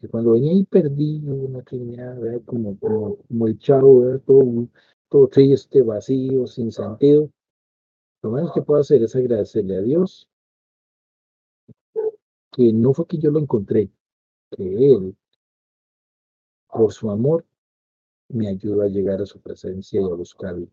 que 0.00 0.08
cuando 0.08 0.32
venía 0.32 0.52
ahí 0.52 0.64
perdido, 0.64 1.34
una 1.34 1.62
criminal, 1.62 2.42
como, 2.46 2.78
como, 2.78 3.16
como, 3.16 3.46
el 3.48 3.58
chavo, 3.58 4.18
todo, 4.20 4.66
todo 5.10 5.28
triste, 5.28 5.82
vacío, 5.82 6.46
sin 6.46 6.72
sentido, 6.72 7.28
lo 8.22 8.30
menos 8.30 8.50
que 8.54 8.62
puedo 8.62 8.80
hacer 8.80 9.02
es 9.02 9.14
agradecerle 9.14 9.76
a 9.76 9.82
Dios 9.82 10.31
que 12.52 12.72
no 12.72 12.94
fue 12.94 13.06
que 13.06 13.18
yo 13.18 13.30
lo 13.30 13.40
encontré, 13.40 13.90
que 14.50 14.92
Él, 14.94 15.16
por 16.68 16.92
su 16.92 17.10
amor, 17.10 17.44
me 18.28 18.48
ayudó 18.48 18.82
a 18.82 18.88
llegar 18.88 19.20
a 19.22 19.26
su 19.26 19.40
presencia 19.40 20.00
y 20.00 20.04
a 20.04 20.14
buscarlo 20.14 20.68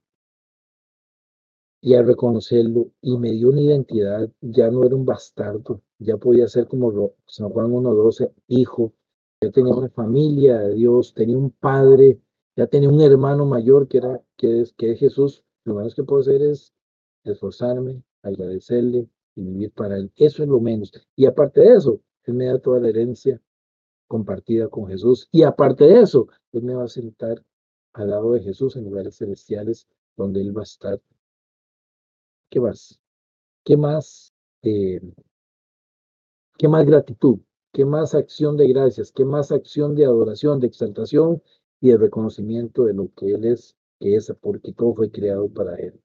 y 1.82 1.96
al 1.96 2.06
reconocerlo 2.08 2.92
y 3.02 3.18
me 3.18 3.32
dio 3.32 3.50
una 3.50 3.62
identidad, 3.62 4.30
ya 4.42 4.70
no 4.70 4.84
era 4.84 4.96
un 4.96 5.06
bastardo, 5.06 5.82
ya 6.00 6.18
podía 6.18 6.48
ser 6.48 6.68
como 6.68 7.14
San 7.26 7.50
Juan 7.50 7.72
1.12, 7.72 8.32
hijo, 8.48 8.94
ya 9.42 9.52
tenía 9.52 9.74
una 9.74 9.90
familia 9.90 10.60
de 10.60 10.74
Dios, 10.74 11.14
tenía 11.14 11.38
un 11.38 11.52
padre, 11.52 12.20
ya 12.56 12.68
tenía 12.68 12.90
un 12.90 13.02
hermano 13.02 13.46
mayor 13.46 13.88
que 13.88 14.00
era 14.00 14.22
que 14.36 14.62
es, 14.62 14.74
que 14.74 14.92
es 14.92 15.00
Jesús. 15.00 15.44
Lo 15.64 15.76
menos 15.76 15.96
que 15.96 16.04
puedo 16.04 16.22
hacer 16.22 16.42
es 16.42 16.74
esforzarme, 17.24 18.04
agradecerle 18.24 19.08
y 19.40 19.44
vivir 19.44 19.72
para 19.72 19.98
él. 19.98 20.12
Eso 20.16 20.44
es 20.44 20.50
lo 20.50 20.60
menos. 20.60 20.92
Y 21.16 21.26
aparte 21.26 21.62
de 21.62 21.76
eso, 21.76 22.02
él 22.26 22.34
me 22.34 22.46
da 22.46 22.60
toda 22.60 22.80
la 22.80 22.90
herencia 22.90 23.42
compartida 24.08 24.68
con 24.68 24.88
Jesús. 24.88 25.28
Y 25.32 25.44
aparte 25.44 25.86
de 25.86 26.02
eso, 26.02 26.28
él 26.52 26.64
me 26.64 26.76
va 26.76 26.86
a 26.86 26.90
sentar 26.90 27.44
al 27.94 28.10
lado 28.10 28.34
de 28.34 28.42
Jesús 28.42 28.76
en 28.76 28.86
lugares 28.86 29.18
celestiales 29.18 29.88
donde 30.16 30.42
él 30.42 30.56
va 30.56 30.62
a 30.62 30.64
estar 30.64 31.02
¿Qué 32.50 32.60
más? 32.60 33.00
¿Qué 33.64 33.78
más? 33.78 34.34
Eh, 34.64 35.00
¿Qué 36.58 36.68
más 36.68 36.86
gratitud? 36.86 37.40
¿Qué 37.72 37.86
más 37.86 38.16
acción 38.16 38.58
de 38.58 38.68
gracias? 38.68 39.12
¿Qué 39.12 39.24
más 39.24 39.52
acción 39.52 39.96
de 39.96 40.06
adoración, 40.06 40.60
de 40.60 40.68
exaltación 40.68 41.44
y 41.80 41.90
de 41.90 41.98
reconocimiento 41.98 42.86
de 42.86 42.94
lo 42.94 43.12
que 43.16 43.34
Él 43.34 43.46
es, 43.46 43.78
que 44.00 44.16
es 44.16 44.34
porque 44.42 44.74
todo 44.74 44.96
fue 44.96 45.12
creado 45.12 45.48
para 45.48 45.76
Él? 45.76 46.02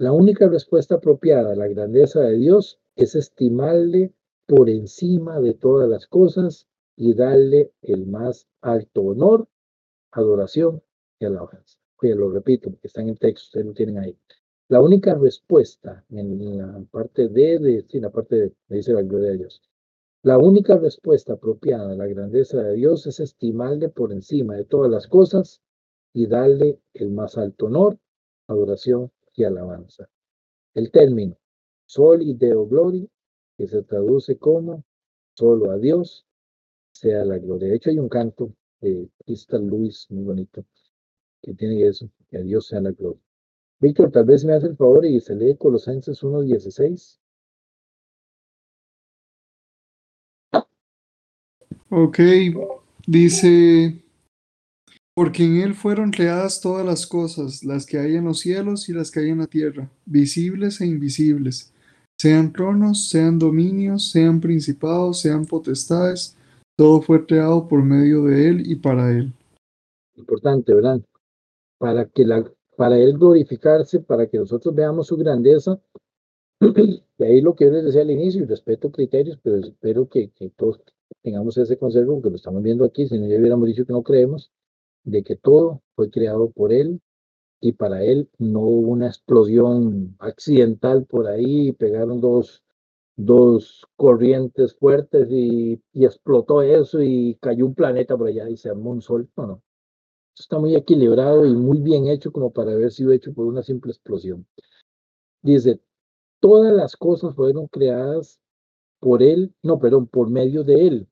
La 0.00 0.12
única 0.12 0.48
respuesta 0.48 0.94
apropiada 0.94 1.52
a 1.52 1.56
la 1.56 1.68
grandeza 1.68 2.22
de 2.22 2.38
Dios 2.38 2.80
es 2.96 3.14
estimarle 3.14 4.14
por 4.46 4.70
encima 4.70 5.40
de 5.40 5.52
todas 5.52 5.90
las 5.90 6.06
cosas 6.06 6.66
y 6.96 7.12
darle 7.12 7.74
el 7.82 8.06
más 8.06 8.48
alto 8.62 9.02
honor, 9.02 9.46
adoración 10.10 10.82
y 11.18 11.26
alabanza. 11.26 11.76
Oye, 12.02 12.14
lo 12.14 12.30
repito, 12.30 12.70
porque 12.70 12.86
está 12.86 13.02
en 13.02 13.10
el 13.10 13.18
texto, 13.18 13.48
ustedes 13.48 13.66
lo 13.66 13.74
tienen 13.74 13.98
ahí. 13.98 14.16
La 14.68 14.80
única 14.80 15.14
respuesta 15.16 16.02
en 16.08 16.56
la 16.56 16.82
parte 16.90 17.28
de, 17.28 17.58
de 17.58 17.84
sí, 17.86 18.00
la 18.00 18.08
parte 18.08 18.36
de, 18.36 18.52
dice 18.70 18.94
la 18.94 19.02
gloria 19.02 19.32
de 19.32 19.36
Dios. 19.36 19.60
La 20.22 20.38
única 20.38 20.78
respuesta 20.78 21.34
apropiada 21.34 21.92
a 21.92 21.96
la 21.96 22.06
grandeza 22.06 22.62
de 22.62 22.72
Dios 22.72 23.06
es 23.06 23.20
estimarle 23.20 23.90
por 23.90 24.12
encima 24.12 24.56
de 24.56 24.64
todas 24.64 24.90
las 24.90 25.06
cosas 25.06 25.60
y 26.14 26.26
darle 26.26 26.80
el 26.94 27.10
más 27.10 27.36
alto 27.36 27.66
honor, 27.66 27.98
adoración 28.46 29.12
y 29.34 29.44
alabanza. 29.44 30.08
El 30.74 30.90
término 30.90 31.36
Sol 31.86 32.20
Deo 32.38 32.66
Glory, 32.66 33.08
que 33.56 33.66
se 33.66 33.82
traduce 33.82 34.38
como 34.38 34.84
solo 35.34 35.70
a 35.70 35.78
Dios 35.78 36.26
sea 36.92 37.24
la 37.24 37.38
gloria. 37.38 37.68
De 37.68 37.76
hecho, 37.76 37.90
hay 37.90 37.98
un 37.98 38.08
canto 38.08 38.54
de 38.80 39.08
Crystal 39.24 39.66
Luis 39.66 40.06
muy 40.10 40.24
bonito 40.24 40.64
que 41.42 41.54
tiene 41.54 41.86
eso, 41.86 42.08
que 42.28 42.38
a 42.38 42.42
Dios 42.42 42.66
sea 42.68 42.80
la 42.80 42.92
gloria. 42.92 43.20
Víctor, 43.80 44.10
tal 44.12 44.26
vez 44.26 44.44
me 44.44 44.52
hace 44.52 44.66
el 44.66 44.76
favor 44.76 45.04
y 45.06 45.20
se 45.20 45.34
lee 45.34 45.56
Colosenses 45.56 46.22
1.16. 46.22 47.18
Ok, 51.92 52.18
dice, 53.06 54.04
porque 55.20 55.44
en 55.44 55.58
Él 55.58 55.74
fueron 55.74 56.12
creadas 56.12 56.62
todas 56.62 56.86
las 56.86 57.06
cosas, 57.06 57.62
las 57.62 57.84
que 57.84 57.98
hay 57.98 58.16
en 58.16 58.24
los 58.24 58.38
cielos 58.40 58.88
y 58.88 58.94
las 58.94 59.10
que 59.10 59.20
hay 59.20 59.28
en 59.28 59.40
la 59.40 59.46
tierra, 59.46 59.90
visibles 60.06 60.80
e 60.80 60.86
invisibles, 60.86 61.74
sean 62.18 62.50
tronos, 62.54 63.10
sean 63.10 63.38
dominios, 63.38 64.10
sean 64.10 64.40
principados, 64.40 65.20
sean 65.20 65.44
potestades, 65.44 66.38
todo 66.74 67.02
fue 67.02 67.26
creado 67.26 67.68
por 67.68 67.82
medio 67.82 68.24
de 68.24 68.48
Él 68.48 68.62
y 68.64 68.76
para 68.76 69.10
Él. 69.10 69.30
Importante, 70.16 70.72
¿verdad? 70.72 71.02
Para 71.76 72.06
que 72.06 72.24
la 72.24 72.50
para 72.78 72.96
Él 72.96 73.18
glorificarse, 73.18 74.00
para 74.00 74.26
que 74.26 74.38
nosotros 74.38 74.74
veamos 74.74 75.08
su 75.08 75.18
grandeza. 75.18 75.78
Y 77.18 77.24
ahí 77.24 77.42
lo 77.42 77.54
que 77.54 77.66
yo 77.66 77.72
les 77.72 77.84
decía 77.84 78.00
al 78.00 78.10
inicio, 78.10 78.42
y 78.42 78.46
respeto 78.46 78.90
criterios, 78.90 79.38
pero 79.42 79.56
espero 79.56 80.08
que, 80.08 80.32
todos 80.56 80.80
tengamos 81.22 81.58
ese 81.58 81.76
consejo, 81.76 82.22
que 82.22 82.30
lo 82.30 82.36
estamos 82.36 82.62
viendo 82.62 82.86
aquí, 82.86 83.06
si 83.06 83.18
no 83.18 83.26
ya 83.26 83.36
hubiéramos 83.36 83.68
dicho 83.68 83.84
que 83.84 83.92
no 83.92 84.02
creemos, 84.02 84.50
de 85.04 85.22
que 85.22 85.36
todo 85.36 85.82
fue 85.94 86.10
creado 86.10 86.50
por 86.50 86.72
Él 86.72 87.00
y 87.60 87.72
para 87.72 88.02
Él 88.04 88.28
no 88.38 88.60
hubo 88.60 88.90
una 88.92 89.06
explosión 89.08 90.16
accidental 90.18 91.04
por 91.06 91.26
ahí, 91.26 91.72
pegaron 91.72 92.20
dos, 92.20 92.62
dos 93.16 93.86
corrientes 93.96 94.74
fuertes 94.74 95.28
y, 95.30 95.82
y 95.92 96.04
explotó 96.04 96.62
eso 96.62 97.02
y 97.02 97.36
cayó 97.40 97.66
un 97.66 97.74
planeta 97.74 98.16
por 98.16 98.28
allá 98.28 98.48
y 98.48 98.56
se 98.56 98.70
armó 98.70 98.90
un 98.90 99.02
sol. 99.02 99.28
No, 99.36 99.46
no. 99.46 99.62
Está 100.38 100.58
muy 100.58 100.74
equilibrado 100.74 101.44
y 101.44 101.54
muy 101.54 101.80
bien 101.80 102.06
hecho 102.06 102.32
como 102.32 102.50
para 102.50 102.72
haber 102.72 102.90
sido 102.92 103.12
hecho 103.12 103.34
por 103.34 103.46
una 103.46 103.62
simple 103.62 103.92
explosión. 103.92 104.46
Dice, 105.42 105.80
todas 106.40 106.72
las 106.72 106.96
cosas 106.96 107.34
fueron 107.34 107.66
creadas 107.66 108.40
por 109.00 109.22
Él, 109.22 109.54
no, 109.62 109.78
perdón, 109.78 110.06
por 110.06 110.30
medio 110.30 110.64
de 110.64 110.86
Él. 110.86 111.08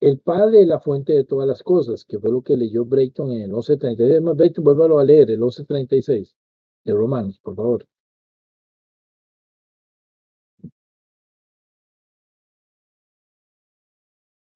El 0.00 0.18
Padre 0.18 0.62
es 0.62 0.66
la 0.66 0.80
fuente 0.80 1.12
de 1.12 1.24
todas 1.24 1.46
las 1.46 1.62
cosas, 1.62 2.04
que 2.04 2.18
fue 2.18 2.30
lo 2.30 2.42
que 2.42 2.56
leyó 2.56 2.84
Brayton 2.84 3.32
en 3.32 3.42
el 3.42 3.48
1136. 3.50 4.22
Más, 4.22 4.36
Brayton, 4.36 4.64
vuélvalo 4.64 4.98
a 4.98 5.04
leer, 5.04 5.30
el 5.30 5.38
1136 5.38 6.34
de 6.84 6.92
Romanos, 6.94 7.38
por 7.42 7.54
favor. 7.56 7.86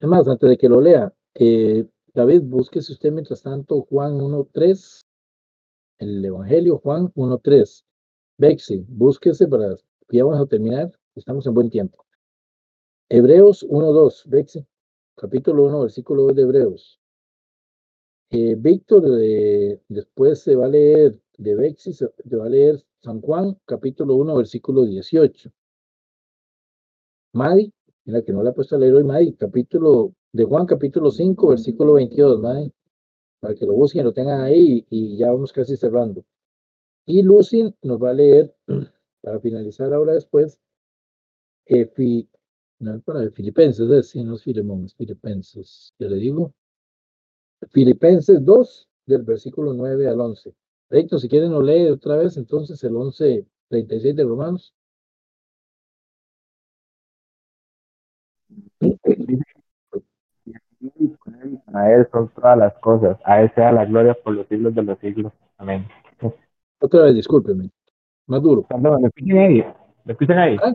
Es 0.01 0.09
más, 0.09 0.29
antes 0.29 0.49
de 0.49 0.57
que 0.57 0.69
lo 0.69 0.81
lea, 0.81 1.13
eh, 1.35 1.87
David, 2.15 2.43
búsquese 2.45 2.93
usted 2.93 3.13
mientras 3.13 3.43
tanto 3.43 3.83
Juan 3.83 4.19
1.3, 4.21 5.05
el 5.99 6.25
Evangelio 6.25 6.79
Juan 6.79 7.13
1.3. 7.15 7.85
Bexi, 8.39 8.85
búsquese 8.89 9.47
para, 9.49 9.77
ya 10.11 10.25
vamos 10.25 10.41
a 10.41 10.47
terminar, 10.47 10.93
estamos 11.15 11.47
en 11.47 11.55
buen 11.55 11.71
tiempo. 11.71 12.05
Hebreos 13.09 13.65
1.2, 13.69 14.25
Bexi, 14.27 14.67
capítulo 15.17 15.65
1, 15.67 15.83
versículo 15.83 16.23
2 16.25 16.37
de 16.37 16.43
Hebreos. 16.43 17.01
Eh, 18.31 18.57
Víctor, 18.59 19.05
eh, 19.21 19.81
después 19.89 20.41
se 20.41 20.57
va 20.57 20.67
a 20.67 20.69
leer 20.69 21.19
de 21.39 21.55
Bexi, 21.55 21.93
se, 21.93 22.07
va 22.37 22.47
a 22.47 22.49
leer 22.49 22.85
San 23.01 23.21
Juan, 23.21 23.57
capítulo 23.65 24.17
1, 24.17 24.37
versículo 24.37 24.85
18. 24.85 25.51
Madi, 27.33 27.73
mira 28.05 28.23
que 28.23 28.33
no 28.33 28.43
le 28.43 28.51
ha 28.51 28.53
puesto 28.53 28.77
a 28.77 28.79
leer 28.79 28.95
hoy 28.95 29.05
Madi, 29.05 29.35
capítulo 29.35 30.15
de 30.33 30.45
Juan, 30.45 30.67
capítulo 30.67 31.11
5, 31.11 31.49
versículo 31.49 31.95
22, 31.95 32.41
Madi, 32.41 32.73
para 33.41 33.55
que 33.55 33.67
lo 33.67 33.75
busquen, 33.75 34.05
lo 34.05 34.13
tengan 34.13 34.41
ahí 34.41 34.85
y, 34.91 35.17
ya 35.17 35.31
vamos 35.31 35.53
casi 35.53 35.77
cerrando. 35.77 36.25
Y 37.07 37.23
Lucy 37.23 37.75
nos 37.83 38.03
va 38.03 38.11
a 38.11 38.15
leer, 38.15 38.55
para 39.21 39.39
finalizar 39.41 39.93
ahora 39.93 40.15
después, 40.15 40.59
eh, 41.67 41.87
fi, 41.87 42.29
para 43.05 43.31
Filipenses, 43.31 43.81
es 43.81 43.89
decir, 43.89 44.25
no 44.25 44.35
es 44.35 44.43
Filemón, 44.43 44.85
es 44.85 44.95
Filipenses, 44.95 45.93
ya 45.99 46.09
le 46.09 46.17
digo. 46.17 46.53
Filipenses 47.71 48.45
2, 48.45 48.89
del 49.07 49.23
versículo 49.23 49.73
9 49.73 50.09
al 50.09 50.21
11. 50.21 50.55
Recto, 50.91 51.19
si 51.19 51.29
quieren 51.29 51.53
lo 51.53 51.63
lee 51.63 51.89
otra 51.89 52.17
vez, 52.17 52.37
entonces 52.37 52.83
el 52.85 52.97
11, 52.97 53.47
36 53.69 54.17
de 54.17 54.25
Romanos. 54.25 54.75
A 61.73 61.91
él 61.93 62.07
son 62.13 62.29
todas 62.29 62.59
las 62.59 62.75
cosas, 62.79 63.19
a 63.25 63.43
él 63.43 63.51
sea 63.55 63.73
la 63.73 63.85
gloria 63.85 64.15
por 64.15 64.35
los 64.35 64.47
siglos 64.49 64.75
de 64.75 64.83
los 64.83 64.99
siglos. 64.99 65.33
Amén. 65.57 65.87
Otra 66.81 67.05
vez, 67.05 67.15
discúlpeme. 67.15 67.71
Más 68.27 68.43
duro. 68.43 68.63
Perdón, 68.63 69.03
¿me 69.03 69.09
escuchan 69.09 69.39
ahí? 69.39 69.65
¿Me 70.05 70.13
escuchan 70.13 70.39
ahí? 70.39 70.57
¿Ah? 70.63 70.75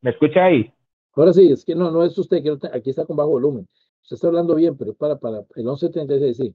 ¿Me 0.00 0.10
escucha 0.10 0.44
ahí? 0.44 0.72
Ahora 1.18 1.32
sí, 1.32 1.50
es 1.50 1.64
que 1.64 1.74
no, 1.74 1.90
no 1.90 2.04
es 2.04 2.16
usted, 2.16 2.44
que 2.44 2.56
aquí 2.72 2.90
está 2.90 3.04
con 3.04 3.16
bajo 3.16 3.30
volumen. 3.30 3.66
Usted 4.02 4.14
está 4.14 4.28
hablando 4.28 4.54
bien, 4.54 4.76
pero 4.76 4.92
es 4.92 4.96
para, 4.96 5.18
para 5.18 5.38
el 5.38 5.64
1136, 5.64 6.36
sí. 6.36 6.54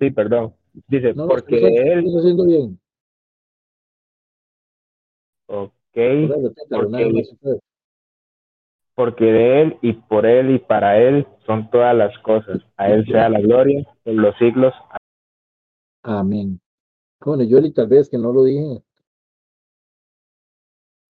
Sí, 0.00 0.10
perdón. 0.10 0.54
Dice, 0.88 1.12
No, 1.12 1.24
no, 1.24 1.28
porque 1.28 1.56
está, 1.56 1.68
él, 1.68 2.06
está 2.06 2.18
haciendo 2.20 2.46
bien. 2.46 2.80
ok, 5.46 5.72
porque, 6.70 7.22
porque 8.94 9.24
de 9.26 9.60
él 9.60 9.78
y 9.82 9.92
por 9.92 10.24
él 10.24 10.52
y 10.52 10.58
para 10.60 10.98
él 10.98 11.26
son 11.44 11.70
todas 11.70 11.94
las 11.94 12.18
cosas. 12.20 12.62
A 12.78 12.90
él 12.90 13.04
sea 13.04 13.28
la 13.28 13.40
gloria 13.40 13.86
por 14.04 14.14
los 14.14 14.34
siglos. 14.38 14.72
Amén. 16.02 16.58
Bueno, 17.22 17.42
Yoli, 17.44 17.72
tal 17.72 17.88
vez 17.88 18.08
que 18.08 18.16
no 18.16 18.32
lo 18.32 18.44
dije. 18.44 18.82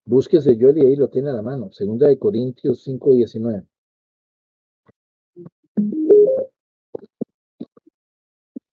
Búsquese 0.04 0.56
Yoli, 0.56 0.80
ahí 0.80 0.96
lo 0.96 1.08
tiene 1.08 1.30
a 1.30 1.32
la 1.32 1.42
mano. 1.42 1.70
Segunda 1.72 2.08
de 2.08 2.18
Corintios 2.18 2.82
5, 2.82 3.14
19. 3.14 3.64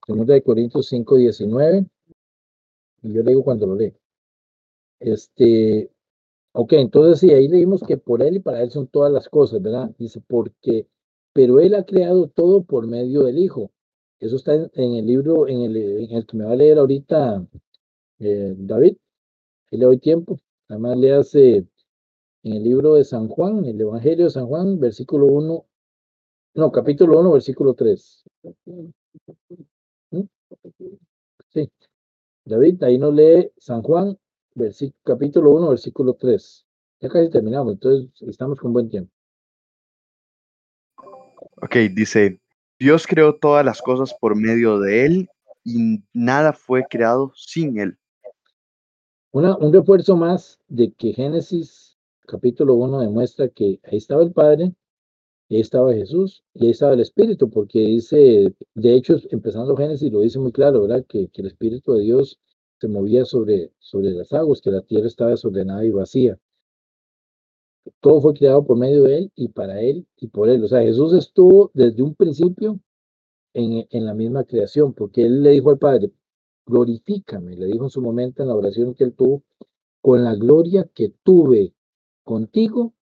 Segunda 0.05 0.33
de 0.33 0.41
Corintios 0.41 0.87
5, 0.87 1.17
19. 1.17 1.85
Y 3.03 3.13
yo 3.13 3.23
le 3.23 3.29
digo 3.29 3.43
cuando 3.43 3.67
lo 3.67 3.75
lee. 3.75 3.93
Este, 4.99 5.91
ok, 6.53 6.73
entonces 6.73 7.19
sí, 7.19 7.31
ahí 7.31 7.47
leímos 7.47 7.83
que 7.83 7.97
por 7.97 8.23
él 8.23 8.37
y 8.37 8.39
para 8.39 8.63
él 8.63 8.71
son 8.71 8.87
todas 8.87 9.11
las 9.11 9.29
cosas, 9.29 9.61
¿verdad? 9.61 9.91
Dice, 9.99 10.21
porque, 10.27 10.87
pero 11.31 11.59
él 11.59 11.75
ha 11.75 11.85
creado 11.85 12.27
todo 12.27 12.63
por 12.63 12.87
medio 12.87 13.23
del 13.23 13.37
Hijo. 13.37 13.71
Eso 14.19 14.35
está 14.35 14.55
en, 14.55 14.95
el 14.95 15.05
libro, 15.05 15.47
en 15.47 15.61
el, 15.61 16.25
que 16.25 16.37
me 16.37 16.45
va 16.45 16.51
a 16.53 16.55
leer 16.55 16.79
ahorita 16.79 17.45
eh, 18.19 18.55
David. 18.57 18.97
Ahí 19.71 19.77
le 19.77 19.85
doy 19.85 19.99
tiempo. 19.99 20.39
Además 20.69 20.97
le 20.97 21.13
hace 21.13 21.57
en 22.43 22.53
el 22.53 22.63
libro 22.63 22.93
de 22.95 23.03
San 23.03 23.27
Juan, 23.27 23.65
el 23.65 23.81
Evangelio 23.81 24.25
de 24.25 24.31
San 24.31 24.45
Juan, 24.47 24.79
versículo 24.79 25.25
1, 25.25 25.65
no, 26.55 26.71
capítulo 26.71 27.19
1, 27.19 27.31
versículo 27.31 27.73
3. 27.73 28.23
¿Mm? 30.11 30.21
Sí. 31.49 31.69
David, 32.45 32.83
ahí 32.83 32.97
nos 32.97 33.13
lee 33.13 33.51
San 33.57 33.81
Juan, 33.81 34.17
versi- 34.55 34.93
capítulo 35.03 35.51
1, 35.51 35.69
versículo 35.69 36.13
3. 36.13 36.65
Ya 37.01 37.09
casi 37.09 37.29
terminamos, 37.29 37.73
entonces 37.73 38.09
estamos 38.27 38.59
con 38.59 38.73
buen 38.73 38.89
tiempo. 38.89 39.11
Ok, 41.61 41.75
dice, 41.93 42.39
Dios 42.79 43.05
creó 43.05 43.35
todas 43.35 43.65
las 43.65 43.81
cosas 43.81 44.13
por 44.19 44.35
medio 44.35 44.79
de 44.79 45.05
Él 45.05 45.29
y 45.63 46.01
nada 46.13 46.53
fue 46.53 46.85
creado 46.89 47.31
sin 47.35 47.79
Él. 47.79 47.98
Un 49.31 49.71
refuerzo 49.71 50.17
más 50.17 50.59
de 50.69 50.91
que 50.91 51.13
Génesis 51.13 51.99
capítulo 52.25 52.73
1 52.75 53.01
demuestra 53.01 53.47
que 53.47 53.79
ahí 53.83 53.97
estaba 53.97 54.23
el 54.23 54.31
Padre, 54.31 54.73
ahí 55.51 55.59
estaba 55.59 55.93
Jesús, 55.93 56.43
y 56.55 56.65
ahí 56.65 56.71
estaba 56.71 56.93
el 56.93 57.01
Espíritu, 57.01 57.47
porque 57.47 57.79
dice, 57.79 58.55
de 58.73 58.93
hecho, 58.95 59.17
empezando 59.29 59.77
Génesis 59.77 60.11
lo 60.11 60.21
dice 60.21 60.39
muy 60.39 60.51
claro, 60.51 60.81
¿verdad? 60.81 61.05
Que, 61.07 61.27
que 61.27 61.41
el 61.41 61.47
Espíritu 61.47 61.93
de 61.93 62.01
Dios 62.01 62.39
se 62.81 62.87
movía 62.87 63.23
sobre, 63.23 63.71
sobre 63.77 64.09
las 64.11 64.33
aguas, 64.33 64.61
que 64.61 64.71
la 64.71 64.81
tierra 64.81 65.05
estaba 65.05 65.29
desordenada 65.29 65.85
y 65.85 65.91
vacía. 65.91 66.39
Todo 67.99 68.21
fue 68.21 68.33
creado 68.33 68.65
por 68.65 68.77
medio 68.77 69.03
de 69.03 69.17
Él 69.19 69.31
y 69.35 69.49
para 69.49 69.79
Él 69.79 70.07
y 70.17 70.27
por 70.27 70.49
Él. 70.49 70.63
O 70.63 70.67
sea, 70.67 70.81
Jesús 70.81 71.13
estuvo 71.13 71.69
desde 71.75 72.01
un 72.01 72.15
principio 72.15 72.79
en, 73.53 73.85
en 73.91 74.05
la 74.05 74.15
misma 74.15 74.43
creación, 74.43 74.93
porque 74.93 75.23
Él 75.25 75.43
le 75.43 75.51
dijo 75.51 75.69
al 75.69 75.77
Padre, 75.77 76.11
glorifícame, 76.69 77.55
le 77.55 77.65
dijo 77.65 77.85
en 77.85 77.89
su 77.89 78.01
momento 78.01 78.43
en 78.43 78.49
la 78.49 78.55
oración 78.55 78.93
que 78.93 79.03
Él 79.03 79.13
tuvo, 79.13 79.43
con 80.01 80.23
la 80.23 80.35
gloria 80.35 80.89
que 80.93 81.09
tuve 81.23 81.73
contigo 82.23 82.93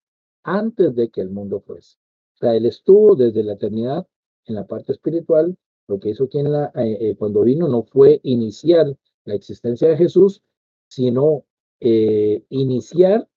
antes 0.44 0.96
de 0.96 1.10
que 1.10 1.22
el 1.22 1.30
mundo 1.30 1.60
fuese. 1.60 1.98
O 2.36 2.38
sea, 2.40 2.56
Él 2.56 2.66
estuvo 2.66 3.16
desde 3.16 3.44
la 3.44 3.54
eternidad 3.54 4.08
en 4.46 4.56
la 4.56 4.66
parte 4.66 4.94
espiritual. 4.94 5.58
Lo 5.88 6.00
que 6.00 6.10
hizo 6.10 6.26
aquí 6.26 6.40
en 6.40 6.52
la, 6.52 6.72
eh, 6.76 6.98
eh, 7.02 7.16
cuando 7.18 7.44
vino 7.44 7.68
no 7.68 7.84
fue 7.84 8.20
iniciar 8.24 8.98
la 9.26 9.36
existencia 9.36 9.88
de 9.90 9.98
Jesús, 9.98 10.42
sino 10.88 11.46
eh, 11.80 12.44
iniciar 12.50 13.28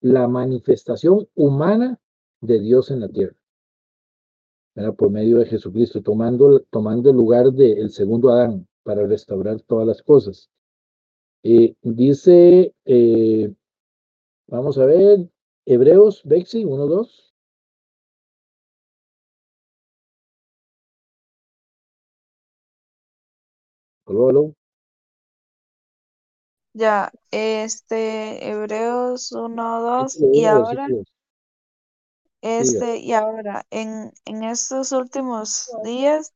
la 0.00 0.28
manifestación 0.28 1.28
humana 1.34 1.98
de 2.40 2.60
Dios 2.60 2.90
en 2.90 3.00
la 3.00 3.08
tierra. 3.08 3.36
¿verdad? 4.74 4.94
Por 4.94 5.10
medio 5.10 5.38
de 5.38 5.46
Jesucristo, 5.46 6.02
tomando, 6.02 6.60
tomando 6.70 7.10
el 7.10 7.16
lugar 7.16 7.52
del 7.52 7.90
segundo 7.90 8.30
Adán 8.30 8.66
para 8.82 9.06
restaurar 9.06 9.60
todas 9.62 9.86
las 9.86 10.02
cosas. 10.02 10.50
Eh, 11.44 11.74
dice, 11.82 12.74
eh, 12.84 13.52
vamos 14.46 14.78
a 14.78 14.86
ver, 14.86 15.28
Hebreos, 15.66 16.22
Bexi, 16.24 16.64
1, 16.64 16.86
2. 16.86 17.34
Aló, 24.06 24.28
aló. 24.28 24.54
Ya, 26.74 27.12
este, 27.30 28.48
Hebreos 28.48 29.32
1, 29.32 29.80
2, 29.82 30.18
Capítulo 30.18 30.30
y 30.32 30.46
1, 30.46 30.50
ahora, 30.50 30.88
versículo 30.88 30.98
2. 30.98 31.08
Siga. 32.60 32.86
este, 32.86 32.98
y 32.98 33.12
ahora, 33.12 33.66
en, 33.70 34.12
en 34.24 34.42
estos 34.44 34.92
últimos 34.92 35.70
días 35.84 36.32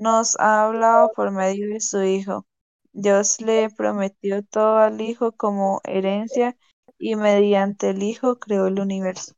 nos 0.00 0.34
ha 0.40 0.64
hablado 0.64 1.10
por 1.14 1.30
medio 1.30 1.68
de 1.68 1.80
su 1.80 2.02
Hijo. 2.02 2.46
Dios 2.92 3.40
le 3.40 3.68
prometió 3.70 4.42
todo 4.42 4.78
al 4.78 5.00
Hijo 5.00 5.32
como 5.32 5.80
herencia 5.84 6.56
y 6.98 7.16
mediante 7.16 7.90
el 7.90 8.02
Hijo 8.02 8.38
creó 8.38 8.66
el 8.66 8.80
universo. 8.80 9.34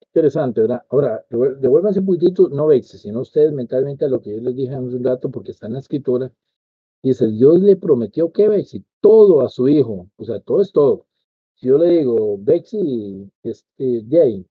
Interesante, 0.00 0.60
¿verdad? 0.60 0.84
Ahora, 0.90 1.24
devuélvanse 1.28 1.98
un 1.98 2.06
poquitito, 2.06 2.48
no 2.48 2.68
Bexi, 2.68 2.98
sino 2.98 3.20
ustedes 3.20 3.52
mentalmente 3.52 4.04
a 4.04 4.08
lo 4.08 4.22
que 4.22 4.36
yo 4.36 4.40
les 4.40 4.54
dije 4.54 4.72
hace 4.72 4.96
un 4.96 5.02
rato, 5.02 5.28
porque 5.28 5.50
está 5.50 5.66
en 5.66 5.72
la 5.72 5.80
escritura. 5.80 6.32
Dice, 7.02 7.26
Dios 7.26 7.60
le 7.60 7.76
prometió 7.76 8.30
que 8.30 8.48
Bexi, 8.48 8.84
todo 9.00 9.40
a 9.42 9.48
su 9.48 9.68
hijo, 9.68 10.08
o 10.16 10.24
sea, 10.24 10.38
todo 10.38 10.62
es 10.62 10.70
todo. 10.70 11.06
Si 11.54 11.66
yo 11.66 11.78
le 11.78 11.88
digo, 11.98 12.38
Bexi, 12.38 13.28
este, 13.42 14.04
ahí, 14.22 14.46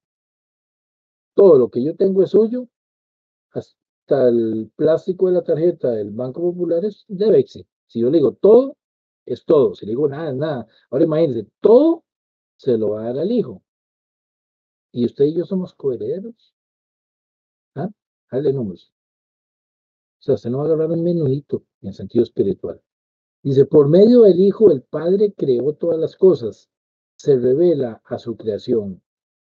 todo 1.33 1.57
lo 1.57 1.69
que 1.69 1.81
yo 1.81 1.95
tengo 1.95 2.23
es 2.23 2.31
suyo, 2.31 2.67
el 4.07 4.71
plástico 4.75 5.27
de 5.27 5.33
la 5.33 5.43
tarjeta 5.43 5.91
del 5.91 6.11
Banco 6.11 6.41
Popular 6.41 6.83
es 6.85 7.05
de 7.07 7.29
Bexi. 7.29 7.65
Si 7.87 7.99
yo 7.99 8.09
le 8.09 8.17
digo 8.17 8.33
todo, 8.33 8.77
es 9.25 9.45
todo. 9.45 9.75
Si 9.75 9.85
le 9.85 9.91
digo 9.91 10.07
nada, 10.07 10.29
es 10.29 10.35
nada. 10.35 10.67
Ahora 10.89 11.05
imagínense, 11.05 11.49
todo 11.61 12.03
se 12.57 12.77
lo 12.77 12.91
va 12.91 13.01
a 13.01 13.05
dar 13.05 13.19
al 13.19 13.31
hijo. 13.31 13.63
Y 14.91 15.05
usted 15.05 15.25
y 15.25 15.35
yo 15.35 15.45
somos 15.45 15.73
coherederos. 15.73 16.53
¿Ah? 17.75 17.89
Dale 18.31 18.53
números. 18.53 18.93
O 20.19 20.23
sea, 20.23 20.35
usted 20.35 20.49
no 20.49 20.59
va 20.59 20.63
a 20.63 20.67
agarrar 20.67 20.91
un 20.91 21.03
menudito 21.03 21.65
en 21.81 21.93
sentido 21.93 22.23
espiritual. 22.23 22.81
Dice, 23.41 23.65
por 23.65 23.89
medio 23.89 24.21
del 24.21 24.39
Hijo, 24.39 24.71
el 24.71 24.81
Padre 24.83 25.33
creó 25.33 25.73
todas 25.73 25.99
las 25.99 26.15
cosas. 26.15 26.69
Se 27.17 27.37
revela 27.37 28.01
a 28.05 28.17
su 28.17 28.37
creación. 28.37 29.01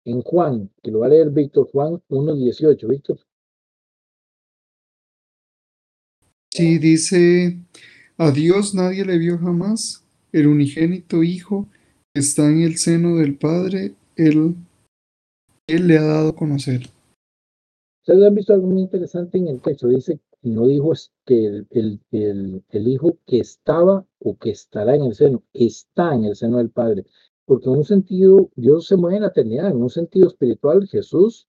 En 0.05 0.21
Juan, 0.21 0.71
que 0.81 0.91
lo 0.91 0.99
va 0.99 1.07
a 1.07 1.09
leer 1.09 1.29
Víctor, 1.29 1.69
Juan 1.71 2.01
1.18. 2.07 2.87
Víctor, 2.87 3.19
Sí, 6.61 6.77
dice, 6.77 7.57
a 8.19 8.29
Dios 8.29 8.75
nadie 8.75 9.03
le 9.03 9.17
vio 9.17 9.39
jamás, 9.39 10.05
el 10.31 10.45
unigénito 10.45 11.23
Hijo 11.23 11.65
está 12.13 12.47
en 12.51 12.61
el 12.61 12.77
seno 12.77 13.15
del 13.15 13.35
Padre, 13.35 13.95
Él, 14.15 14.53
él 15.65 15.87
le 15.87 15.97
ha 15.97 16.03
dado 16.03 16.29
a 16.29 16.35
conocer. 16.35 16.81
Ustedes 18.01 18.27
han 18.27 18.35
visto 18.35 18.53
algo 18.53 18.67
muy 18.67 18.83
interesante 18.83 19.39
en 19.39 19.47
el 19.47 19.59
texto. 19.59 19.87
Dice, 19.87 20.19
no 20.43 20.67
dijo 20.67 20.93
que 21.25 21.47
el, 21.47 21.67
el, 21.71 21.99
el, 22.11 22.63
el 22.69 22.87
hijo 22.87 23.17
que 23.25 23.39
estaba 23.39 24.05
o 24.19 24.37
que 24.37 24.51
estará 24.51 24.95
en 24.95 25.05
el 25.05 25.15
seno, 25.15 25.41
está 25.53 26.13
en 26.13 26.25
el 26.25 26.35
seno 26.35 26.59
del 26.59 26.69
Padre. 26.69 27.07
Porque 27.45 27.69
en 27.69 27.77
un 27.77 27.85
sentido, 27.85 28.51
Dios 28.55 28.85
se 28.85 28.97
mueve 28.97 29.15
en 29.15 29.23
la 29.23 29.29
eternidad, 29.29 29.71
en 29.71 29.81
un 29.81 29.89
sentido 29.89 30.27
espiritual, 30.27 30.87
Jesús 30.87 31.47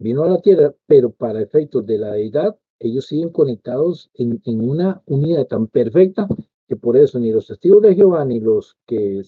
vino 0.00 0.24
a 0.24 0.28
la 0.28 0.40
tierra, 0.40 0.74
pero 0.88 1.12
para 1.12 1.40
efectos 1.40 1.86
de 1.86 1.98
la 1.98 2.10
deidad, 2.14 2.56
ellos 2.80 3.06
siguen 3.06 3.28
conectados 3.28 4.10
en, 4.14 4.40
una 4.46 5.02
unidad 5.06 5.46
tan 5.46 5.68
perfecta 5.68 6.26
que 6.66 6.76
por 6.76 6.96
eso 6.96 7.18
ni 7.18 7.30
los 7.30 7.46
testigos 7.46 7.82
de 7.82 7.94
Jehová 7.94 8.24
ni 8.24 8.40
los 8.40 8.76
que 8.86 9.22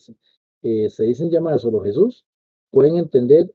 eh, 0.62 0.90
se 0.90 1.04
dicen 1.04 1.30
llamar 1.30 1.60
solo 1.60 1.80
Jesús 1.82 2.24
pueden 2.70 2.96
entender 2.96 3.54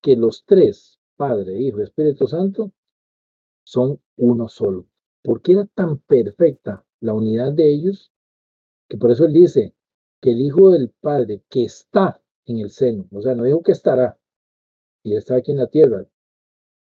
que 0.00 0.16
los 0.16 0.44
tres, 0.44 1.00
Padre, 1.16 1.60
Hijo 1.60 1.80
y 1.80 1.82
Espíritu 1.82 2.28
Santo, 2.28 2.70
son 3.64 4.00
uno 4.16 4.48
solo. 4.48 4.86
Porque 5.22 5.52
era 5.52 5.66
tan 5.66 5.98
perfecta 5.98 6.86
la 7.00 7.12
unidad 7.12 7.52
de 7.52 7.68
ellos 7.68 8.12
que 8.88 8.96
por 8.96 9.10
eso 9.10 9.24
él 9.24 9.32
dice 9.32 9.74
que 10.20 10.30
el 10.30 10.40
Hijo 10.40 10.70
del 10.70 10.90
Padre 10.90 11.42
que 11.48 11.64
está 11.64 12.20
en 12.46 12.58
el 12.58 12.70
seno, 12.70 13.08
o 13.12 13.20
sea, 13.20 13.34
no 13.34 13.44
dijo 13.44 13.62
que 13.62 13.72
estará 13.72 14.16
y 15.02 15.16
está 15.16 15.36
aquí 15.36 15.50
en 15.50 15.58
la 15.58 15.66
tierra, 15.66 16.06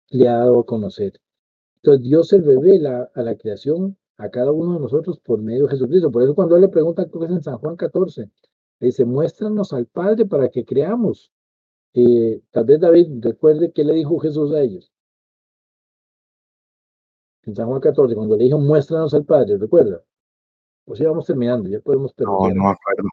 le 0.08 0.28
ha 0.28 0.38
dado 0.38 0.60
a 0.60 0.66
conocer. 0.66 1.21
Entonces 1.82 2.02
Dios 2.04 2.28
se 2.28 2.40
revela 2.40 3.10
a 3.14 3.22
la 3.22 3.36
creación, 3.36 3.96
a 4.16 4.30
cada 4.30 4.52
uno 4.52 4.74
de 4.74 4.80
nosotros 4.80 5.18
por 5.20 5.40
medio 5.42 5.64
de 5.64 5.70
Jesucristo. 5.70 6.10
Por 6.12 6.22
eso 6.22 6.34
cuando 6.34 6.54
él 6.56 6.62
le 6.62 6.68
pregunta, 6.68 7.06
creo 7.08 7.20
que 7.20 7.26
es 7.26 7.32
en 7.32 7.42
San 7.42 7.58
Juan 7.58 7.76
14, 7.76 8.30
le 8.80 8.86
dice, 8.86 9.04
muéstranos 9.04 9.72
al 9.72 9.86
Padre 9.86 10.26
para 10.26 10.48
que 10.48 10.64
creamos. 10.64 11.32
Eh, 11.94 12.40
tal 12.52 12.64
vez 12.64 12.80
David 12.80 13.08
recuerde 13.20 13.72
qué 13.72 13.84
le 13.84 13.94
dijo 13.94 14.18
Jesús 14.18 14.52
a 14.52 14.60
ellos. 14.60 14.92
En 17.44 17.54
San 17.56 17.66
Juan 17.66 17.80
14, 17.80 18.14
cuando 18.14 18.36
le 18.36 18.44
dijo, 18.44 18.58
muéstranos 18.58 19.12
al 19.14 19.24
Padre, 19.24 19.56
¿recuerda? 19.58 20.02
Pues 20.84 21.00
ya 21.00 21.08
vamos 21.08 21.26
terminando, 21.26 21.68
ya 21.68 21.80
podemos 21.80 22.12
No, 22.18 22.38
terminar. 22.38 22.56
no 22.56 22.62
me 22.64 22.70
acuerdo. 22.70 23.08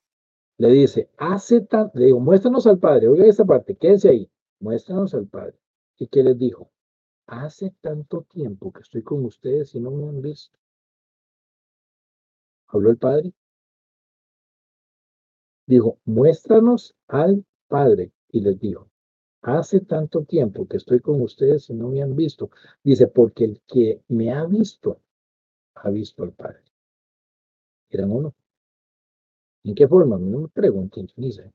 Le 0.58 0.70
dice, 0.70 1.10
hace 1.18 1.62
tan, 1.62 1.90
le 1.96 2.08
digo, 2.08 2.20
muéstranos 2.20 2.68
al 2.68 2.78
Padre, 2.80 3.08
oiga 3.08 3.26
esta 3.26 3.46
parte, 3.46 3.76
quédense 3.76 4.10
ahí, 4.10 4.30
muéstranos 4.60 5.14
al 5.16 5.26
Padre. 5.28 5.56
¿Y 5.98 6.08
qué 6.08 6.22
les 6.24 6.38
dijo? 6.38 6.70
Hace 7.30 7.76
tanto 7.82 8.24
tiempo 8.24 8.72
que 8.74 8.82
estoy 8.82 9.04
con 9.04 9.24
ustedes 9.24 9.76
y 9.76 9.80
no 9.80 9.92
me 9.92 10.10
han 10.10 10.20
visto. 10.20 10.58
Habló 12.66 12.90
el 12.90 12.98
Padre. 12.98 13.34
Dijo, 15.68 16.00
muéstranos 16.06 16.96
al 17.08 17.46
Padre. 17.68 18.12
Y 18.32 18.42
les 18.42 18.60
dijo, 18.60 18.90
hace 19.44 19.82
tanto 19.82 20.24
tiempo 20.24 20.68
que 20.68 20.78
estoy 20.78 21.02
con 21.02 21.22
ustedes 21.22 21.70
y 21.70 21.76
no 21.76 21.90
me 21.90 22.02
han 22.02 22.16
visto. 22.16 22.50
Dice, 22.84 23.06
porque 23.06 23.44
el 23.44 23.62
que 23.68 24.02
me 24.08 24.34
ha 24.34 24.46
visto, 24.46 25.00
ha 25.76 25.92
visto 25.92 26.24
al 26.24 26.34
Padre. 26.34 26.64
Eran 27.92 28.12
uno. 28.12 28.34
¿En 29.64 29.76
qué 29.76 29.88
forma? 29.88 30.18
No 30.18 30.40
me 30.40 30.48
pregunten, 30.48 31.08
ni 31.16 31.32
sé. 31.32 31.54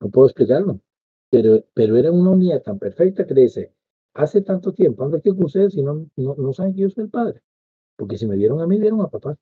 No 0.00 0.10
puedo 0.10 0.26
explicarlo. 0.26 0.80
Pero, 1.30 1.64
pero 1.74 1.96
era 1.96 2.10
una 2.10 2.30
unidad 2.30 2.62
tan 2.62 2.80
perfecta 2.80 3.24
que 3.24 3.34
dice, 3.34 3.75
hace 4.16 4.42
tanto 4.42 4.72
tiempo 4.72 5.04
aquí 5.04 5.30
con 5.30 5.44
ustedes 5.44 5.74
y 5.76 5.82
no, 5.82 6.06
no, 6.16 6.34
no 6.36 6.52
saben 6.52 6.74
que 6.74 6.82
yo 6.82 6.90
soy 6.90 7.04
el 7.04 7.10
Padre. 7.10 7.42
Porque 7.96 8.18
si 8.18 8.26
me 8.26 8.36
vieron 8.36 8.60
a 8.60 8.66
mí, 8.66 8.78
vieron 8.78 9.00
a 9.00 9.08
papá. 9.08 9.36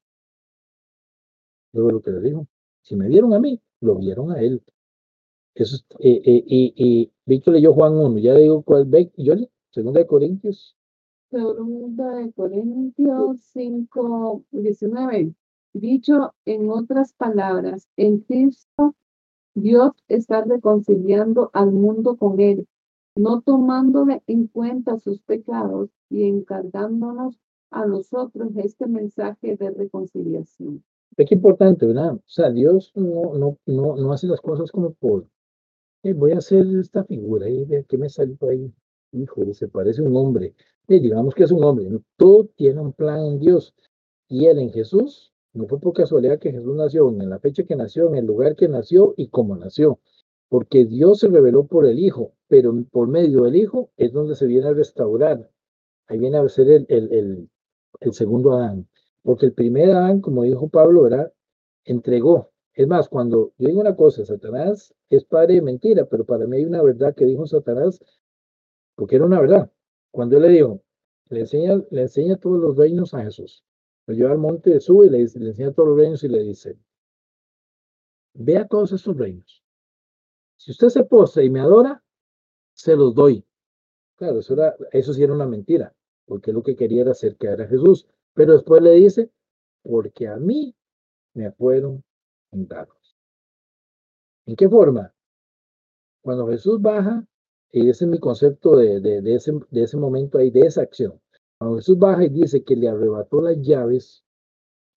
Luego 1.73 1.91
lo 1.91 2.03
que 2.03 2.11
le 2.11 2.21
dijo. 2.21 2.47
Si 2.83 2.97
me 2.97 3.09
vieron 3.09 3.35
a 3.35 3.41
mí, 3.41 3.61
lo 3.81 3.97
vieron 3.97 4.31
a 4.33 4.41
él. 4.41 4.63
Eso 5.55 5.77
es, 5.77 5.85
eh, 6.01 6.23
eh, 6.25 6.45
y, 6.47 6.75
y 6.77 7.13
Víctor 7.27 7.55
leyó 7.55 7.73
Juan 7.73 7.95
1, 7.95 8.19
ya 8.19 8.35
digo 8.35 8.63
cuál, 8.63 8.89
yo 9.17 9.35
le, 9.35 9.49
segunda 9.71 10.01
de 10.01 10.07
Corintios, 10.07 10.77
Segunda 11.35 12.15
de 12.15 12.33
Corintios 12.33 13.41
5, 13.55 14.45
19. 14.53 15.35
Dicho 15.73 16.33
en 16.45 16.71
otras 16.71 17.13
palabras, 17.15 17.89
en 17.97 18.21
Cristo 18.21 18.95
Dios 19.55 19.93
está 20.07 20.45
reconciliando 20.45 21.51
al 21.53 21.73
mundo 21.73 22.17
con 22.17 22.39
él, 22.39 22.69
no 23.17 23.41
tomándole 23.43 24.23
en 24.27 24.49
cuenta 24.49 24.99
sus 24.99 25.21
pecados 25.23 25.91
y 26.11 26.25
encargándonos 26.25 27.39
a 27.71 27.87
nosotros 27.87 28.51
este 28.57 28.87
mensaje 28.87 29.57
de 29.57 29.71
reconciliación. 29.71 30.83
Ve 31.17 31.25
qué 31.25 31.35
importante, 31.35 31.87
¿verdad? 31.87 32.15
O 32.15 32.23
sea, 32.27 32.51
Dios 32.51 32.93
no, 32.95 33.35
no, 33.35 33.59
no, 33.67 33.97
no 33.97 34.13
hace 34.13 34.27
las 34.27 34.41
cosas 34.41 34.71
como 34.73 34.93
por, 34.95 35.27
"Eh, 36.03 36.13
voy 36.13 36.33
a 36.33 36.39
hacer 36.39 36.67
esta 36.79 37.05
figura 37.05 37.49
y 37.49 37.65
ve 37.65 37.85
qué 37.89 37.99
me 37.99 38.09
salió 38.09 38.37
ahí. 38.49 38.73
Híjole, 39.13 39.55
se 39.55 39.69
parece 39.69 40.03
un 40.03 40.17
hombre. 40.17 40.55
Eh, 40.89 41.01
digamos 41.01 41.35
que 41.35 41.45
es 41.45 41.53
un 41.53 41.63
hombre. 41.65 41.89
¿no? 41.89 42.03
Todo 42.17 42.47
tiene 42.57 42.81
un 42.81 42.93
plan 42.93 43.21
en 43.25 43.39
Dios. 43.41 43.75
Y 44.29 44.47
él 44.47 44.59
en 44.59 44.73
Jesús, 44.73 45.33
no 45.53 45.67
fue 45.67 45.79
por 45.79 45.93
casualidad 45.93 46.39
que 46.41 46.51
Jesús 46.51 46.75
nació 46.77 47.09
en 47.11 47.31
la 47.31 47.39
fecha 47.39 47.63
que 47.65 47.77
nació, 47.77 48.09
en 48.09 48.17
el 48.17 48.27
lugar 48.27 48.57
que 48.57 48.69
nació 48.69 49.15
y 49.17 49.29
cómo 49.29 49.55
nació. 49.57 50.01
Porque 50.55 50.85
Dios 50.85 51.19
se 51.19 51.27
reveló 51.27 51.67
por 51.67 51.85
el 51.85 51.99
Hijo, 51.99 52.31
pero 52.47 52.73
por 52.93 53.09
medio 53.09 53.43
del 53.43 53.57
Hijo 53.57 53.91
es 53.97 54.13
donde 54.13 54.37
se 54.37 54.47
viene 54.47 54.69
a 54.69 54.73
restaurar. 54.73 55.51
Ahí 56.07 56.17
viene 56.17 56.37
a 56.37 56.49
ser 56.49 56.69
el, 56.71 56.87
el, 56.89 58.13
segundo 58.13 58.53
Adán. 58.53 58.89
Porque 59.25 59.47
el 59.47 59.53
primer 59.53 59.91
Adán, 59.91 60.21
como 60.21 60.45
dijo 60.45 60.69
Pablo, 60.69 61.03
¿verdad? 61.03 61.33
Entregó. 61.85 62.53
Es 62.73 62.87
más, 62.87 63.09
cuando 63.09 63.53
yo 63.59 63.67
digo 63.67 63.81
una 63.81 63.97
cosa, 63.97 64.25
Satanás 64.25 64.95
es 65.11 65.25
padre 65.25 65.55
de 65.55 65.63
mentira, 65.63 66.05
pero 66.05 66.25
para 66.25 66.47
mí 66.47 66.59
hay 66.59 66.67
una 66.67 66.85
verdad 66.85 67.17
que 67.17 67.27
dijo 67.27 67.49
Satanás, 67.49 68.01
porque 68.95 69.17
era 69.17 69.25
una 69.25 69.41
verdad. 69.41 69.73
Cuando 70.13 70.37
él 70.37 70.43
le 70.43 70.49
dijo, 70.51 70.81
le 71.31 71.41
enseña, 71.41 71.83
le 71.91 72.03
enseña 72.03 72.37
todos 72.37 72.61
los 72.61 72.77
reinos 72.77 73.13
a 73.13 73.25
Jesús. 73.25 73.65
Lo 74.07 74.15
lleva 74.15 74.31
al 74.31 74.39
monte, 74.39 74.79
sube 74.79 75.07
y 75.07 75.11
le, 75.11 75.19
dice, 75.19 75.41
le 75.41 75.49
enseña 75.49 75.73
todos 75.73 75.89
los 75.89 75.99
reinos 75.99 76.23
y 76.23 76.29
le 76.29 76.45
dice, 76.45 76.79
vea 78.35 78.69
todos 78.69 78.93
estos 78.93 79.17
reinos. 79.17 79.64
Si 80.57 80.71
usted 80.71 80.89
se 80.89 81.05
postra 81.05 81.43
y 81.43 81.51
me 81.51 81.61
adora, 81.61 82.03
se 82.73 82.97
los 82.97 83.15
doy. 83.15 83.45
Claro, 84.17 84.39
eso, 84.39 84.55
era, 84.55 84.75
eso 84.93 85.13
sí 85.13 85.23
era 85.23 85.33
una 85.33 85.47
mentira, 85.47 85.95
porque 86.27 86.53
lo 86.53 86.63
que 86.63 86.77
quería 86.77 87.03
era 87.03 87.13
hacer 87.13 87.37
caer 87.37 87.63
a 87.63 87.69
Jesús. 87.69 88.07
Pero 88.33 88.53
después 88.55 88.83
le 88.83 88.93
dice, 88.93 89.31
porque 89.83 90.29
a 90.29 90.37
mí 90.37 90.75
me 91.35 91.53
fueron 91.53 92.03
dados. 92.51 93.17
¿En 94.47 94.57
qué 94.57 94.69
forma? 94.69 95.13
Cuando 96.23 96.49
Jesús 96.49 96.81
baja, 96.81 97.27
y 97.71 97.89
ese 97.89 98.05
es 98.05 98.11
mi 98.11 98.19
concepto 98.19 98.77
de, 98.77 99.01
de, 99.01 99.21
de, 99.21 99.35
ese, 99.35 99.53
de 99.71 99.83
ese 99.83 99.97
momento 99.97 100.39
ahí, 100.39 100.51
de 100.51 100.61
esa 100.61 100.83
acción. 100.83 101.21
Cuando 101.59 101.77
Jesús 101.79 101.99
baja 101.99 102.25
y 102.25 102.29
dice 102.29 102.63
que 102.63 102.77
le 102.77 102.89
arrebató 102.89 103.41
las 103.41 103.61
llaves 103.61 104.25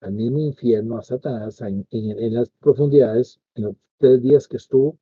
al 0.01 0.13
mismo 0.13 0.39
infierno, 0.39 0.97
a 0.97 1.01
Satanás, 1.01 1.59
en, 1.61 1.87
en, 1.89 2.19
en 2.19 2.33
las 2.35 2.49
profundidades, 2.59 3.39
en 3.55 3.63
los 3.63 3.75
tres 3.97 4.21
días 4.21 4.47
que 4.47 4.57
estuvo, 4.57 4.97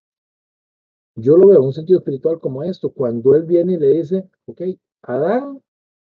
yo 1.16 1.38
lo 1.38 1.48
veo 1.48 1.60
en 1.60 1.66
un 1.66 1.74
sentido 1.74 2.00
espiritual 2.00 2.40
como 2.40 2.64
esto, 2.64 2.92
cuando 2.92 3.36
él 3.36 3.44
viene 3.44 3.74
y 3.74 3.78
le 3.78 3.88
dice, 3.90 4.30
ok, 4.46 4.62
Adán 5.04 5.62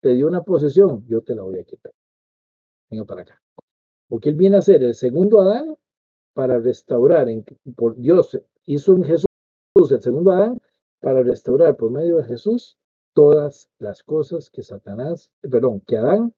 te 0.00 0.14
dio 0.14 0.26
una 0.26 0.42
posesión, 0.42 1.05
yo 1.07 1.22
te 1.22 1.34
la 1.34 1.42
voy 1.42 1.59
a 1.59 1.64
quitar. 1.64 1.92
Venga 2.90 3.05
para 3.05 3.22
acá. 3.22 3.42
Porque 4.09 4.30
él 4.30 4.36
viene 4.36 4.57
a 4.57 4.62
ser 4.62 4.82
el 4.82 4.94
segundo 4.94 5.40
Adán 5.40 5.76
para 6.32 6.59
restaurar, 6.59 7.28
en, 7.28 7.44
por 7.76 7.96
Dios 7.96 8.38
hizo 8.66 8.94
en 8.94 9.05
Jesús 9.05 9.26
el 9.90 10.02
segundo 10.02 10.32
Adán 10.32 10.59
para 11.00 11.22
restaurar 11.22 11.76
por 11.76 11.90
medio 11.90 12.16
de 12.16 12.24
Jesús 12.24 12.78
todas 13.12 13.68
las 13.78 14.02
cosas 14.02 14.50
que 14.50 14.62
Satanás, 14.62 15.30
perdón, 15.40 15.80
que 15.80 15.96
Adán, 15.96 16.34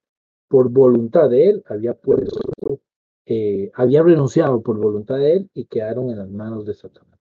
por 0.48 0.70
voluntad 0.70 1.30
de 1.30 1.48
él, 1.50 1.64
había 1.66 1.94
puesto, 1.94 2.80
eh, 3.24 3.70
había 3.74 4.02
renunciado 4.02 4.60
por 4.62 4.78
voluntad 4.78 5.16
de 5.16 5.32
él 5.32 5.50
y 5.54 5.66
quedaron 5.66 6.10
en 6.10 6.18
las 6.18 6.30
manos 6.30 6.66
de 6.66 6.74
Satanás. 6.74 7.15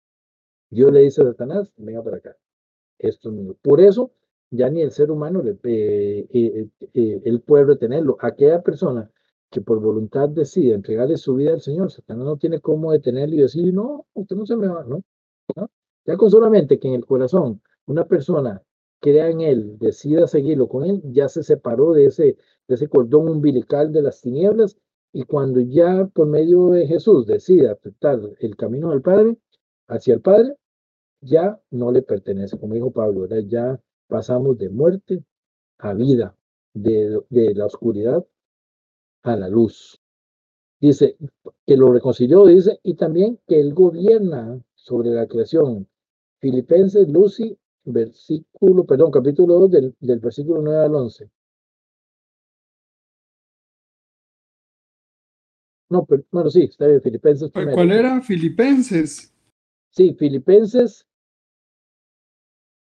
Dios 0.69 0.91
le 0.91 1.01
dice 1.01 1.21
a 1.21 1.25
Satanás, 1.25 1.71
venga 1.77 2.03
para 2.03 2.17
acá, 2.17 2.35
esto. 2.99 3.31
Por 3.61 3.81
eso, 3.81 4.11
ya 4.51 4.69
ni 4.69 4.81
el 4.81 4.91
ser 4.91 5.11
humano, 5.11 5.41
le, 5.41 5.57
eh, 5.63 6.27
eh, 6.31 6.67
eh, 6.93 7.21
él 7.23 7.41
puede 7.41 7.65
retenerlo. 7.65 8.17
Aquella 8.19 8.61
persona 8.61 9.09
que 9.49 9.61
por 9.61 9.79
voluntad 9.79 10.29
decide 10.29 10.73
entregarle 10.73 11.17
su 11.17 11.35
vida 11.35 11.53
al 11.53 11.61
Señor, 11.61 11.91
Satanás 11.91 12.25
no 12.25 12.37
tiene 12.37 12.59
cómo 12.59 12.91
detenerlo 12.91 13.35
y 13.35 13.39
decir, 13.41 13.73
no, 13.73 14.05
usted 14.13 14.35
no 14.35 14.45
se 14.45 14.55
me 14.55 14.67
va, 14.67 14.83
¿no? 14.83 15.03
¿No? 15.55 15.69
Ya 16.05 16.17
con 16.17 16.29
solamente 16.29 16.79
que 16.79 16.87
en 16.87 16.95
el 16.95 17.05
corazón 17.05 17.61
una 17.85 18.05
persona 18.05 18.61
crea 18.99 19.29
en 19.29 19.41
él, 19.41 19.77
decida 19.79 20.27
seguirlo 20.27 20.67
con 20.67 20.83
él, 20.85 21.01
ya 21.05 21.29
se 21.29 21.43
separó 21.43 21.93
de 21.93 22.05
ese, 22.05 22.37
de 22.67 22.75
ese 22.75 22.89
cordón 22.89 23.29
umbilical 23.29 23.91
de 23.91 24.01
las 24.01 24.21
tinieblas 24.21 24.77
y 25.13 25.23
cuando 25.23 25.61
ya 25.61 26.07
por 26.13 26.27
medio 26.27 26.69
de 26.71 26.87
Jesús 26.87 27.25
decida 27.25 27.73
aceptar 27.73 28.19
el 28.39 28.55
camino 28.55 28.89
del 28.89 29.01
Padre, 29.01 29.37
hacia 29.87 30.13
el 30.13 30.21
Padre, 30.21 30.55
ya 31.21 31.59
no 31.71 31.91
le 31.91 32.01
pertenece, 32.01 32.57
como 32.59 32.75
dijo 32.75 32.91
Pablo, 32.91 33.21
¿verdad? 33.21 33.43
ya 33.47 33.79
pasamos 34.07 34.57
de 34.57 34.69
muerte 34.69 35.23
a 35.79 35.93
vida, 35.93 36.35
de, 36.73 37.21
de 37.29 37.55
la 37.55 37.65
oscuridad 37.65 38.25
a 39.23 39.35
la 39.35 39.49
luz. 39.49 39.99
Dice 40.79 41.17
que 41.65 41.77
lo 41.77 41.91
reconcilió, 41.91 42.45
dice, 42.45 42.79
y 42.83 42.95
también 42.95 43.39
que 43.47 43.59
él 43.59 43.73
gobierna 43.73 44.61
sobre 44.75 45.09
la 45.09 45.25
creación. 45.25 45.87
Filipenses, 46.39 47.07
Lucy, 47.09 47.57
versículo, 47.85 48.85
perdón, 48.85 49.11
capítulo 49.11 49.59
2 49.61 49.71
del, 49.71 49.95
del 49.99 50.19
versículo 50.19 50.61
9 50.61 50.85
al 50.85 50.95
11. 50.95 51.29
No, 55.89 56.05
pero, 56.05 56.23
bueno, 56.31 56.49
sí, 56.49 56.63
está 56.63 56.87
bien, 56.87 57.01
Filipenses 57.01 57.51
¿Cuál 57.51 57.65
primero. 57.65 57.75
cuál 57.75 57.91
era? 57.91 58.21
Filipenses. 58.21 59.34
Sí, 59.95 60.13
Filipenses. 60.19 61.05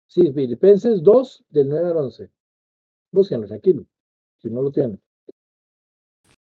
Sí, 0.08 0.32
Filipenses 0.32 1.02
2, 1.02 1.44
del 1.50 1.68
9 1.68 1.88
al 1.90 1.96
11. 1.96 2.30
Búsquenlo, 3.12 3.46
tranquilo, 3.46 3.84
si 4.40 4.50
no 4.50 4.62
lo 4.62 4.70
tienen. 4.72 5.00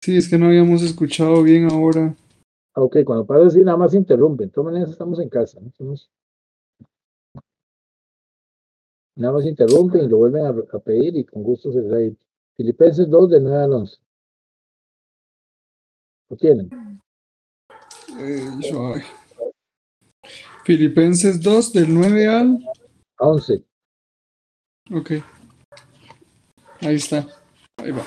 Sí, 0.00 0.16
es 0.16 0.28
que 0.28 0.38
no 0.38 0.46
habíamos 0.46 0.82
escuchado 0.82 1.42
bien 1.42 1.70
ahora. 1.70 2.14
Ah, 2.74 2.82
Ok, 2.82 2.98
cuando 3.04 3.26
pasa 3.26 3.46
así, 3.46 3.60
nada 3.62 3.76
más 3.76 3.94
interrumpen. 3.94 4.48
De 4.48 4.52
todas 4.52 4.72
maneras, 4.72 4.90
estamos 4.90 5.18
en 5.20 5.28
casa. 5.28 5.60
¿no? 5.60 5.68
Estamos- 5.68 6.10
Nada 9.14 9.34
más 9.34 9.44
interrumpen 9.44 10.04
y 10.04 10.08
lo 10.08 10.16
vuelven 10.18 10.46
a, 10.46 10.48
a 10.48 10.78
pedir 10.78 11.16
y 11.16 11.24
con 11.24 11.42
gusto 11.42 11.70
se 11.72 11.80
ahí. 11.94 12.16
Filipenses 12.56 13.08
2, 13.10 13.30
del 13.30 13.44
9 13.44 13.62
al 13.64 13.72
11. 13.74 13.96
¿Lo 16.30 16.36
tienen? 16.36 16.70
Eh, 18.18 18.48
suave. 18.70 19.04
Filipenses 20.64 21.40
2 21.40 21.72
del 21.72 21.92
9 21.92 22.28
al... 22.28 22.58
A 23.18 23.26
11. 23.26 23.64
Ok. 24.94 25.10
Ahí 26.80 26.96
está. 26.96 27.26
Ahí 27.78 27.90
va. 27.90 28.02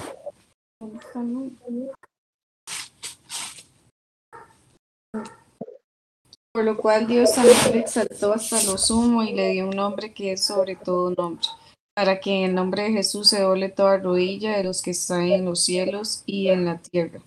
Por 6.53 6.63
lo 6.63 6.77
cual 6.77 7.07
Dios 7.07 7.35
también 7.35 7.57
le 7.73 7.79
exaltó 7.79 8.33
hasta 8.33 8.63
lo 8.63 8.77
sumo 8.77 9.23
y 9.23 9.33
le 9.33 9.49
dio 9.49 9.67
un 9.67 9.75
nombre 9.75 10.13
que 10.13 10.33
es 10.33 10.45
sobre 10.45 10.77
todo 10.77 11.11
nombre, 11.11 11.47
para 11.93 12.21
que 12.21 12.31
en 12.31 12.49
el 12.49 12.55
nombre 12.55 12.83
de 12.83 12.91
Jesús 12.91 13.29
se 13.29 13.41
doble 13.41 13.67
toda 13.67 13.97
rodilla 13.97 14.55
de 14.55 14.63
los 14.63 14.81
que 14.81 14.91
están 14.91 15.23
en 15.23 15.43
los 15.43 15.63
cielos 15.63 16.23
y 16.25 16.47
en 16.47 16.63
la 16.63 16.77
tierra 16.77 17.19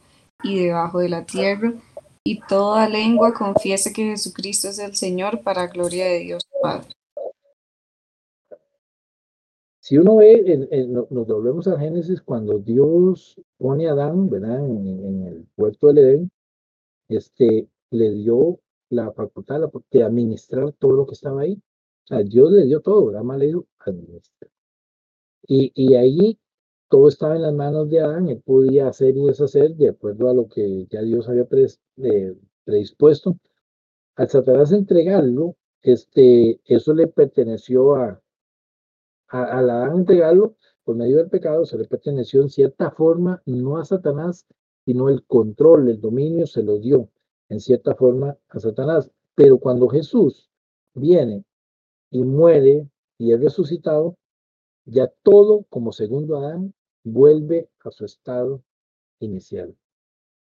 y 0.43 0.65
debajo 0.65 1.01
de 1.01 1.09
la 1.09 1.25
tierra, 1.25 1.73
y 2.31 2.41
toda 2.47 2.87
lengua 2.89 3.33
confiese 3.33 3.91
que 3.93 4.03
Jesucristo 4.05 4.69
es 4.69 4.79
el 4.79 4.95
Señor 4.95 5.43
para 5.43 5.67
gloria 5.69 6.05
de 6.07 6.19
Dios 6.19 6.43
Padre. 6.61 6.89
Si 9.81 9.97
uno 9.97 10.17
ve, 10.17 10.69
en- 10.71 10.93
no- 10.93 11.07
nos 11.11 11.27
volvemos 11.27 11.67
a 11.69 11.79
Génesis, 11.79 12.21
cuando 12.21 12.59
Dios 12.59 13.41
pone 13.57 13.89
a 13.89 13.93
Adán, 13.93 14.29
¿verdad? 14.29 14.59
En, 14.59 14.87
en 14.87 15.23
el 15.27 15.47
huerto 15.57 15.87
del 15.87 15.99
Edén, 15.99 16.31
este, 17.09 17.67
le 17.91 18.11
dio 18.11 18.61
la 18.91 19.11
facultad 19.13 19.61
de 19.91 20.03
administrar 20.05 20.73
todo 20.73 20.93
lo 20.93 21.07
que 21.07 21.15
estaba 21.15 21.41
ahí. 21.41 21.55
O 22.05 22.07
sea, 22.09 22.23
Dios 22.23 22.53
le 22.53 22.67
dio 22.67 22.81
todo, 22.81 23.07
¿verdad? 23.07 23.23
Más 23.23 23.39
le 23.39 23.47
dijo, 23.47 23.67
administra. 23.79 24.49
Y, 25.47 25.73
y 25.75 25.95
ahí 25.95 26.39
todo 26.89 27.09
estaba 27.09 27.37
en 27.37 27.43
las 27.43 27.55
manos 27.55 27.91
de 27.91 28.01
Adán, 28.01 28.29
él 28.29 28.43
podía 28.45 28.89
hacer 28.89 29.17
y 29.17 29.27
deshacer 29.27 29.77
de 29.77 29.91
acuerdo 29.91 30.29
a 30.29 30.35
lo 30.35 30.49
que 30.49 30.87
ya 30.91 31.03
Dios 31.03 31.29
había 31.29 31.47
predispuesto. 32.65 33.37
Al 34.17 34.29
Satanás 34.29 34.73
entregarlo, 34.73 35.57
este, 35.83 36.61
eso 36.65 36.95
le 36.95 37.07
perteneció 37.07 37.95
a, 37.95 38.21
a, 39.29 39.45
al 39.59 39.71
Adán 39.71 39.99
entregarlo 39.99 40.57
por 40.85 40.97
medio 40.97 41.19
del 41.19 41.29
pecado, 41.29 41.67
se 41.67 41.77
le 41.77 41.85
perteneció 41.85 42.41
en 42.43 42.49
cierta 42.49 42.91
forma, 42.91 43.43
no 43.45 43.77
a 43.79 43.85
Satanás, 43.85 44.47
sino 44.87 45.11
el 45.11 45.25
control, 45.27 45.91
el 45.91 46.01
dominio 46.01 46.47
se 46.47 46.63
lo 46.63 46.79
dio 46.79 47.11
en 47.51 47.61
cierta 47.61 47.95
forma 47.95 48.39
a 48.49 48.59
Satanás. 48.59 49.11
Pero 49.35 49.59
cuando 49.59 49.89
Jesús 49.89 50.51
viene 50.95 51.45
y 52.11 52.25
muere 52.25 52.89
y 53.19 53.33
es 53.33 53.41
resucitado, 53.41 54.17
ya 54.87 55.13
todo 55.23 55.67
como 55.69 55.93
segundo 55.93 56.39
Adán 56.39 56.73
vuelve 57.05 57.69
a 57.81 57.91
su 57.91 58.05
estado 58.05 58.63
inicial. 59.21 59.77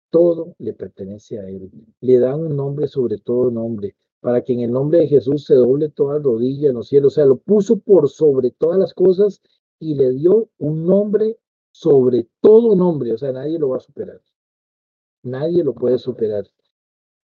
Todo 0.10 0.56
le 0.60 0.74
pertenece 0.74 1.39
a 1.39 1.50
él. 1.50 1.72
Le 2.02 2.20
dan 2.20 2.41
un 2.41 2.56
nombre 2.56 2.88
sobre 2.88 3.18
todo 3.18 3.50
nombre, 3.50 3.96
para 4.20 4.44
que 4.44 4.54
en 4.54 4.62
el 4.62 4.72
nombre 4.72 5.00
de 5.00 5.08
Jesús 5.08 5.46
se 5.46 5.56
doble 5.56 5.89
toda 5.89 6.20
rodilla 6.20 6.70
en 6.70 6.76
los 6.76 6.88
cielos. 6.88 7.14
O 7.14 7.16
sea, 7.16 7.26
lo 7.26 7.38
puso 7.38 7.80
por 7.80 8.10
sobre 8.10 8.52
todas 8.52 8.80
las 8.80 8.94
cosas 8.94 9.41
y 9.80 9.96
le 9.96 10.12
dio 10.12 10.50
un 10.60 10.86
nombre 10.86 11.38
sobre 11.72 12.28
todo 12.41 12.76
nombre. 12.76 13.14
O 13.14 13.18
sea, 13.18 13.32
nadie 13.32 13.60
lo 13.60 13.70
va 13.70 13.78
a 13.78 13.82
superar. 13.82 14.22
Nadie 15.24 15.64
lo 15.64 15.74
puede 15.74 15.98
superar. 15.98 16.46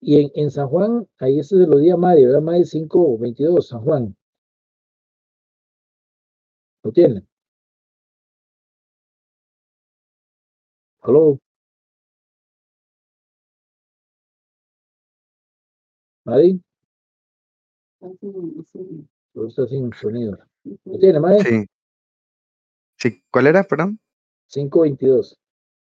Y 0.02 0.32
en, 0.40 0.52
San 0.52 0.68
Juan, 0.70 1.08
ahí 1.20 1.40
este 1.40 1.58
se 1.58 1.68
lo 1.68 1.78
di 1.78 1.90
a 1.90 1.98
Madre, 1.98 2.26
¿verdad? 2.26 2.42
Madre 2.42 2.66
5, 2.66 3.18
22, 3.18 3.68
San 3.68 3.82
Juan. 3.82 4.16
¿Lo 6.84 6.92
tienen? 6.92 7.29
Sí. 16.26 16.62
Todo 19.34 19.48
está 19.48 19.68
sin 19.68 19.92
sonido. 19.94 20.38
¿Lo 20.86 21.00
tiene, 21.00 21.20
Madre? 21.20 21.44
Sí. 21.44 21.66
Sí, 22.98 23.24
¿cuál 23.32 23.48
era? 23.48 23.64
Perdón. 23.64 24.00
5.22 24.48 25.38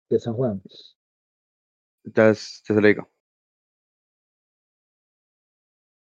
de 0.08 0.18
San 0.20 0.34
Juan. 0.34 0.62
Ya, 2.04 2.30
es- 2.30 2.62
ya 2.68 2.74
se 2.74 2.80
lo 2.80 2.86
digo. 2.88 3.02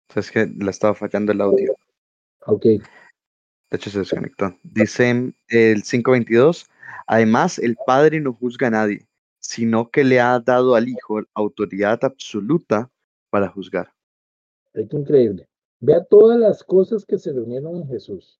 O 0.08 0.12
sea, 0.12 0.20
es 0.20 0.30
que 0.30 0.46
le 0.46 0.70
estaba 0.70 0.94
fallando 0.94 1.32
el 1.32 1.40
audio. 1.40 1.74
Ok. 2.46 2.62
De 2.64 2.80
hecho, 3.76 3.90
se 3.90 3.98
desconectó. 3.98 4.56
Dice 4.62 5.10
el 5.48 5.82
522, 5.82 6.66
además 7.08 7.58
el 7.58 7.76
Padre 7.86 8.20
no 8.20 8.34
juzga 8.34 8.68
a 8.68 8.70
nadie, 8.70 9.08
sino 9.40 9.90
que 9.90 10.04
le 10.04 10.20
ha 10.20 10.38
dado 10.38 10.74
al 10.74 10.88
Hijo 10.88 11.20
autoridad 11.34 11.98
absoluta 12.02 12.90
para 13.30 13.48
juzgar. 13.48 13.92
Es 14.74 14.92
increíble. 14.92 15.48
Vea 15.80 16.04
todas 16.04 16.38
las 16.38 16.62
cosas 16.62 17.04
que 17.04 17.18
se 17.18 17.32
reunieron 17.32 17.76
en 17.76 17.88
Jesús. 17.88 18.38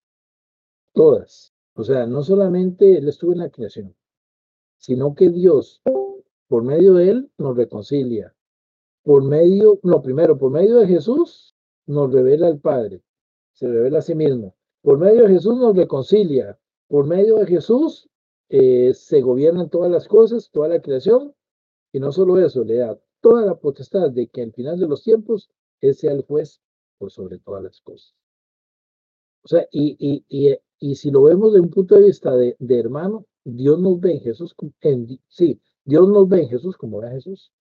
Todas. 0.93 1.53
O 1.75 1.83
sea, 1.83 2.07
no 2.07 2.23
solamente 2.23 2.99
Él 2.99 3.09
estuvo 3.09 3.33
en 3.33 3.39
la 3.39 3.51
creación, 3.51 3.95
sino 4.77 5.15
que 5.15 5.31
Dios, 5.31 5.81
por 6.49 6.63
medio 6.63 6.95
de 6.95 7.11
Él, 7.11 7.31
nos 7.39 7.57
reconcilia. 7.57 8.35
Por 9.03 9.23
medio, 9.23 9.79
no, 9.83 10.03
primero, 10.03 10.37
por 10.37 10.51
medio 10.51 10.79
de 10.79 10.87
Jesús, 10.87 11.55
nos 11.87 12.13
revela 12.13 12.49
al 12.49 12.59
Padre. 12.59 13.03
Se 13.53 13.67
revela 13.67 14.01
a 14.01 14.03
sí 14.03 14.15
mismo. 14.15 14.55
Por 14.83 14.99
medio 14.99 15.23
de 15.23 15.35
Jesús 15.35 15.57
nos 15.57 15.75
reconcilia. 15.75 16.59
Por 16.89 17.07
medio 17.07 17.37
de 17.37 17.47
Jesús 17.47 18.09
eh, 18.49 18.93
se 18.95 19.21
gobiernan 19.21 19.71
todas 19.71 19.91
las 19.91 20.09
cosas, 20.09 20.51
toda 20.51 20.69
la 20.69 20.81
creación. 20.81 21.35
Y 21.93 22.01
no 22.01 22.13
solo 22.13 22.39
eso, 22.39 22.65
le 22.65 22.77
da 22.77 22.99
toda 23.21 23.45
la 23.45 23.55
potestad 23.57 24.11
de 24.11 24.29
que 24.29 24.43
al 24.43 24.53
final 24.53 24.79
de 24.79 24.89
los 24.89 25.03
tiempos 25.03 25.51
Él 25.81 25.95
sea 25.95 26.13
el 26.13 26.23
juez 26.23 26.61
por 26.99 27.11
sobre 27.11 27.39
todas 27.39 27.63
las 27.63 27.81
cosas. 27.81 28.15
O 29.43 29.49
sea, 29.49 29.67
y, 29.71 29.97
y, 29.99 30.25
y, 30.29 30.57
y 30.81 30.95
si 30.97 31.11
lo 31.11 31.23
vemos 31.23 31.53
de 31.53 31.61
un 31.61 31.71
punto 31.71 31.95
de 31.95 32.05
vista 32.05 32.37
de, 32.37 32.57
hermano, 32.69 33.27
Dios 33.45 33.79
nos 33.81 34.01
ve 34.01 34.13
en 34.13 34.21
Jesús, 34.21 34.55
en, 34.81 35.19
sí, 35.29 35.61
Dios 35.85 36.09
nos 36.09 36.29
ve 36.29 36.43
en 36.43 36.49
Jesús 36.49 36.77
como 36.77 37.01
era 37.01 37.11
Jesús. 37.11 37.53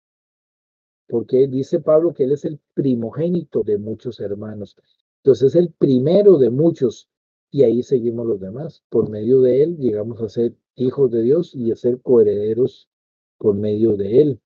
Porque 1.07 1.47
dice 1.47 1.79
Pablo 1.79 2.13
que 2.13 2.25
Él 2.25 2.33
es 2.33 2.43
el 2.45 2.59
primogénito 2.73 3.63
de 3.63 3.77
muchos 3.77 4.19
hermanos. 4.19 4.75
Entonces 5.23 5.49
es 5.49 5.55
el 5.55 5.71
primero 5.71 6.38
de 6.38 6.49
muchos 6.49 7.09
y 7.52 7.64
ahí 7.64 7.84
seguimos 7.84 8.26
los 8.26 8.39
demás. 8.39 8.84
Por 8.89 9.10
medio 9.10 9.41
de 9.41 9.64
él 9.64 9.78
llegamos 9.78 10.22
a 10.22 10.30
ser 10.30 10.56
hijos 10.76 11.12
de 11.12 11.22
Dios 11.22 11.56
y 11.56 11.72
a 11.72 11.76
ser 11.76 12.02
coherederos 12.02 12.89
por 13.38 13.56
medio 13.56 13.95
de 13.95 14.22
él. 14.22 14.41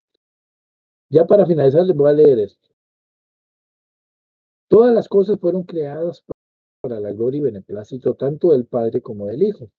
Ya 1.10 1.26
para 1.26 1.46
finalizar 1.46 1.86
les 1.86 1.96
voy 1.96 2.10
a 2.10 2.14
leer 2.14 2.40
esto. 2.40 2.70
Todas 4.70 4.96
las 4.96 5.10
cosas 5.10 5.40
fueron 5.40 5.64
creadas 5.64 6.24
para 6.82 7.00
la 7.00 7.12
gloria 7.12 7.40
y 7.40 7.42
beneplácito 7.42 8.16
tanto 8.16 8.52
del 8.52 8.66
Padre 8.66 9.02
como 9.02 9.28
del 9.28 9.44
Hijo. 9.44 9.70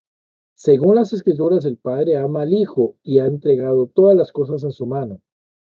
Según 0.54 0.96
las 0.96 1.12
escrituras, 1.12 1.64
el 1.64 1.78
Padre 1.78 2.16
ama 2.16 2.42
al 2.42 2.52
Hijo 2.52 2.96
y 3.02 3.18
ha 3.18 3.26
entregado 3.26 3.86
todas 3.86 4.16
las 4.16 4.30
cosas 4.30 4.62
a 4.64 4.70
su 4.70 4.86
mano. 4.86 5.20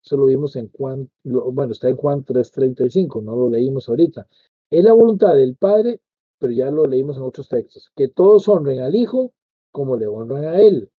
Eso 0.05 0.17
lo 0.17 0.27
vimos 0.27 0.55
en 0.55 0.71
Juan, 0.71 1.11
bueno, 1.25 1.73
está 1.73 1.89
en 1.89 1.97
Juan 1.97 2.25
3:35, 2.25 3.23
no 3.23 3.35
lo 3.35 3.51
leímos 3.51 3.89
ahorita. 3.89 4.29
Es 4.71 4.85
la 4.85 4.93
voluntad 4.93 5.35
del 5.35 5.57
Padre, 5.57 6.01
pero 6.39 6.53
ya 6.53 6.71
lo 6.71 6.87
leímos 6.87 7.17
en 7.17 7.23
otros 7.23 7.49
textos, 7.49 7.91
que 7.97 8.09
todos 8.09 8.49
honren 8.49 8.81
al 8.81 8.95
Hijo 8.95 9.33
como 9.71 9.97
le 9.97 10.07
honran 10.07 10.45
a 10.45 10.61
Él. 10.61 10.91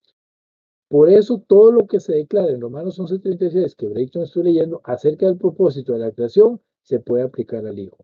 Por 0.89 1.09
eso 1.09 1.43
todo 1.47 1.71
lo 1.71 1.85
que 1.87 1.99
se 1.99 2.13
declara 2.13 2.49
en 2.51 2.61
Romanos 2.61 2.99
11:36, 2.99 3.75
que 3.75 3.87
Brayton 3.87 4.23
estoy 4.23 4.43
leyendo, 4.43 4.81
acerca 4.83 5.25
del 5.25 5.37
propósito 5.37 5.93
de 5.93 5.99
la 5.99 6.11
creación, 6.11 6.61
se 6.83 6.99
puede 6.99 7.23
aplicar 7.23 7.65
al 7.65 7.77
Hijo. 7.77 7.97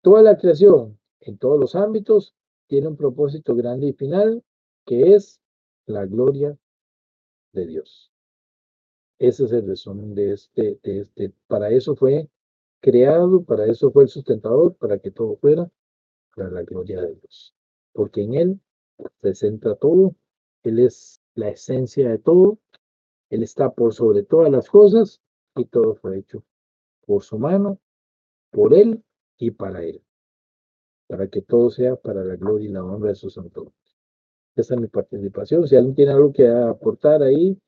Toda 0.00 0.22
la 0.22 0.36
creación, 0.38 0.98
en 1.20 1.38
todos 1.38 1.60
los 1.60 1.74
ámbitos, 1.74 2.34
tiene 2.68 2.88
un 2.88 2.96
propósito 2.96 3.54
grande 3.54 3.88
y 3.88 3.92
final, 3.92 4.42
que 4.86 5.14
es 5.14 5.40
la 5.86 6.06
gloria 6.06 6.56
de 7.52 7.66
Dios. 7.66 8.10
Ese 9.18 9.44
es 9.44 9.52
el 9.52 9.66
resumen 9.66 10.14
de 10.14 10.32
este, 10.32 10.80
de 10.82 11.00
este. 11.00 11.32
Para 11.46 11.70
eso 11.70 11.94
fue 11.94 12.28
creado, 12.80 13.44
para 13.44 13.66
eso 13.66 13.90
fue 13.92 14.04
el 14.04 14.08
sustentador, 14.08 14.74
para 14.76 14.98
que 14.98 15.10
todo 15.10 15.36
fuera 15.36 15.70
para 16.34 16.50
la 16.50 16.62
gloria 16.62 17.00
de 17.00 17.14
Dios. 17.14 17.54
Porque 17.92 18.22
en 18.22 18.34
Él 18.34 18.60
se 19.20 19.34
centra 19.34 19.74
todo, 19.76 20.14
Él 20.62 20.78
es 20.78 21.20
la 21.34 21.50
esencia 21.50 22.08
de 22.08 22.18
todo, 22.18 22.58
Él 23.30 23.42
está 23.42 23.70
por 23.70 23.94
sobre 23.94 24.22
todas 24.22 24.50
las 24.50 24.68
cosas 24.68 25.20
y 25.56 25.64
todo 25.66 25.94
fue 25.94 26.18
hecho 26.18 26.44
por 27.06 27.22
su 27.22 27.38
mano, 27.38 27.78
por 28.50 28.74
Él 28.74 29.02
y 29.38 29.50
para 29.50 29.82
Él, 29.82 30.02
para 31.06 31.28
que 31.28 31.42
todo 31.42 31.70
sea 31.70 31.96
para 31.96 32.24
la 32.24 32.36
gloria 32.36 32.68
y 32.68 32.72
la 32.72 32.84
honra 32.84 33.10
de 33.10 33.16
su 33.16 33.30
santo. 33.30 33.72
Esa 34.54 34.74
es 34.74 34.80
mi 34.80 34.86
participación. 34.88 35.66
Si 35.66 35.76
alguien 35.76 35.94
tiene 35.94 36.12
algo 36.12 36.32
que 36.32 36.46
aportar 36.46 37.22
ahí, 37.22 37.58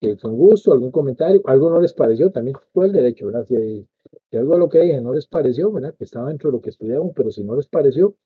que 0.00 0.16
con 0.18 0.36
gusto, 0.36 0.72
algún 0.72 0.90
comentario, 0.90 1.40
algo 1.46 1.70
no 1.70 1.80
les 1.80 1.94
pareció, 1.94 2.30
también 2.30 2.56
fue 2.72 2.86
el 2.86 2.92
derecho, 2.92 3.26
¿verdad? 3.26 3.46
Si, 3.46 3.88
algo 4.32 4.54
de 4.54 4.58
lo 4.58 4.68
que 4.68 4.80
dije 4.80 5.00
no 5.00 5.12
les 5.14 5.26
pareció, 5.26 5.70
¿verdad? 5.72 5.94
Que 5.96 6.04
estaba 6.04 6.28
dentro 6.28 6.50
de 6.50 6.56
lo 6.56 6.60
que 6.60 6.70
estudiamos, 6.70 7.12
pero 7.14 7.30
si 7.30 7.44
no 7.44 7.54
les 7.56 7.66
pareció, 7.66 8.16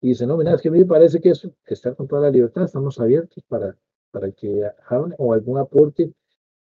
y 0.00 0.08
dicen, 0.08 0.28
no, 0.28 0.36
mira, 0.36 0.54
es 0.54 0.62
que 0.62 0.68
a 0.68 0.72
mí 0.72 0.80
me 0.80 0.86
parece 0.86 1.20
que 1.20 1.30
eso 1.30 1.50
está 1.66 1.94
con 1.94 2.06
toda 2.06 2.22
la 2.22 2.30
libertad, 2.30 2.64
estamos 2.64 3.00
abiertos 3.00 3.42
para, 3.48 3.76
para 4.10 4.30
que 4.32 4.64
hagan 4.88 5.14
o 5.18 5.32
algún 5.32 5.58
aporte 5.58 6.12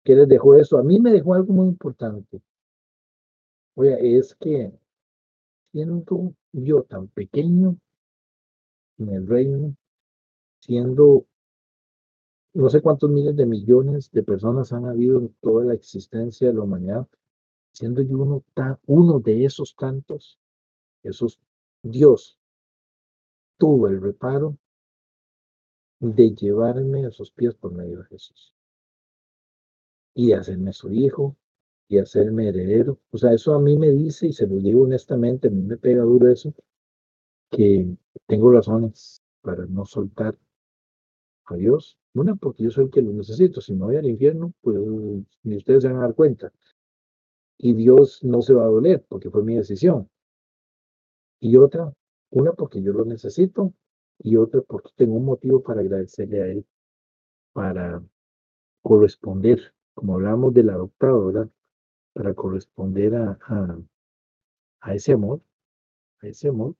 que 0.03 0.15
les 0.15 0.27
dejó 0.27 0.55
eso. 0.55 0.77
A 0.77 0.83
mí 0.83 0.99
me 0.99 1.11
dejó 1.11 1.33
algo 1.33 1.53
muy 1.53 1.67
importante. 1.67 2.41
Oye, 3.75 4.17
es 4.17 4.35
que 4.35 4.71
siendo 5.71 6.35
yo 6.51 6.83
tan 6.83 7.07
pequeño 7.07 7.77
en 8.99 9.09
el 9.09 9.27
reino, 9.27 9.75
siendo 10.59 11.25
no 12.53 12.69
sé 12.69 12.81
cuántos 12.81 13.09
miles 13.09 13.35
de 13.35 13.47
millones 13.47 14.11
de 14.11 14.21
personas 14.21 14.71
han 14.73 14.85
habido 14.85 15.17
en 15.19 15.33
toda 15.41 15.65
la 15.65 15.73
existencia 15.73 16.47
de 16.47 16.53
la 16.53 16.61
humanidad, 16.61 17.07
siendo 17.73 18.01
yo 18.01 18.43
uno, 18.85 19.19
de 19.19 19.45
esos 19.45 19.75
tantos, 19.75 20.39
esos 21.03 21.39
Dios 21.81 22.37
tuvo 23.57 23.87
el 23.87 24.01
reparo 24.01 24.57
de 25.99 26.31
llevarme 26.31 27.05
a 27.05 27.11
sus 27.11 27.31
pies 27.31 27.55
por 27.55 27.73
medio 27.73 27.99
de 27.99 28.05
Jesús 28.05 28.53
y 30.13 30.33
hacerme 30.33 30.73
su 30.73 30.91
hijo 30.91 31.35
y 31.87 31.97
hacerme 31.97 32.49
heredero. 32.49 32.99
O 33.11 33.17
sea, 33.17 33.33
eso 33.33 33.53
a 33.53 33.59
mí 33.59 33.77
me 33.77 33.89
dice, 33.89 34.27
y 34.27 34.33
se 34.33 34.47
lo 34.47 34.57
digo 34.57 34.83
honestamente, 34.83 35.47
a 35.47 35.51
mí 35.51 35.61
me 35.61 35.77
pega 35.77 36.03
duro 36.03 36.29
eso, 36.29 36.53
que 37.49 37.95
tengo 38.27 38.51
razones 38.51 39.21
para 39.41 39.65
no 39.65 39.85
soltar 39.85 40.37
a 41.45 41.55
Dios. 41.55 41.97
Una, 42.13 42.35
porque 42.35 42.63
yo 42.63 42.71
soy 42.71 42.85
el 42.85 42.91
que 42.91 43.01
lo 43.01 43.11
necesito. 43.11 43.59
Si 43.61 43.73
no 43.73 43.85
voy 43.85 43.95
al 43.95 44.05
infierno, 44.05 44.53
pues 44.61 44.77
ni 45.43 45.57
ustedes 45.57 45.83
se 45.83 45.89
van 45.89 45.97
a 45.97 46.01
dar 46.01 46.15
cuenta. 46.15 46.51
Y 47.57 47.73
Dios 47.73 48.23
no 48.23 48.41
se 48.41 48.53
va 48.53 48.63
a 48.63 48.67
doler 48.67 49.05
porque 49.07 49.29
fue 49.29 49.43
mi 49.43 49.55
decisión. 49.55 50.09
Y 51.39 51.57
otra, 51.57 51.93
una 52.29 52.53
porque 52.53 52.81
yo 52.81 52.93
lo 52.93 53.05
necesito 53.05 53.73
y 54.19 54.37
otra 54.37 54.61
porque 54.61 54.91
tengo 54.95 55.15
un 55.15 55.25
motivo 55.25 55.61
para 55.61 55.81
agradecerle 55.81 56.41
a 56.41 56.47
Él, 56.47 56.65
para 57.53 58.03
corresponder, 58.81 59.73
como 59.93 60.15
hablamos 60.15 60.53
del 60.53 60.69
adoptado, 60.69 61.27
¿verdad? 61.27 61.49
Para 62.13 62.33
corresponder 62.33 63.15
a, 63.15 63.39
a, 63.47 63.79
a 64.81 64.95
ese 64.95 65.13
amor, 65.13 65.41
a 66.21 66.27
ese 66.27 66.49
amor 66.49 66.75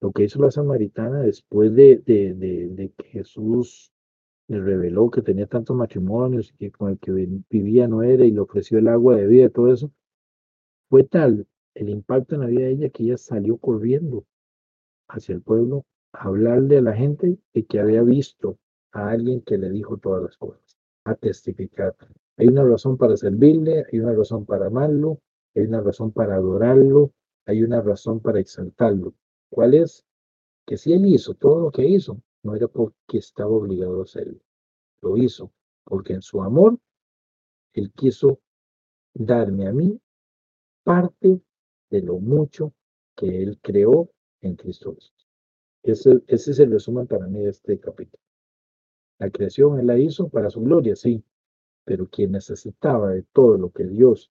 lo 0.00 0.12
que 0.12 0.24
hizo 0.24 0.40
la 0.40 0.50
samaritana 0.50 1.20
después 1.20 1.74
de, 1.74 1.98
de, 1.98 2.34
de, 2.34 2.90
que 2.90 3.04
Jesús 3.08 3.92
le 4.48 4.60
reveló 4.60 5.10
que 5.10 5.22
tenía 5.22 5.46
tantos 5.46 5.76
matrimonios 5.76 6.52
y 6.52 6.56
que 6.56 6.70
con 6.70 6.90
el 6.90 6.98
que 6.98 7.12
vivía 7.50 7.88
no 7.88 8.02
era 8.02 8.24
y 8.24 8.30
le 8.30 8.40
ofreció 8.40 8.78
el 8.78 8.88
agua 8.88 9.16
de 9.16 9.26
vida 9.26 9.48
todo 9.48 9.72
eso, 9.72 9.90
fue 10.88 11.04
tal 11.04 11.46
el 11.74 11.88
impacto 11.88 12.34
en 12.34 12.40
la 12.42 12.46
vida 12.46 12.66
de 12.66 12.70
ella 12.72 12.90
que 12.90 13.02
ella 13.02 13.18
salió 13.18 13.58
corriendo 13.58 14.24
hacia 15.08 15.34
el 15.34 15.42
pueblo 15.42 15.84
a 16.12 16.24
hablarle 16.28 16.78
a 16.78 16.82
la 16.82 16.94
gente 16.94 17.38
de 17.52 17.64
que 17.64 17.80
había 17.80 18.02
visto 18.02 18.58
a 18.92 19.10
alguien 19.10 19.42
que 19.42 19.58
le 19.58 19.70
dijo 19.70 19.98
todas 19.98 20.22
las 20.22 20.36
cosas, 20.38 20.78
a 21.04 21.14
testificar. 21.14 21.94
Hay 22.38 22.48
una 22.48 22.64
razón 22.64 22.96
para 22.96 23.16
servirle, 23.16 23.84
hay 23.92 24.00
una 24.00 24.12
razón 24.12 24.46
para 24.46 24.66
amarlo, 24.66 25.20
hay 25.54 25.64
una 25.64 25.80
razón 25.80 26.12
para 26.12 26.36
adorarlo, 26.36 27.12
hay 27.46 27.62
una 27.62 27.80
razón 27.80 28.20
para 28.20 28.40
exaltarlo. 28.40 29.14
¿Cuál 29.50 29.74
es? 29.74 30.04
Que 30.66 30.76
si 30.76 30.92
él 30.92 31.06
hizo 31.06 31.34
todo 31.34 31.60
lo 31.60 31.70
que 31.70 31.86
hizo, 31.86 32.20
no 32.46 32.54
era 32.54 32.68
porque 32.68 33.18
estaba 33.18 33.50
obligado 33.50 34.00
a 34.00 34.04
hacerlo. 34.04 34.38
Lo 35.02 35.16
hizo 35.16 35.52
porque 35.84 36.14
en 36.14 36.22
su 36.22 36.42
amor, 36.42 36.78
él 37.74 37.92
quiso 37.92 38.40
darme 39.14 39.66
a 39.66 39.72
mí 39.72 40.00
parte 40.82 41.40
de 41.90 42.02
lo 42.02 42.18
mucho 42.18 42.72
que 43.16 43.42
él 43.42 43.58
creó 43.60 44.10
en 44.40 44.56
Cristo 44.56 44.94
Jesús. 44.94 45.28
Ese, 45.82 46.22
ese 46.26 46.50
es 46.52 46.58
el 46.58 46.70
resumen 46.70 47.06
para 47.06 47.26
mí 47.26 47.40
de 47.40 47.50
este 47.50 47.78
capítulo. 47.78 48.22
La 49.18 49.30
creación 49.30 49.78
él 49.78 49.86
la 49.86 49.98
hizo 49.98 50.28
para 50.28 50.50
su 50.50 50.60
gloria, 50.60 50.96
sí, 50.96 51.22
pero 51.84 52.08
quien 52.08 52.32
necesitaba 52.32 53.10
de 53.10 53.22
todo 53.32 53.56
lo 53.58 53.70
que 53.70 53.84
Dios 53.84 54.30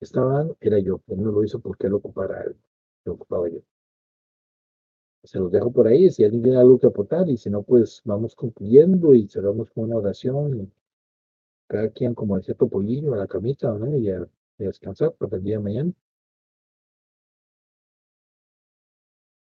estaba 0.00 0.34
dando 0.34 0.56
era 0.60 0.78
yo. 0.78 1.00
Él 1.08 1.22
no 1.22 1.32
lo 1.32 1.44
hizo 1.44 1.60
porque 1.60 1.86
él 1.86 1.94
ocupara 1.94 2.40
algo, 2.40 2.58
lo 3.04 3.14
ocupaba 3.14 3.48
yo 3.48 3.60
se 5.24 5.38
los 5.38 5.52
dejo 5.52 5.70
por 5.72 5.86
ahí, 5.86 6.10
si 6.10 6.24
alguien 6.24 6.42
tiene 6.42 6.58
algo 6.58 6.78
que 6.78 6.86
aportar, 6.88 7.28
y 7.28 7.36
si 7.36 7.48
no, 7.50 7.62
pues 7.62 8.02
vamos 8.04 8.34
concluyendo 8.34 9.14
y 9.14 9.28
cerramos 9.28 9.70
con 9.70 9.84
una 9.84 9.96
oración, 9.96 10.60
y 10.60 10.72
cada 11.68 11.90
quien, 11.90 12.14
como 12.14 12.36
decía 12.36 12.54
Topolillo, 12.54 13.14
a 13.14 13.18
la 13.18 13.26
camita, 13.26 13.72
¿no? 13.72 13.96
y, 13.96 14.10
a, 14.10 14.26
descansar 14.58 15.12
para 15.14 15.36
el 15.36 15.42
día 15.42 15.56
de 15.56 15.62
mañana. 15.62 15.92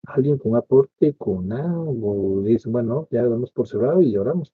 Alguien 0.07 0.39
con 0.39 0.57
aporte, 0.57 1.15
con 1.15 1.53
algo, 1.53 2.43
dice, 2.43 2.69
bueno, 2.69 3.07
ya 3.11 3.23
damos 3.25 3.51
por 3.53 3.69
cerrado 3.69 4.01
y 4.01 4.17
oramos. 4.17 4.53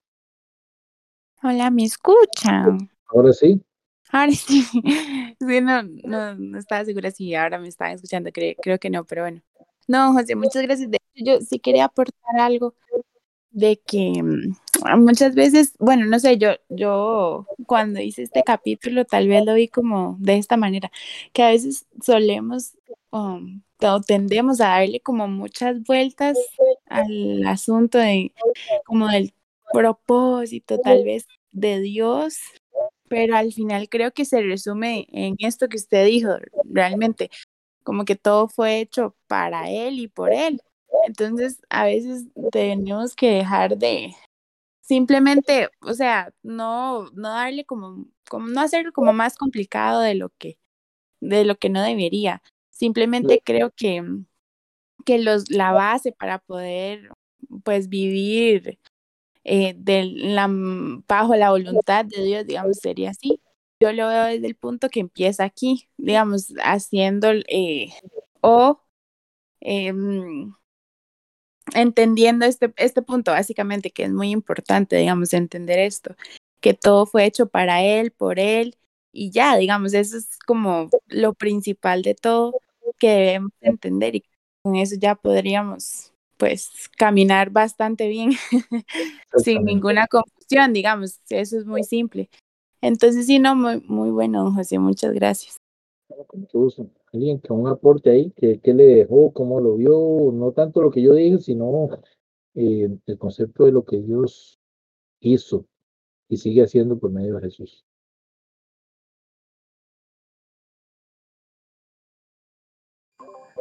Hola, 1.43 1.71
¿me 1.71 1.85
escuchan? 1.85 2.91
Ahora 3.07 3.33
sí. 3.33 3.63
Ahora 4.11 4.33
sí. 4.33 4.63
sí 5.41 5.61
no, 5.63 5.83
no, 5.83 6.35
no, 6.35 6.59
estaba 6.59 6.85
segura 6.85 7.11
si 7.11 7.35
ahora 7.35 7.59
me 7.59 7.69
estaban 7.69 7.95
escuchando, 7.95 8.31
creo, 8.33 8.55
creo 8.61 8.79
que 8.79 8.91
no, 8.91 9.05
pero 9.05 9.23
bueno. 9.23 9.43
No, 9.89 10.13
José, 10.13 10.35
muchas 10.35 10.63
gracias. 10.63 10.91
De 10.91 10.99
hecho, 11.15 11.25
yo 11.25 11.41
sí 11.41 11.59
quería 11.59 11.87
aportar 11.87 12.41
algo 12.41 12.75
de 13.51 13.79
que 13.79 14.23
mm, 14.23 14.55
muchas 14.99 15.35
veces, 15.35 15.73
bueno, 15.79 16.05
no 16.07 16.19
sé, 16.19 16.39
yo, 16.39 16.51
yo 16.69 17.47
cuando 17.67 18.01
hice 18.01 18.23
este 18.23 18.43
capítulo 18.43 19.05
tal 19.07 19.29
vez 19.29 19.45
lo 19.47 19.55
vi 19.55 19.69
como 19.69 20.17
de 20.21 20.37
esta 20.37 20.57
manera, 20.57 20.91
que 21.33 21.43
a 21.43 21.51
veces 21.51 21.87
solemos 22.03 22.77
um, 23.13 23.63
o 23.83 24.01
tendemos 24.03 24.61
a 24.61 24.69
darle 24.69 25.01
como 25.01 25.29
muchas 25.29 25.83
vueltas 25.85 26.37
al 26.87 27.47
asunto 27.47 27.99
de 27.99 28.33
como 28.85 29.09
del 29.09 29.33
propósito 29.73 30.79
tal 30.81 31.05
vez 31.05 31.27
de 31.53 31.81
Dios, 31.81 32.39
pero 33.09 33.37
al 33.37 33.53
final 33.53 33.89
creo 33.89 34.13
que 34.13 34.25
se 34.25 34.43
resume 34.43 35.07
en 35.13 35.37
esto 35.39 35.69
que 35.69 35.77
usted 35.77 36.07
dijo, 36.07 36.31
realmente, 36.65 37.31
como 37.87 38.05
que 38.05 38.17
todo 38.17 38.49
fue 38.49 38.81
hecho 38.81 39.17
para 39.29 39.71
él 39.71 40.01
y 40.01 40.09
por 40.09 40.33
él. 40.33 40.61
Entonces, 41.07 41.63
a 41.71 41.87
veces 41.87 42.27
tenemos 42.51 43.15
que 43.15 43.31
dejar 43.31 43.79
de 43.79 44.17
simplemente, 44.81 45.69
o 45.83 45.95
sea, 45.95 46.33
no, 46.43 47.11
no 47.13 47.31
darle 47.31 47.65
como, 47.65 48.07
como, 48.29 48.49
no 48.49 48.61
hacerlo 48.61 48.93
como 48.93 49.13
más 49.13 49.37
complicado 49.37 50.01
de 50.01 50.15
lo 50.17 50.31
que, 50.39 50.59
de 51.21 51.45
lo 51.45 51.57
que 51.57 51.71
no 51.71 51.83
debería. 51.83 52.43
Simplemente 52.71 53.41
creo 53.45 53.71
que, 53.77 54.03
que 55.05 55.19
los, 55.21 55.51
la 55.51 55.73
base 55.73 56.13
para 56.13 56.41
poder 56.41 57.11
pues 57.65 57.89
vivir 57.89 58.81
eh, 59.45 59.75
de 59.79 60.35
bajo 61.07 61.37
la 61.37 61.51
voluntad 61.53 62.05
de 62.05 62.25
Dios, 62.25 62.47
digamos, 62.47 62.79
sería 62.79 63.11
así. 63.11 63.41
Yo 63.81 63.93
lo 63.93 64.09
veo 64.09 64.25
desde 64.25 64.47
el 64.47 64.57
punto 64.57 64.89
que 64.89 65.01
empieza 65.01 65.45
aquí, 65.45 65.89
digamos, 65.99 66.55
haciendo 66.63 67.31
eh, 67.49 67.93
o 68.41 68.81
em, 69.61 70.55
entendiendo 71.75 72.47
este, 72.47 72.73
este 72.77 73.03
punto 73.03 73.33
básicamente, 73.33 73.91
que 73.91 74.05
es 74.05 74.13
muy 74.13 74.31
importante, 74.31 74.97
digamos, 74.97 75.33
entender 75.35 75.79
esto, 75.79 76.17
que 76.61 76.75
todo 76.75 77.07
fue 77.07 77.25
hecho 77.27 77.49
para 77.49 77.83
Él, 77.83 78.13
por 78.13 78.39
Él, 78.39 78.77
y 79.13 79.31
ya, 79.31 79.57
digamos, 79.57 79.95
eso 79.95 80.17
es 80.19 80.39
como 80.47 80.91
lo 81.07 81.35
principal 81.35 82.03
de 82.03 82.15
todo 82.15 82.55
que 82.99 83.09
debemos 83.11 83.53
entender 83.61 84.17
y 84.17 84.25
con 84.63 84.77
eso 84.77 84.97
ya 84.99 85.15
podríamos 85.15 86.13
pues 86.39 86.71
caminar 86.99 87.51
bastante 87.51 88.09
bien 88.09 88.33
sin 89.45 89.65
ninguna 89.65 90.07
confusión, 90.07 90.73
digamos, 90.73 91.21
eso 91.31 91.59
es 91.59 91.67
muy 91.67 91.83
simple. 91.83 92.29
Entonces, 92.87 93.27
sí, 93.27 93.41
no, 93.41 93.57
muy, 93.57 93.81
muy 93.89 94.11
bueno, 94.11 94.45
don 94.45 94.55
José, 94.55 94.79
muchas 94.79 95.13
gracias. 95.13 95.57
Con 96.29 96.43
mucho 96.43 96.59
gusto. 96.61 96.89
Alguien 97.13 97.39
con 97.39 97.61
un 97.61 97.67
aporte 97.69 98.11
ahí, 98.11 98.31
que, 98.37 98.61
que 98.61 98.75
le 98.75 98.85
dejó, 98.85 99.33
cómo 99.33 99.61
lo 99.61 99.75
vio, 99.77 100.31
no 100.33 100.53
tanto 100.53 100.83
lo 100.83 100.93
que 100.93 101.03
yo 101.03 101.13
dije, 101.15 101.39
sino 101.39 101.89
eh, 102.55 102.89
el 103.07 103.19
concepto 103.19 103.65
de 103.65 103.73
lo 103.73 103.85
que 103.85 104.01
Dios 104.01 104.61
hizo 105.19 105.67
y 106.29 106.37
sigue 106.37 106.63
haciendo 106.63 106.97
por 106.97 107.11
medio 107.11 107.35
de 107.37 107.41
Jesús. 107.43 107.85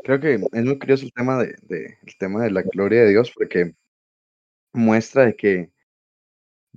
Creo 0.03 0.19
que 0.19 0.36
es 0.36 0.63
muy 0.63 0.78
curioso 0.78 1.05
el 1.05 1.13
tema 1.13 1.41
de, 1.41 1.55
de- 1.63 1.97
el 2.05 2.17
tema 2.19 2.43
de 2.43 2.51
la 2.51 2.61
gloria 2.61 3.01
de 3.01 3.09
Dios 3.09 3.32
porque 3.36 3.73
muestra 4.71 5.26
de 5.26 5.36
que, 5.36 5.71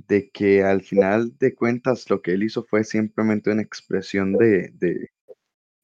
de 0.07 0.31
que 0.31 0.63
al 0.63 0.83
final 0.83 1.37
de 1.39 1.55
cuentas 1.55 2.09
lo 2.11 2.23
que 2.23 2.33
él 2.33 2.43
hizo 2.45 2.65
fue 2.65 2.85
simplemente 2.85 3.51
una 3.51 3.63
expresión 3.63 4.35
de, 4.35 4.71
de, 4.75 5.11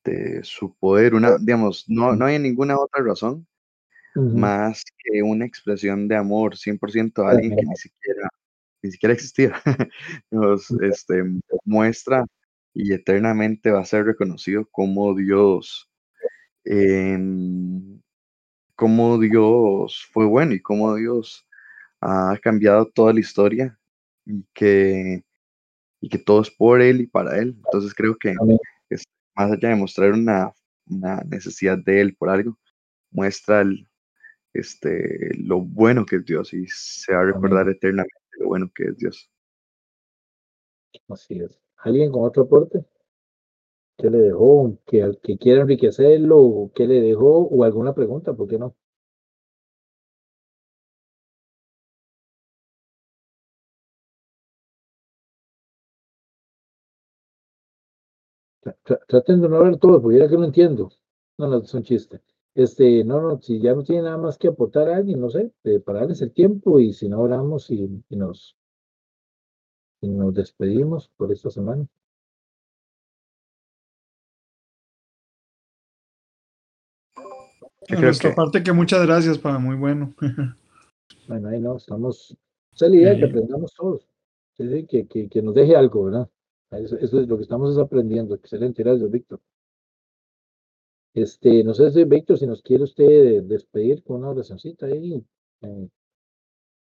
de 0.04 0.40
su 0.44 0.74
poder, 0.76 1.14
una, 1.14 1.38
digamos, 1.38 1.84
no, 1.88 2.14
no 2.14 2.26
hay 2.26 2.38
ninguna 2.38 2.78
otra 2.78 3.02
razón 3.02 3.46
más 4.14 4.84
que 4.98 5.22
una 5.22 5.44
expresión 5.44 6.06
de 6.06 6.16
amor 6.16 6.54
100% 6.56 7.26
a 7.26 7.30
alguien 7.30 7.56
que 7.56 7.66
ni 7.66 7.76
siquiera, 7.76 8.28
ni 8.82 8.90
siquiera 8.92 9.12
existía. 9.12 9.52
Nos 10.30 10.70
este, 10.70 11.24
muestra 11.64 12.24
y 12.72 12.92
eternamente 12.92 13.70
va 13.70 13.80
a 13.80 13.84
ser 13.84 14.04
reconocido 14.04 14.68
como 14.70 15.14
Dios, 15.14 15.90
em, 16.64 18.00
como 18.76 19.18
Dios 19.18 20.06
fue 20.12 20.26
bueno 20.26 20.54
y 20.54 20.60
como 20.62 20.94
Dios 20.94 21.46
ha 22.00 22.38
cambiado 22.42 22.86
toda 22.86 23.12
la 23.12 23.20
historia 23.20 23.78
y 24.26 24.44
que, 24.54 25.22
y 26.00 26.08
que 26.08 26.18
todo 26.18 26.42
es 26.42 26.50
por 26.50 26.80
Él 26.80 27.00
y 27.02 27.06
para 27.06 27.38
Él. 27.38 27.56
Entonces 27.64 27.94
creo 27.94 28.16
que 28.16 28.34
es, 28.90 29.04
más 29.34 29.52
allá 29.52 29.70
de 29.70 29.76
mostrar 29.76 30.12
una, 30.12 30.52
una 30.86 31.22
necesidad 31.28 31.78
de 31.78 32.00
Él 32.00 32.16
por 32.16 32.30
algo, 32.30 32.58
muestra 33.10 33.60
el, 33.62 33.88
este, 34.52 35.30
lo 35.38 35.60
bueno 35.60 36.06
que 36.06 36.16
es 36.16 36.24
Dios 36.24 36.52
y 36.54 36.66
se 36.68 37.12
va 37.12 37.20
a 37.20 37.24
recordar 37.24 37.68
eternamente 37.68 38.14
lo 38.38 38.48
bueno 38.48 38.70
que 38.74 38.84
es 38.84 38.96
Dios. 38.96 39.30
Así 41.08 41.38
es. 41.40 41.58
¿Alguien 41.78 42.12
con 42.12 42.24
otro 42.24 42.44
aporte? 42.44 42.84
¿Qué 43.98 44.10
le 44.10 44.18
dejó? 44.18 44.76
¿Que, 44.86 45.18
que 45.22 45.38
quiera 45.38 45.62
enriquecerlo? 45.62 46.38
¿O 46.40 46.72
¿Qué 46.72 46.86
le 46.86 47.00
dejó? 47.00 47.46
¿O 47.48 47.64
alguna 47.64 47.94
pregunta? 47.94 48.32
¿Por 48.34 48.48
qué 48.48 48.58
no? 48.58 48.74
Traten 59.06 59.40
de 59.40 59.48
no 59.48 59.62
ver 59.62 59.76
todo, 59.78 60.00
porque 60.00 60.18
ya 60.18 60.28
que 60.28 60.36
no 60.36 60.44
entiendo. 60.44 60.90
No, 61.38 61.48
no, 61.48 61.58
es 61.58 61.74
un 61.74 61.82
chiste. 61.82 62.20
Este, 62.54 63.02
no, 63.04 63.20
no, 63.20 63.40
si 63.42 63.60
ya 63.60 63.74
no 63.74 63.82
tiene 63.82 64.02
nada 64.02 64.16
más 64.16 64.38
que 64.38 64.48
aportar 64.48 64.88
a 64.88 64.96
alguien, 64.96 65.20
no 65.20 65.28
sé, 65.28 65.52
eh, 65.64 65.80
para 65.80 66.00
darles 66.00 66.22
el 66.22 66.32
tiempo 66.32 66.78
y 66.78 66.92
si 66.92 67.08
no 67.08 67.20
oramos 67.20 67.68
y, 67.70 68.04
y 68.08 68.16
nos, 68.16 68.56
y 70.00 70.08
nos 70.08 70.32
despedimos 70.34 71.10
por 71.16 71.32
esta 71.32 71.50
semana. 71.50 71.86
Creo 77.86 78.00
nuestra 78.00 78.30
que 78.30 78.36
parte 78.36 78.62
que 78.62 78.72
muchas 78.72 79.04
gracias, 79.04 79.38
pa, 79.38 79.58
muy 79.58 79.76
bueno. 79.76 80.14
Bueno, 81.26 81.48
ahí 81.48 81.58
no, 81.58 81.76
estamos, 81.76 82.36
esa 82.72 82.86
es 82.86 82.92
la 82.92 82.96
idea, 82.96 83.16
que 83.16 83.24
aprendamos 83.24 83.74
todos. 83.74 84.06
Sí, 84.56 84.68
sí, 84.68 84.86
que, 84.86 85.06
que, 85.06 85.28
que 85.28 85.42
nos 85.42 85.54
deje 85.54 85.74
algo, 85.74 86.04
¿verdad? 86.04 86.28
Eso, 86.78 86.96
eso 86.98 87.20
es 87.20 87.28
lo 87.28 87.36
que 87.36 87.42
estamos 87.42 87.72
es 87.72 87.78
aprendiendo. 87.78 88.34
Excelente, 88.34 88.82
gracias, 88.82 89.10
Víctor. 89.10 89.40
Este, 91.14 91.62
no 91.62 91.74
sé 91.74 91.90
si, 91.92 92.04
Víctor, 92.04 92.38
si 92.38 92.46
nos 92.46 92.62
quiere 92.62 92.84
usted 92.84 93.42
despedir 93.44 94.02
con 94.02 94.16
una 94.16 94.30
oracióncita 94.30 94.86
ahí, 94.86 95.24
eh, 95.62 95.88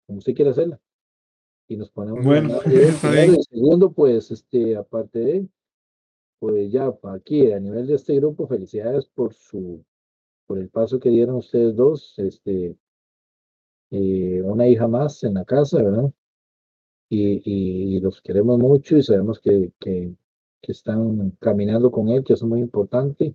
como 0.06 0.18
usted 0.18 0.34
quiera 0.34 0.52
hacerla. 0.52 0.80
Y 1.68 1.76
nos 1.76 1.90
ponemos 1.90 2.24
Bueno, 2.24 2.60
está 2.66 3.10
bien. 3.10 3.34
y 3.34 3.42
segundo, 3.42 3.92
pues, 3.92 4.30
este, 4.30 4.76
aparte 4.76 5.18
de 5.18 5.48
pues 6.42 6.72
ya 6.72 6.92
aquí, 7.04 7.52
a 7.52 7.60
nivel 7.60 7.86
de 7.86 7.94
este 7.94 8.16
grupo, 8.16 8.48
felicidades 8.48 9.06
por 9.06 9.32
su, 9.32 9.84
por 10.44 10.58
el 10.58 10.68
paso 10.70 10.98
que 10.98 11.08
dieron 11.08 11.36
ustedes 11.36 11.76
dos, 11.76 12.18
este, 12.18 12.76
eh, 13.92 14.42
una 14.42 14.66
hija 14.66 14.88
más 14.88 15.22
en 15.22 15.34
la 15.34 15.44
casa, 15.44 15.80
¿verdad? 15.80 16.10
Y, 17.14 17.42
y, 17.44 17.96
y 17.96 18.00
los 18.00 18.22
queremos 18.22 18.58
mucho 18.58 18.96
y 18.96 19.02
sabemos 19.02 19.38
que, 19.38 19.70
que, 19.78 20.14
que 20.62 20.72
están 20.72 21.32
caminando 21.40 21.90
con 21.90 22.08
él, 22.08 22.24
que 22.24 22.32
eso 22.32 22.46
es 22.46 22.48
muy 22.48 22.60
importante. 22.60 23.34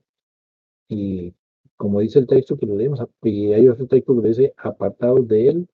Y 0.90 1.34
como 1.78 2.00
dice 2.00 2.20
el 2.20 2.28
texto 2.28 2.58
que 2.58 2.66
lo 2.66 2.76
leemos, 2.76 3.02
y 3.24 3.54
hay 3.54 3.68
otro 3.70 3.86
texto 3.88 4.20
que 4.22 4.30
dice, 4.30 4.54
apartados 4.58 5.28
de 5.28 5.50
él, 5.50 5.70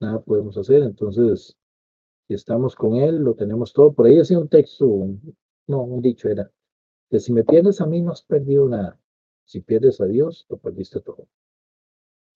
nada 0.00 0.20
podemos 0.20 0.56
hacer. 0.58 0.82
Entonces, 0.82 1.56
estamos 2.28 2.76
con 2.76 2.96
él, 2.96 3.16
lo 3.18 3.34
tenemos 3.34 3.72
todo. 3.74 3.92
Por 3.92 4.06
ahí 4.06 4.18
hacía 4.20 4.38
un 4.38 4.48
texto, 4.48 4.86
un- 4.86 5.36
no, 5.66 5.82
un 5.82 6.02
dicho 6.02 6.28
era, 6.30 6.50
que 7.10 7.20
si 7.20 7.32
me 7.32 7.44
pierdes 7.44 7.80
a 7.82 7.86
mí 7.86 8.02
no 8.02 8.12
has 8.12 8.22
perdido 8.22 8.68
nada. 8.68 8.98
Si 9.46 9.60
pierdes 9.60 10.00
a 10.00 10.06
Dios, 10.06 10.46
lo 10.48 10.58
perdiste 10.58 11.00
todo. 11.00 11.28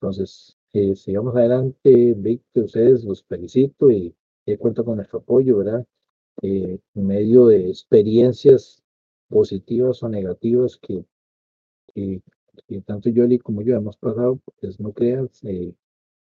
Entonces, 0.01 0.57
eh, 0.73 0.95
sigamos 0.97 1.35
adelante, 1.37 2.15
Víctor, 2.17 2.65
ustedes 2.65 3.05
los 3.05 3.23
felicito 3.25 3.91
y 3.91 4.15
eh, 4.53 4.59
cuento 4.59 4.85
con 4.85 4.97
nuestro 4.97 5.21
apoyo, 5.21 5.59
¿verdad? 5.59 5.87
Eh, 6.43 6.81
en 6.95 7.07
medio 7.07 7.47
de 7.49 7.69
experiencias 7.71 8.83
positivas 9.29 10.03
o 10.03 10.09
negativas 10.09 10.77
que, 10.79 11.05
que, 11.95 12.23
que 12.69 12.81
tanto 12.83 13.11
Yoli 13.11 13.39
como 13.39 13.63
yo 13.63 13.77
hemos 13.77 13.97
pasado, 13.97 14.41
pues 14.61 14.81
no 14.81 14.93
crean, 14.93 15.29
se, 15.33 15.75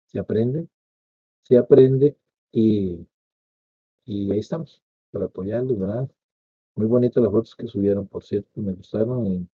se 0.06 0.18
aprende, 0.18 0.68
se 1.44 1.58
aprende 1.58 2.16
y, 2.52 3.06
y 4.04 4.30
ahí 4.32 4.38
estamos 4.38 4.82
para 5.10 5.26
apoyarlos, 5.26 5.78
¿verdad? 5.78 6.08
Muy 6.76 6.86
bonitas 6.86 7.22
las 7.22 7.32
fotos 7.32 7.56
que 7.56 7.68
subieron, 7.68 8.08
por 8.08 8.24
cierto, 8.24 8.60
me 8.60 8.72
gustaron 8.74 9.26
y, 9.26 9.48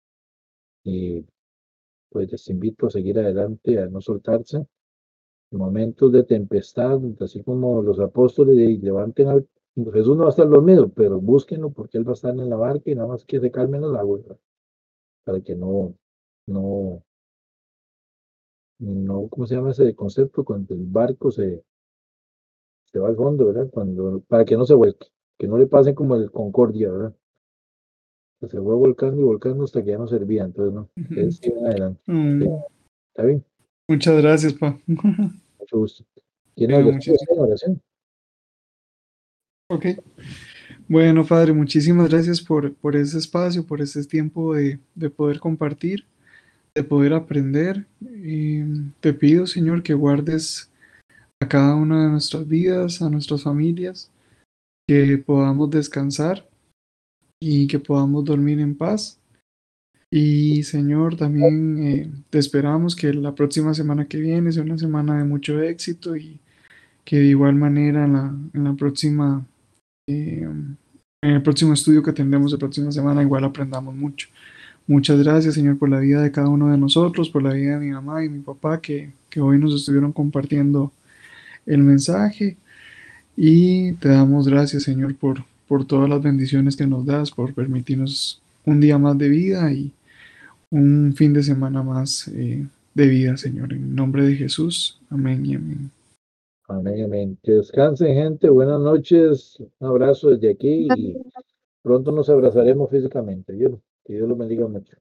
y 0.84 1.26
pues 2.10 2.31
les 2.31 2.49
invito 2.49 2.88
a 2.88 2.91
seguir 2.91 3.19
adelante, 3.19 3.80
a 3.80 3.88
no 3.88 4.02
soltarse. 4.02 4.65
En 5.52 5.58
momentos 5.58 6.12
de 6.12 6.24
tempestad, 6.24 7.00
así 7.22 7.44
como 7.44 7.82
los 7.82 8.00
apóstoles, 8.00 8.58
y 8.58 8.78
levanten 8.78 9.28
al 9.28 9.48
Jesús 9.94 10.18
no 10.18 10.24
va 10.24 10.28
a 10.28 10.30
estar 10.32 10.50
dormido, 10.50 10.90
pero 10.90 11.22
búsquenlo 11.22 11.70
porque 11.70 11.98
él 11.98 12.06
va 12.06 12.12
a 12.12 12.14
estar 12.14 12.32
en 12.32 12.50
la 12.50 12.56
barca 12.58 12.90
y 12.92 12.96
nada 12.96 13.08
más 13.08 13.24
que 13.24 13.40
se 13.40 13.50
calmen 13.52 13.82
las 13.82 13.96
aguas, 14.00 14.24
¿verdad? 14.24 14.40
para 15.24 15.42
que 15.42 15.56
no, 15.56 15.94
no, 16.48 17.04
no, 18.80 19.28
¿cómo 19.30 19.46
se 19.46 19.56
llama 19.56 19.72
ese 19.72 19.94
concepto? 19.96 20.44
Cuando 20.44 20.74
el 20.74 20.86
barco 20.86 21.32
se, 21.32 21.64
se 22.86 23.00
va 23.00 23.10
al 23.10 23.16
fondo, 23.16 23.46
¿verdad? 23.46 23.70
Cuando, 23.70 24.22
para 24.28 24.44
que 24.44 24.58
no 24.58 24.66
se 24.66 24.74
vuelque, 24.74 25.08
que 25.38 25.48
no 25.48 25.58
le 25.58 25.68
pasen 25.68 25.94
como 25.96 26.16
el 26.16 26.32
Concordia, 26.32 26.92
¿verdad? 26.92 27.16
Que 28.40 28.48
se 28.48 28.60
fue 28.60 28.74
volcando 28.74 29.22
y 29.22 29.26
volcando 29.26 29.66
hasta 29.66 29.84
que 29.84 29.92
ya 29.92 29.98
no 29.98 30.08
servía, 30.08 30.44
entonces 30.46 30.74
no, 30.74 30.90
ustedes 30.96 31.38
sigan 31.38 31.66
adelante, 31.68 32.02
Mm, 32.08 32.42
¿sí? 32.42 32.50
¿está 33.14 33.26
bien? 33.26 33.46
Muchas 33.90 34.22
gracias, 34.22 34.53
pa. 34.53 34.78
Mucho 34.86 35.78
gusto. 35.78 36.06
¿Quién 36.56 36.70
Bueno, 36.72 36.91
muchísimas- 36.91 37.28
en 37.32 37.40
oración? 37.40 37.82
Ok. 39.72 39.86
Bueno, 40.88 41.26
Padre, 41.26 41.53
muchísimas 41.53 42.07
gracias 42.10 42.40
por, 42.40 42.74
por 42.76 42.95
ese 42.95 43.18
espacio, 43.18 43.66
por 43.66 43.82
ese 43.82 44.03
tiempo 44.06 44.53
de, 44.53 44.80
de 44.94 45.10
poder 45.10 45.40
compartir, 45.40 46.06
de 46.76 46.84
poder 46.84 47.14
aprender. 47.14 47.88
Y 48.02 48.61
te 48.99 49.11
pido, 49.14 49.48
Señor, 49.48 49.82
que 49.82 49.95
guardes 49.95 50.72
a 51.41 51.48
cada 51.48 51.74
una 51.76 52.03
de 52.03 52.10
nuestras 52.11 52.48
vidas, 52.48 53.02
a 53.02 53.10
nuestras 53.10 53.41
familias, 53.41 54.11
que 54.88 55.18
podamos 55.18 55.70
descansar 55.72 56.48
y 57.41 57.66
que 57.68 57.80
podamos 57.80 58.24
dormir 58.24 58.60
en 58.60 58.76
paz. 58.78 59.19
Y 60.11 60.64
Señor, 60.64 61.15
también 61.18 61.84
eh, 61.84 62.11
te 62.30 62.40
esperamos 62.40 62.95
que 62.95 63.14
la 63.14 63.36
próxima 63.36 63.73
semana 63.73 64.07
que 64.07 64.18
viene 64.18 64.52
sea 64.52 64.64
una 64.64 64.77
semana 64.77 65.18
de 65.19 65.23
mucho 65.23 65.61
éxito 65.61 66.15
y 66.15 66.40
que 67.06 67.18
de 67.19 67.26
igual 67.27 67.56
manera 67.56 68.06
en 68.06 68.14
la, 68.14 68.36
en 68.53 68.64
la 68.64 68.73
próxima, 68.76 69.45
eh, 70.07 70.48
en 71.22 71.31
el 71.31 71.41
próximo 71.44 71.73
estudio 71.73 72.03
que 72.03 72.14
tendremos 72.14 72.52
la 72.52 72.57
próxima 72.57 72.91
semana 72.91 73.22
igual 73.22 73.44
aprendamos 73.44 73.95
mucho. 73.95 74.30
Muchas 74.88 75.19
gracias, 75.19 75.53
Señor, 75.53 75.77
por 75.77 75.90
la 75.90 75.99
vida 75.99 76.22
de 76.23 76.31
cada 76.31 76.49
uno 76.49 76.69
de 76.69 76.77
nosotros, 76.77 77.30
por 77.30 77.44
la 77.44 77.53
vida 77.53 77.77
de 77.77 77.86
mi 77.86 77.91
mamá 77.91 78.26
y 78.26 78.30
mi 78.30 78.40
papá 78.40 78.81
que, 78.81 79.14
que 79.30 79.40
hoy 79.41 79.60
nos 79.60 79.76
estuvieron 79.76 80.11
compartiendo 80.11 80.91
el 81.68 81.80
mensaje. 81.84 82.57
Y 83.38 83.94
te 83.94 84.10
damos 84.10 84.48
gracias, 84.48 84.84
Señor, 84.84 85.15
por, 85.15 85.45
por 85.68 85.86
todas 85.86 86.10
las 86.10 86.22
bendiciones 86.23 86.76
que 86.76 86.88
nos 86.88 87.06
das, 87.06 87.30
por 87.31 87.53
permitirnos 87.53 88.41
un 88.65 88.80
día 88.80 88.98
más 88.98 89.18
de 89.18 89.30
vida 89.30 89.72
y 89.72 89.91
un 90.72 91.14
fin 91.16 91.34
de 91.34 91.44
semana 91.44 91.84
más 91.84 92.28
eh, 92.30 92.66
de 92.94 93.08
vida, 93.08 93.38
Señor. 93.38 93.74
En 93.74 93.96
nombre 93.96 94.24
de 94.24 94.36
Jesús. 94.36 95.02
Amén 95.10 95.46
y 95.46 95.56
amén. 95.56 95.91
Amén, 96.68 97.04
amén. 97.04 97.38
Que 97.41 97.54
descansen, 97.54 98.14
gente. 98.14 98.50
Buenas 98.50 98.80
noches. 98.80 99.58
Un 99.80 99.88
abrazo 99.88 100.30
desde 100.30 100.52
aquí 100.52 100.88
y 100.96 101.18
pronto 101.82 102.12
nos 102.12 102.30
abrazaremos 102.30 102.90
físicamente. 102.91 103.54
Dios, 103.54 103.80
que 104.06 104.14
Dios 104.14 104.30
los 104.30 104.38
bendiga 104.38 104.68
mucho. 104.68 104.96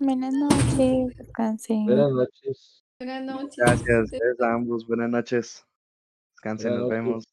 Buenas 0.00 0.34
noches, 0.34 1.16
descansen. 1.16 1.84
Buenas 1.84 2.10
noches. 2.10 2.84
Buenas 2.98 3.24
noches. 3.24 3.56
Gracias 3.58 4.10
gracias 4.10 4.40
a 4.40 4.54
ambos. 4.54 4.86
Buenas 4.86 5.10
noches. 5.10 5.66
Descansen, 6.34 6.70
Buenas 6.70 6.80
nos 6.80 6.90
vemos. 6.90 7.24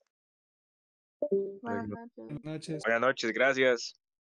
Buenas 1.61 1.88
noches. 1.88 2.11
Buenas 2.18 2.43
noches. 2.43 2.84
Buenas 2.84 3.01
noches, 3.01 3.34
gracias. 3.34 4.06